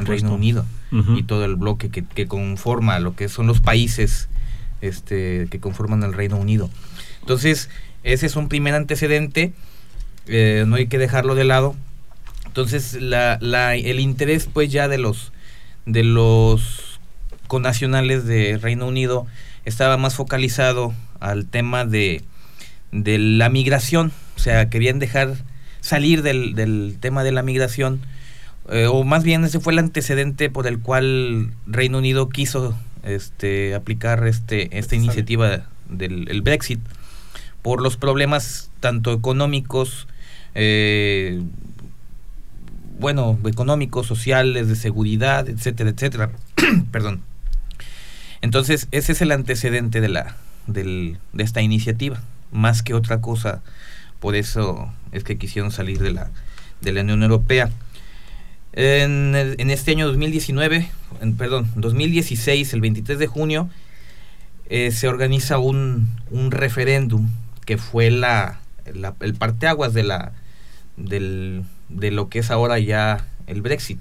el. 0.00 0.06
Reino 0.06 0.32
Unido 0.34 0.64
y 1.16 1.22
todo 1.24 1.44
el 1.44 1.56
bloque 1.56 1.90
que, 1.90 2.02
que 2.04 2.26
conforma 2.26 2.98
lo 3.00 3.14
que 3.14 3.28
son 3.28 3.46
los 3.46 3.60
países 3.60 4.28
este, 4.80 5.48
que 5.50 5.60
conforman 5.60 6.02
el 6.02 6.14
Reino 6.14 6.36
Unido. 6.38 6.70
Entonces, 7.20 7.68
ese 8.04 8.24
es 8.26 8.36
un 8.36 8.48
primer 8.48 8.74
antecedente, 8.74 9.52
eh, 10.28 10.64
no 10.66 10.76
hay 10.76 10.86
que 10.86 10.96
dejarlo 10.98 11.34
de 11.34 11.44
lado. 11.44 11.74
Entonces, 12.58 13.00
la, 13.00 13.38
la- 13.40 13.76
el 13.76 14.00
interés 14.00 14.48
pues 14.52 14.68
ya 14.72 14.88
de 14.88 14.98
los 14.98 15.30
de 15.86 16.02
los 16.02 16.98
connacionales 17.46 18.24
de 18.26 18.58
Reino 18.58 18.88
Unido 18.88 19.28
estaba 19.64 19.96
más 19.96 20.16
focalizado 20.16 20.92
al 21.20 21.46
tema 21.46 21.84
de, 21.84 22.24
de 22.90 23.16
la 23.18 23.48
migración, 23.48 24.10
o 24.36 24.40
sea, 24.40 24.68
querían 24.70 24.98
dejar 24.98 25.36
salir 25.80 26.22
del, 26.22 26.56
del 26.56 26.96
tema 27.00 27.22
de 27.22 27.30
la 27.30 27.42
migración, 27.44 28.00
eh, 28.70 28.86
o 28.90 29.04
más 29.04 29.22
bien 29.22 29.44
ese 29.44 29.60
fue 29.60 29.72
el 29.72 29.78
antecedente 29.78 30.50
por 30.50 30.66
el 30.66 30.80
cual 30.80 31.52
Reino 31.68 31.98
Unido 31.98 32.28
quiso 32.28 32.76
este, 33.04 33.76
aplicar 33.76 34.26
este, 34.26 34.76
esta 34.76 34.96
iniciativa 34.96 35.62
del 35.88 36.28
el 36.28 36.42
Brexit, 36.42 36.80
por 37.62 37.80
los 37.80 37.96
problemas 37.96 38.68
tanto 38.80 39.12
económicos, 39.12 40.08
eh, 40.56 41.40
bueno, 42.98 43.38
económicos, 43.46 44.06
sociales, 44.06 44.68
de 44.68 44.76
seguridad, 44.76 45.48
etcétera, 45.48 45.90
etcétera. 45.90 46.30
Perdón. 46.92 47.22
Entonces, 48.40 48.88
ese 48.92 49.12
es 49.12 49.20
el 49.22 49.32
antecedente 49.32 50.00
de 50.00 50.08
la 50.08 50.36
del, 50.66 51.18
de 51.32 51.42
esta 51.44 51.60
iniciativa, 51.62 52.20
más 52.52 52.82
que 52.82 52.94
otra 52.94 53.20
cosa. 53.20 53.62
Por 54.20 54.34
eso 54.36 54.92
es 55.12 55.24
que 55.24 55.38
quisieron 55.38 55.70
salir 55.70 55.98
de 55.98 56.12
la 56.12 56.30
de 56.80 56.92
la 56.92 57.00
Unión 57.00 57.22
Europea. 57.22 57.70
En, 58.72 59.34
este 59.70 59.90
año 59.92 60.06
2019, 60.06 60.88
en- 61.20 61.36
perdón, 61.36 61.68
2016, 61.74 62.72
el 62.74 62.80
23 62.80 63.18
de 63.18 63.26
junio, 63.26 63.68
eh, 64.68 64.92
se 64.92 65.08
organiza 65.08 65.58
un, 65.58 66.08
un 66.30 66.50
referéndum 66.52 67.30
que 67.64 67.78
fue 67.78 68.10
la- 68.10 68.60
el 68.84 69.34
parteaguas 69.34 69.94
de 69.94 70.02
la 70.04 70.32
del, 70.96 71.64
de 71.88 72.10
lo 72.10 72.28
que 72.28 72.40
es 72.40 72.50
ahora 72.50 72.78
ya 72.78 73.24
el 73.46 73.62
Brexit. 73.62 73.98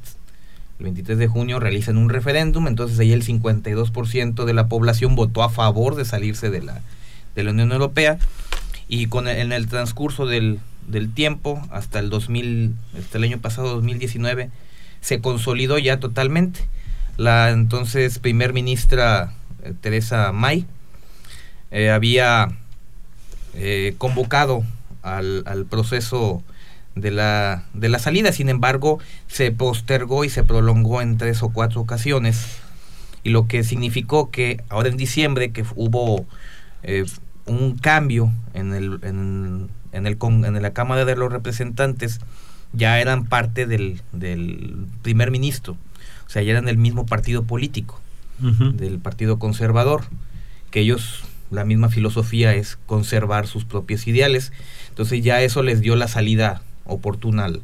El 0.79 0.85
23 0.85 1.17
de 1.17 1.27
junio 1.27 1.59
realizan 1.59 1.97
un 1.97 2.09
referéndum, 2.09 2.67
entonces 2.67 2.99
ahí 2.99 3.11
el 3.11 3.23
52% 3.23 4.45
de 4.45 4.53
la 4.53 4.67
población 4.67 5.15
votó 5.15 5.41
a 5.43 5.49
favor 5.49 5.95
de 5.95 6.05
salirse 6.05 6.49
de 6.49 6.61
la, 6.61 6.81
de 7.35 7.43
la 7.43 7.51
Unión 7.51 7.71
Europea 7.71 8.17
y 8.87 9.07
con 9.07 9.27
el- 9.27 9.37
en 9.37 9.51
el 9.53 9.67
transcurso 9.67 10.25
del, 10.27 10.59
del 10.87 11.11
tiempo 11.11 11.61
hasta 11.71 11.99
el 11.99 12.09
2000, 12.09 12.73
hasta 12.99 13.17
el 13.17 13.23
año 13.23 13.39
pasado 13.39 13.69
2019 13.73 14.49
se 15.01 15.19
consolidó 15.19 15.77
ya 15.79 15.99
totalmente. 15.99 16.59
La 17.17 17.49
entonces 17.49 18.19
primer 18.19 18.53
ministra 18.53 19.33
eh, 19.63 19.73
Teresa 19.81 20.31
May 20.31 20.65
eh, 21.71 21.89
había 21.89 22.49
eh, 23.55 23.95
convocado 23.97 24.63
al, 25.01 25.43
al 25.47 25.65
proceso 25.65 26.43
de 27.01 27.11
la, 27.11 27.63
de 27.73 27.89
la 27.89 27.99
salida, 27.99 28.31
sin 28.31 28.49
embargo 28.49 28.99
se 29.27 29.51
postergó 29.51 30.23
y 30.25 30.29
se 30.29 30.43
prolongó 30.43 31.01
en 31.01 31.17
tres 31.17 31.43
o 31.43 31.49
cuatro 31.49 31.81
ocasiones 31.81 32.57
y 33.23 33.29
lo 33.29 33.47
que 33.47 33.63
significó 33.63 34.29
que 34.31 34.61
ahora 34.69 34.89
en 34.89 34.97
diciembre 34.97 35.51
que 35.51 35.65
hubo 35.75 36.25
eh, 36.83 37.05
un 37.45 37.77
cambio 37.77 38.31
en 38.53 38.73
el 38.73 38.99
en, 39.03 39.69
en 39.91 40.07
el 40.07 40.17
con- 40.17 40.45
en 40.45 40.61
la 40.61 40.71
Cámara 40.73 41.05
de 41.05 41.15
los 41.15 41.31
Representantes 41.31 42.19
ya 42.73 42.99
eran 42.99 43.25
parte 43.25 43.65
del, 43.65 44.01
del 44.11 44.75
primer 45.01 45.31
ministro. 45.31 45.77
O 46.25 46.29
sea 46.29 46.41
ya 46.43 46.51
eran 46.51 46.65
del 46.65 46.77
mismo 46.77 47.05
partido 47.05 47.43
político 47.43 47.99
del 48.77 48.99
Partido 48.99 49.39
Conservador, 49.39 50.03
que 50.69 50.81
ellos, 50.81 51.23
la 51.49 51.63
misma 51.65 51.89
filosofía 51.89 52.53
es 52.53 52.77
conservar 52.85 53.47
sus 53.47 53.65
propios 53.65 54.05
ideales. 54.05 54.51
Entonces 54.89 55.23
ya 55.23 55.41
eso 55.41 55.63
les 55.63 55.81
dio 55.81 55.95
la 55.95 56.07
salida 56.07 56.61
oportuna 56.87 57.45
al... 57.45 57.61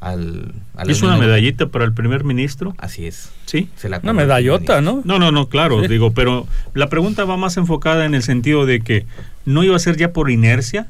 al 0.00 0.54
a 0.76 0.84
la 0.84 0.92
¿Es 0.92 1.02
una 1.02 1.16
medallita 1.16 1.66
para 1.66 1.84
el 1.84 1.92
primer 1.92 2.22
ministro? 2.24 2.74
Así 2.78 3.06
es. 3.06 3.30
Sí. 3.46 3.68
Se 3.76 3.88
la 3.88 3.98
Una 4.02 4.12
medallota, 4.12 4.80
¿no? 4.80 5.02
No, 5.04 5.18
no, 5.18 5.32
no, 5.32 5.48
claro, 5.48 5.80
Sí. 5.82 5.88
digo, 5.88 6.12
pero 6.12 6.46
la 6.74 6.88
pregunta 6.88 7.24
va 7.24 7.36
más 7.36 7.56
enfocada 7.56 8.04
en 8.04 8.14
el 8.14 8.22
sentido 8.22 8.64
de 8.66 8.80
que 8.80 9.06
no 9.44 9.64
iba 9.64 9.74
a 9.74 9.78
ser 9.80 9.96
ya 9.96 10.12
por 10.12 10.30
inercia 10.30 10.86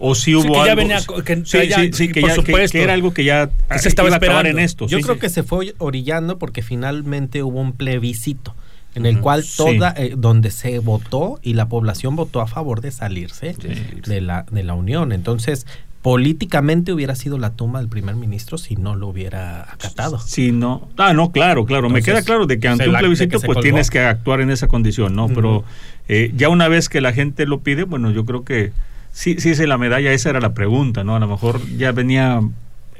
o 0.00 0.14
si 0.14 0.34
hubo 0.36 0.42
Sí, 0.44 0.48
que 0.48 0.54
ya 0.54 0.62
algo 0.62 0.76
venía 0.76 0.98
que 1.24 1.36
sí, 1.44 1.68
ya- 1.68 1.76
sí, 1.76 1.90
sí, 1.92 2.08
que, 2.12 2.20
por 2.20 2.30
ya- 2.30 2.36
que- 2.36 2.42
supuesto. 2.42 2.78
que 2.78 2.82
era 2.84 2.92
algo 2.94 3.12
que 3.12 3.24
ya 3.24 3.50
Que 3.70 3.78
se 3.80 3.88
estaba 3.88 4.08
esperando. 4.08 4.48
en 4.48 4.60
esto. 4.60 4.86
Yo 4.86 4.98
sí, 4.98 5.02
creo 5.02 5.16
sí. 5.16 5.20
que 5.22 5.28
se 5.28 5.42
fue 5.42 5.74
orillando 5.78 6.38
porque 6.38 6.62
finalmente 6.62 7.42
hubo 7.42 7.60
un 7.60 7.72
plebiscito 7.72 8.54
en 8.94 9.06
el 9.06 9.20
cual 9.20 9.42
Sí. 9.44 9.56
toda 9.56 9.92
eh, 9.96 10.14
donde 10.16 10.50
se 10.52 10.78
votó 10.78 11.38
y 11.42 11.54
la 11.54 11.68
población 11.68 12.16
votó 12.16 12.40
a 12.40 12.46
favor 12.46 12.80
de 12.80 12.92
salirse 12.92 13.54
Sí. 13.60 13.68
de 14.06 14.20
la 14.20 14.46
de 14.50 14.62
la 14.62 14.74
unión. 14.74 15.12
Entonces, 15.12 15.66
políticamente 16.02 16.92
hubiera 16.92 17.14
sido 17.14 17.38
la 17.38 17.50
tumba 17.50 17.80
del 17.80 17.88
primer 17.88 18.14
ministro 18.14 18.56
si 18.56 18.76
no 18.76 18.94
lo 18.94 19.08
hubiera 19.08 19.62
acatado. 19.62 20.18
Sí, 20.20 20.52
no. 20.52 20.88
Ah, 20.96 21.12
no, 21.12 21.32
claro, 21.32 21.64
claro. 21.64 21.90
Me 21.90 22.02
queda 22.02 22.22
claro 22.22 22.46
de 22.46 22.58
que 22.58 22.68
ante 22.68 22.88
un 22.88 22.96
plebiscito 22.96 23.38
pues 23.38 23.46
colgó. 23.46 23.60
tienes 23.60 23.90
que 23.90 24.00
actuar 24.00 24.40
en 24.40 24.50
esa 24.50 24.68
condición, 24.68 25.16
¿no? 25.16 25.28
Pero 25.28 25.64
eh, 26.08 26.32
ya 26.36 26.48
una 26.48 26.68
vez 26.68 26.88
que 26.88 27.00
la 27.00 27.12
gente 27.12 27.46
lo 27.46 27.60
pide, 27.60 27.82
bueno, 27.82 28.10
yo 28.10 28.24
creo 28.24 28.44
que 28.44 28.72
sí, 29.12 29.36
sí 29.40 29.50
es 29.50 29.58
la 29.60 29.78
medalla, 29.78 30.12
esa 30.12 30.30
era 30.30 30.40
la 30.40 30.54
pregunta, 30.54 31.02
¿no? 31.02 31.16
A 31.16 31.18
lo 31.18 31.26
mejor 31.26 31.60
ya 31.76 31.92
venía, 31.92 32.40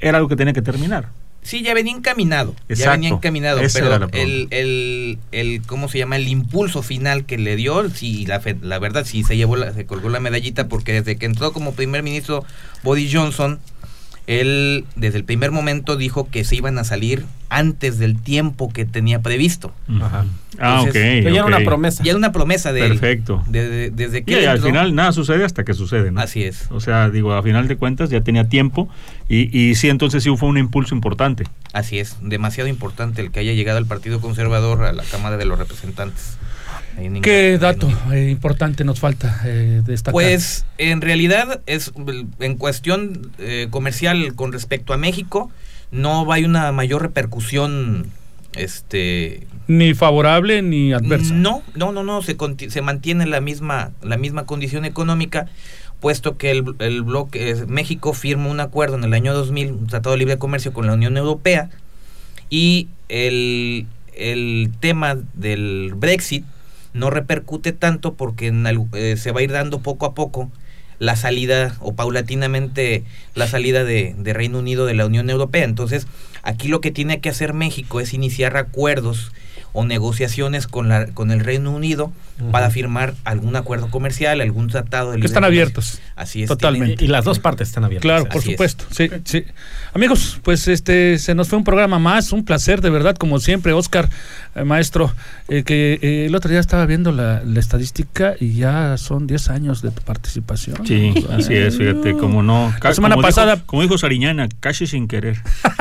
era 0.01 0.19
algo 0.19 0.29
que 0.29 0.37
tenía 0.37 0.53
que 0.53 0.63
terminar. 0.63 1.09
Sí, 1.49 1.63
ya 1.63 1.73
venía 1.73 1.95
encaminado. 1.95 2.55
Ya 2.69 2.75
Exacto. 2.75 2.91
venía 2.93 3.09
encaminado. 3.09 3.61
Pero 3.73 4.09
el, 4.13 4.49
el, 4.51 5.19
el, 5.33 5.63
¿cómo 5.67 5.89
se 5.89 5.97
llama? 5.97 6.17
El 6.17 6.29
impulso 6.29 6.83
final 6.83 7.25
que 7.25 7.39
le 7.39 7.57
dio, 7.57 7.89
sí, 7.89 8.27
la, 8.27 8.39
fe- 8.41 8.59
la 8.61 8.79
verdad, 8.79 9.07
sí 9.07 9.25
se 9.25 9.35
llevó 9.39 9.57
la, 9.57 9.73
se 9.73 9.87
colgó 9.87 10.11
la 10.11 10.21
medallita 10.21 10.69
porque 10.69 10.93
desde 10.93 11.17
que 11.17 11.25
entró 11.25 11.53
como 11.55 11.73
primer 11.73 12.03
ministro 12.03 12.45
Boris 12.83 13.11
Johnson, 13.15 13.61
él 14.29 14.85
desde 14.95 15.17
el 15.19 15.25
primer 15.25 15.51
momento 15.51 15.97
dijo 15.97 16.29
que 16.31 16.45
se 16.45 16.55
iban 16.55 16.79
a 16.79 16.85
salir 16.85 17.25
antes 17.49 17.99
del 17.99 18.21
tiempo 18.21 18.71
que 18.71 18.85
tenía 18.85 19.21
previsto. 19.23 19.73
Ajá. 20.01 20.27
Ah, 20.61 20.83
ok. 20.83 20.93
Ya 20.93 21.01
era 21.31 21.45
una 21.47 21.61
promesa. 21.61 22.03
Ya 22.05 22.11
era 22.11 22.19
una 22.19 22.31
promesa 22.31 22.73
de 22.73 22.83
él. 22.85 22.89
Perfecto. 22.91 23.43
De- 23.47 23.69
de- 23.69 23.91
desde 23.91 24.23
que 24.25 24.33
Y 24.33 24.35
él 24.35 24.49
al 24.49 24.61
final 24.61 24.95
nada 24.95 25.13
sucede 25.13 25.45
hasta 25.45 25.65
que 25.65 25.73
sucede, 25.75 26.11
¿no? 26.11 26.21
Así 26.21 26.43
es. 26.45 26.67
O 26.71 26.81
sea, 26.81 27.09
digo, 27.11 27.33
a 27.33 27.43
final 27.43 27.69
de 27.69 27.77
cuentas 27.77 28.11
ya 28.11 28.21
tenía 28.21 28.49
tiempo 28.49 28.89
y, 29.29 29.57
y 29.59 29.75
sí, 29.77 29.89
entonces 29.89 30.23
sí 30.23 30.37
fue 30.37 30.49
un 30.49 30.59
impulso 30.59 30.95
importante. 30.95 31.45
Así 31.73 31.99
es, 31.99 32.17
demasiado 32.23 32.69
importante 32.69 33.21
el 33.23 33.31
que 33.31 33.41
haya 33.41 33.53
llegado 33.53 33.79
al 33.79 33.87
Partido 33.87 34.21
Conservador 34.21 34.85
a 34.85 34.93
la 34.93 35.05
Cámara 35.05 35.37
de 35.37 35.45
los 35.45 35.59
Representantes. 35.59 36.38
En 36.99 37.23
¿Qué 37.23 37.59
dato 37.59 37.89
en 38.11 38.13
eh, 38.13 38.31
importante 38.31 38.85
nos 38.85 39.01
falta 39.01 39.41
eh, 39.45 39.83
destacar? 39.85 40.13
Pues 40.13 40.67
en 40.79 41.01
realidad 41.01 41.61
es 41.67 41.93
en 42.41 42.57
cuestión 42.57 43.31
eh, 43.39 43.69
comercial 43.71 44.35
con 44.35 44.53
respecto 44.53 44.93
a 44.93 44.97
México 44.97 45.51
no 45.91 46.31
hay 46.33 46.45
una 46.45 46.71
mayor 46.73 47.03
repercusión 47.03 48.11
este 48.55 49.47
Ni 49.69 49.95
favorable 49.95 50.63
ni 50.63 50.93
adversa. 50.93 51.35
no 51.35 51.63
no 51.75 51.93
no 51.93 52.03
no 52.03 52.23
se, 52.23 52.37
se 52.69 52.83
mantiene 52.83 53.27
la 53.27 53.41
misma 53.41 53.93
la 54.03 54.17
misma 54.17 54.45
condición 54.45 54.85
económica 54.85 55.47
puesto 56.01 56.37
que 56.37 56.51
el, 56.51 56.65
el 56.79 57.03
bloque 57.03 57.51
eh, 57.51 57.67
México 57.67 58.13
firma 58.13 58.49
un 58.49 58.61
acuerdo 58.61 58.97
en 58.97 59.05
el 59.05 59.15
año 59.15 59.35
2000 59.35 59.73
un 59.73 59.87
tratado 59.87 60.13
de 60.13 60.19
libre 60.19 60.39
comercio 60.39 60.73
con 60.73 60.87
la 60.87 60.95
Unión 60.95 61.17
Europea 61.17 61.71
y 62.51 62.89
el, 63.09 63.87
el 64.15 64.71
tema 64.81 65.17
del 65.35 65.93
Brexit 65.95 66.45
no 66.93 67.11
repercute 67.11 67.73
tanto 67.73 68.15
porque 68.15 68.49
en 68.49 68.67
eh, 68.93 69.17
se 69.17 69.33
va 69.33 69.41
a 69.41 69.43
ir 69.43 69.53
dando 69.53 69.81
poco 69.81 70.07
a 70.07 70.15
poco 70.15 70.51
la 70.99 71.17
salida 71.17 71.77
o 71.81 71.95
paulatinamente 71.95 73.05
la 73.35 73.47
salida 73.47 73.85
de, 73.85 74.15
de 74.19 74.33
Reino 74.33 74.59
Unido 74.59 74.85
de 74.87 74.95
la 74.95 75.07
Unión 75.07 75.31
Europea. 75.31 75.65
Entonces, 75.65 76.07
aquí 76.43 76.69
lo 76.69 76.81
que 76.81 76.91
tiene 76.91 77.21
que 77.21 77.29
hacer 77.29 77.55
México 77.55 78.01
es 78.01 78.15
iniciar 78.15 78.57
acuerdos 78.57 79.33
o 79.73 79.85
negociaciones 79.85 80.67
con, 80.67 80.89
la, 80.89 81.07
con 81.07 81.31
el 81.31 81.41
Reino 81.41 81.71
Unido 81.71 82.13
para 82.53 82.71
firmar 82.71 83.15
algún 83.25 83.57
acuerdo 83.57 83.89
comercial, 83.91 84.41
algún 84.41 84.69
tratado 84.69 85.13
de 85.13 85.21
Que 85.21 85.27
están 85.27 85.43
comercio. 85.43 85.63
abiertos. 85.63 86.01
Así 86.17 86.43
es. 86.43 86.49
Totalmente. 86.49 87.05
Y 87.05 87.09
las 87.09 87.25
dos 87.25 87.39
partes 87.39 87.69
están 87.69 87.85
abiertas. 87.85 88.03
Claro, 88.03 88.25
por 88.25 88.39
Así 88.39 88.51
es. 88.51 88.55
supuesto. 88.55 88.85
Sí, 88.91 89.09
sí. 89.25 89.45
Amigos, 89.95 90.39
pues 90.43 90.69
este 90.69 91.19
se 91.19 91.35
nos 91.35 91.49
fue 91.49 91.59
un 91.59 91.65
programa 91.65 91.99
más, 91.99 92.33
un 92.33 92.45
placer 92.45 92.81
de 92.81 92.91
verdad, 92.91 93.17
como 93.17 93.39
siempre, 93.41 93.73
Oscar, 93.73 94.09
eh, 94.55 94.65
maestro, 94.65 95.13
eh, 95.49 95.63
que 95.65 95.99
eh, 96.03 96.27
el 96.27 96.35
otro 96.35 96.51
día 96.51 96.61
estaba 96.61 96.87
viendo 96.87 97.11
la, 97.13 97.43
la 97.45 97.61
estadística 97.61 98.35
y 98.39 98.55
ya 98.55 98.97
son 98.99 99.27
10 99.27 99.49
años 99.51 99.83
de 99.83 99.91
tu 99.91 100.03
participación. 100.03 100.87
Sí, 100.87 101.13
así 101.31 101.55
es, 101.55 101.77
fíjate, 101.79 102.13
como 102.15 102.43
no. 102.43 102.73
La 102.83 102.95
semana 102.95 103.15
como 103.15 103.27
dijo- 103.27 103.37
pasada- 103.37 103.63
como 103.67 103.83
dijo 103.83 103.97
Sariñana, 103.99 104.49
casi 104.61 104.87
sin 104.87 105.09
querer. 105.09 105.39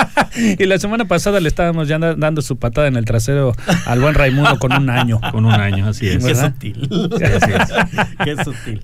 Y 0.60 0.66
la 0.66 0.78
semana 0.78 1.06
pasada 1.06 1.40
le 1.40 1.48
estábamos 1.48 1.88
ya 1.88 1.98
da- 1.98 2.14
dando 2.14 2.42
su 2.44 2.58
patada 2.58 2.88
en 2.88 2.96
el 2.96 3.06
trasero 3.06 3.56
al 3.88 4.00
buen 4.00 4.14
Raimundo 4.14 4.60
con 4.60 4.72
un 4.72 4.88
año. 4.90 5.20
Con 5.32 5.46
un 5.46 5.52
año, 5.54 5.88
así 5.88 6.08
es. 6.08 6.24
Sutil. 6.52 6.90
Qué 8.24 8.36
sutil. 8.44 8.82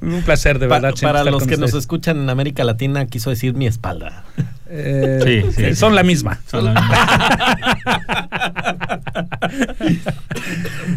Un 0.00 0.22
placer 0.22 0.58
de 0.58 0.68
Pa- 0.68 0.74
verdad. 0.80 0.90
siempre 0.96 1.06
para 1.08 1.18
estar 1.20 1.32
los 1.32 1.42
con 1.42 1.48
que 1.48 1.56
nos 1.56 1.74
escuchan 1.74 2.18
en 2.18 2.30
América 2.30 2.64
Latina, 2.64 3.06
quiso 3.06 3.30
decir 3.30 3.54
mi 3.54 3.66
espalda. 3.66 4.24
Eh, 4.68 5.20
Sí, 5.24 5.42
sí, 5.54 5.74
son 5.76 5.90
sí. 5.92 5.96
la 5.96 6.02
misma. 6.02 6.40
Son 6.50 6.64
la 6.64 6.74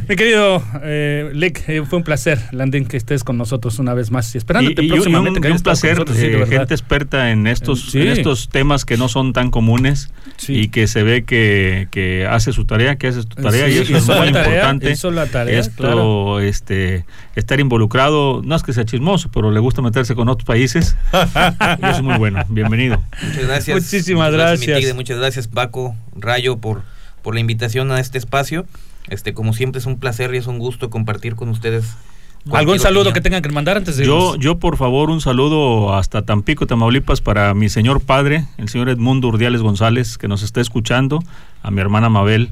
Mi 0.09 0.15
querido 0.15 0.63
eh, 0.83 1.29
Lick, 1.33 1.63
eh, 1.67 1.83
fue 1.87 1.97
un 1.99 2.03
placer, 2.03 2.39
Landín, 2.51 2.85
que 2.85 2.97
estés 2.97 3.23
con 3.23 3.37
nosotros 3.37 3.79
una 3.79 3.93
vez 3.93 4.11
más 4.11 4.33
y 4.33 4.37
Y, 4.37 4.39
esperándote 4.39 4.81
y 4.83 4.85
un- 4.85 4.91
próximamente. 4.97 5.39
y 5.39 5.41
que 5.41 5.51
un, 5.51 5.59
placer, 5.59 5.91
nosotros, 5.93 6.17
sí, 6.17 6.27
de 6.27 6.41
eh, 6.41 6.45
gente 6.47 6.73
experta 6.73 7.31
en 7.31 7.47
estos, 7.47 7.91
Sí. 7.91 8.01
en 8.01 8.07
estos 8.09 8.49
temas 8.49 8.85
que 8.85 8.97
no 8.97 9.07
son 9.09 9.33
tan 9.33 9.51
comunes 9.51 10.09
Sí. 10.37 10.53
y 10.53 10.67
que 10.69 10.87
se 10.87 11.01
ve 11.03 11.23
que, 11.25 11.87
que 11.91 12.27
hace 12.27 12.53
su 12.53 12.65
tarea, 12.65 12.95
que 12.97 13.07
hace 13.07 13.21
su 13.23 13.27
tarea 13.27 13.65
Sí, 13.67 13.73
y 13.73 13.77
eso 13.79 13.97
es 13.97 14.05
muy 14.07 14.27
la 14.27 14.31
tarea, 14.31 14.53
importante. 14.55 14.91
hizo 14.91 15.11
la 15.11 15.25
tarea, 15.25 15.59
Esto, 15.59 15.81
claro. 15.83 16.39
este, 16.39 17.05
estar 17.35 17.59
involucrado, 17.59 18.41
no 18.43 18.55
es 18.55 18.61
que 18.63 18.71
sea 18.73 18.85
chismoso, 18.85 19.29
pero 19.33 19.49
le 19.51 19.59
gusta 19.59 19.81
meterse 19.81 20.13
con 20.15 20.29
otros 20.29 20.45
países 20.45 20.95
y 21.13 21.85
eso 21.85 21.97
es 21.97 22.01
muy 22.03 22.17
bueno. 22.17 22.43
Bienvenido. 22.49 23.01
Muchas 23.23 23.45
gracias. 23.47 23.75
Muchísimas 23.83 24.31
Muchas 24.31 24.61
gracias. 24.61 24.95
muchas 24.95 25.17
gracias, 25.17 25.47
Paco, 25.47 25.95
Rayo, 26.15 26.57
por, 26.57 26.83
por 27.23 27.33
la 27.33 27.39
invitación 27.39 27.91
a 27.91 27.99
este 27.99 28.17
espacio. 28.19 28.65
Este, 29.09 29.33
como 29.33 29.53
siempre, 29.53 29.79
es 29.79 29.85
un 29.85 29.97
placer 29.99 30.33
y 30.35 30.37
es 30.37 30.47
un 30.47 30.59
gusto 30.59 30.89
compartir 30.89 31.35
con 31.35 31.49
ustedes. 31.49 31.85
¿Algún 32.51 32.79
saludo 32.79 33.01
opinión. 33.01 33.13
que 33.13 33.21
tengan 33.21 33.41
que 33.41 33.49
mandar 33.49 33.77
antes 33.77 33.97
de 33.97 34.05
Yo, 34.05 34.17
irnos? 34.33 34.39
yo, 34.39 34.59
por 34.59 34.77
favor, 34.77 35.09
un 35.09 35.21
saludo 35.21 35.95
hasta 35.95 36.23
Tampico, 36.23 36.67
Tamaulipas, 36.67 37.21
para 37.21 37.53
mi 37.53 37.69
señor 37.69 38.01
padre, 38.01 38.45
el 38.57 38.69
señor 38.69 38.89
Edmundo 38.89 39.27
Urdiales 39.27 39.61
González, 39.61 40.17
que 40.17 40.27
nos 40.27 40.43
está 40.43 40.61
escuchando, 40.61 41.23
a 41.63 41.71
mi 41.71 41.81
hermana 41.81 42.09
Mabel, 42.09 42.51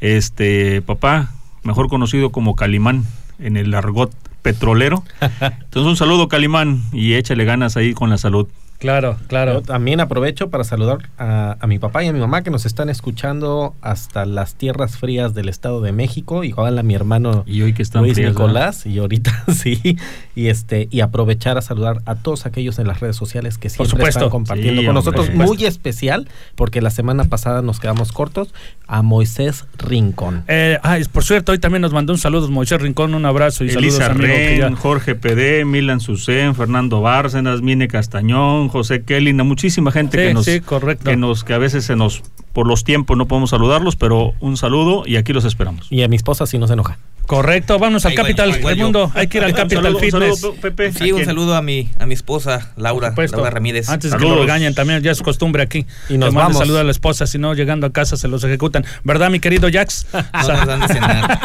este 0.00 0.82
papá, 0.82 1.30
mejor 1.62 1.88
conocido 1.88 2.30
como 2.30 2.56
Calimán, 2.56 3.04
en 3.38 3.56
el 3.56 3.72
argot 3.74 4.12
petrolero. 4.42 5.04
Entonces, 5.20 5.88
un 5.88 5.96
saludo, 5.96 6.28
Calimán, 6.28 6.82
y 6.92 7.14
échale 7.14 7.44
ganas 7.44 7.76
ahí 7.76 7.94
con 7.94 8.10
la 8.10 8.18
salud. 8.18 8.48
Claro, 8.82 9.16
claro. 9.28 9.52
Yo 9.54 9.62
también 9.62 10.00
aprovecho 10.00 10.50
para 10.50 10.64
saludar 10.64 11.08
a, 11.16 11.56
a 11.60 11.66
mi 11.68 11.78
papá 11.78 12.02
y 12.02 12.08
a 12.08 12.12
mi 12.12 12.18
mamá 12.20 12.42
que 12.42 12.50
nos 12.50 12.66
están 12.66 12.90
escuchando 12.90 13.74
hasta 13.80 14.26
las 14.26 14.56
tierras 14.56 14.96
frías 14.96 15.34
del 15.34 15.48
Estado 15.48 15.80
de 15.80 15.92
México, 15.92 16.42
igual 16.42 16.76
a 16.78 16.82
mi 16.82 16.94
hermano 16.94 17.44
Y 17.46 17.62
hoy 17.62 17.72
que 17.74 17.82
están 17.82 18.02
Luis. 18.02 18.18
Nicolás 18.18 18.84
y 18.84 18.98
ahorita 18.98 19.44
sí 19.54 19.96
y 20.34 20.48
este 20.48 20.88
y 20.90 21.00
aprovechar 21.00 21.58
a 21.58 21.62
saludar 21.62 22.02
a 22.06 22.16
todos 22.16 22.44
aquellos 22.44 22.78
en 22.80 22.88
las 22.88 22.98
redes 23.00 23.14
sociales 23.16 23.56
que 23.56 23.70
siempre 23.70 23.90
supuesto. 23.90 24.18
están 24.18 24.30
compartiendo 24.30 24.80
Sí, 24.82 24.86
con 24.88 24.96
hombre. 24.96 25.12
nosotros 25.12 25.36
Por 25.36 25.46
muy 25.56 25.64
especial 25.64 26.28
porque 26.56 26.82
la 26.82 26.90
semana 26.90 27.24
pasada 27.24 27.62
nos 27.62 27.78
quedamos 27.78 28.10
cortos 28.10 28.52
a 28.88 29.02
Moisés 29.02 29.64
Rincón 29.78 30.42
Eh, 30.48 30.78
ah, 30.82 30.98
y 30.98 31.04
por 31.04 31.22
cierto, 31.24 31.52
hoy 31.52 31.58
también 31.60 31.82
nos 31.82 31.92
mandó 31.92 32.12
un 32.12 32.18
saludo 32.18 32.48
Moisés 32.50 32.80
Rincón, 32.82 33.14
un 33.14 33.26
abrazo 33.26 33.64
y 33.64 33.68
Elisa 33.70 34.06
saludos 34.08 34.10
amigo, 34.26 34.34
que 34.34 34.58
ya- 34.58 34.64
Ren, 34.64 34.74
Jorge 34.74 35.14
PD, 35.14 35.64
Milan 35.64 36.00
Sucén, 36.00 36.54
Fernando 36.56 37.00
Bárcenas, 37.00 37.62
Mine 37.62 37.86
Castañón, 37.86 38.68
José 38.72 39.02
Kelly, 39.04 39.30
a 39.38 39.44
muchísima 39.44 39.92
gente 39.92 40.18
Sí, 40.18 40.28
que 40.28 40.34
nos 40.34 40.44
sí, 40.44 40.60
correcto. 40.60 41.08
que 41.08 41.16
nos 41.16 41.44
que 41.44 41.54
a 41.54 41.58
veces 41.58 41.84
se 41.84 41.94
nos 41.94 42.22
por 42.52 42.66
los 42.66 42.82
tiempos 42.84 43.16
no 43.16 43.26
podemos 43.28 43.50
saludarlos, 43.50 43.96
pero 43.96 44.32
un 44.40 44.56
saludo 44.56 45.04
y 45.06 45.16
aquí 45.16 45.32
los 45.32 45.44
esperamos. 45.44 45.86
y 45.90 46.02
a 46.02 46.08
mi 46.08 46.16
esposa 46.16 46.46
si 46.46 46.58
no 46.58 46.66
se 46.66 46.72
enoja 46.72 46.98
Correcto, 47.26 47.78
vamos 47.78 48.04
al 48.04 48.14
Capital 48.14 48.52
yo. 48.60 48.66
Raimundo, 48.68 49.10
hay 49.14 49.26
que 49.28 49.38
ir 49.38 49.44
al 49.44 49.54
Capital 49.54 49.84
saludo, 49.84 49.98
un 49.98 50.04
Fitness. 50.04 50.40
saludo, 50.40 50.60
Pepe. 50.60 50.86
¿A 50.88 50.92
Sí, 50.92 51.12
un 51.12 51.24
saludo 51.24 51.54
a 51.56 51.62
mi, 51.62 51.88
a 51.98 52.04
mi 52.06 52.14
esposa, 52.14 52.72
Laura. 52.76 53.14
Laura 53.16 53.50
Ramírez. 53.50 53.88
Antes 53.88 54.10
de 54.10 54.16
que 54.16 54.20
Saludos. 54.22 54.38
lo 54.38 54.42
regañen 54.42 54.74
también, 54.74 55.02
ya 55.02 55.12
es 55.12 55.22
costumbre 55.22 55.62
aquí. 55.62 55.86
Y 56.08 56.18
nos 56.18 56.32
mande 56.34 56.38
vamos. 56.52 56.58
saludo 56.58 56.80
a 56.80 56.84
la 56.84 56.90
esposa, 56.90 57.26
si 57.26 57.38
no, 57.38 57.54
llegando 57.54 57.86
a 57.86 57.92
casa 57.92 58.16
se 58.16 58.28
los 58.28 58.42
ejecutan. 58.44 58.84
¿Verdad, 59.04 59.30
mi 59.30 59.40
querido 59.40 59.68
Jax? 59.72 60.06
No 60.12 60.48
nos 60.48 60.66
dan 60.66 60.80
de 60.80 60.88
cenar. 60.88 61.38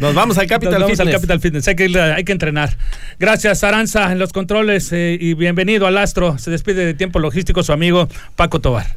nos 0.00 0.14
vamos 0.14 0.38
al 0.38 0.44
Nos 0.44 0.50
Capital 0.50 0.72
vamos 0.74 0.90
Fitness 0.90 1.00
al 1.00 1.10
Capital 1.12 1.40
Fitness. 1.40 1.68
Hay 1.68 1.76
que, 1.76 1.86
ir- 1.88 1.98
hay 2.00 2.24
que 2.24 2.32
entrenar. 2.32 2.76
Gracias, 3.18 3.62
Aranza, 3.64 4.10
en 4.12 4.18
los 4.18 4.32
controles 4.32 4.90
eh, 4.92 5.16
y 5.20 5.34
bienvenido 5.34 5.86
al 5.86 5.98
Astro. 5.98 6.38
Se 6.38 6.50
despide 6.50 6.84
de 6.86 6.94
tiempo 6.94 7.18
logístico 7.18 7.62
su 7.62 7.72
amigo 7.72 8.08
Paco 8.36 8.60
Tobar. 8.60 8.96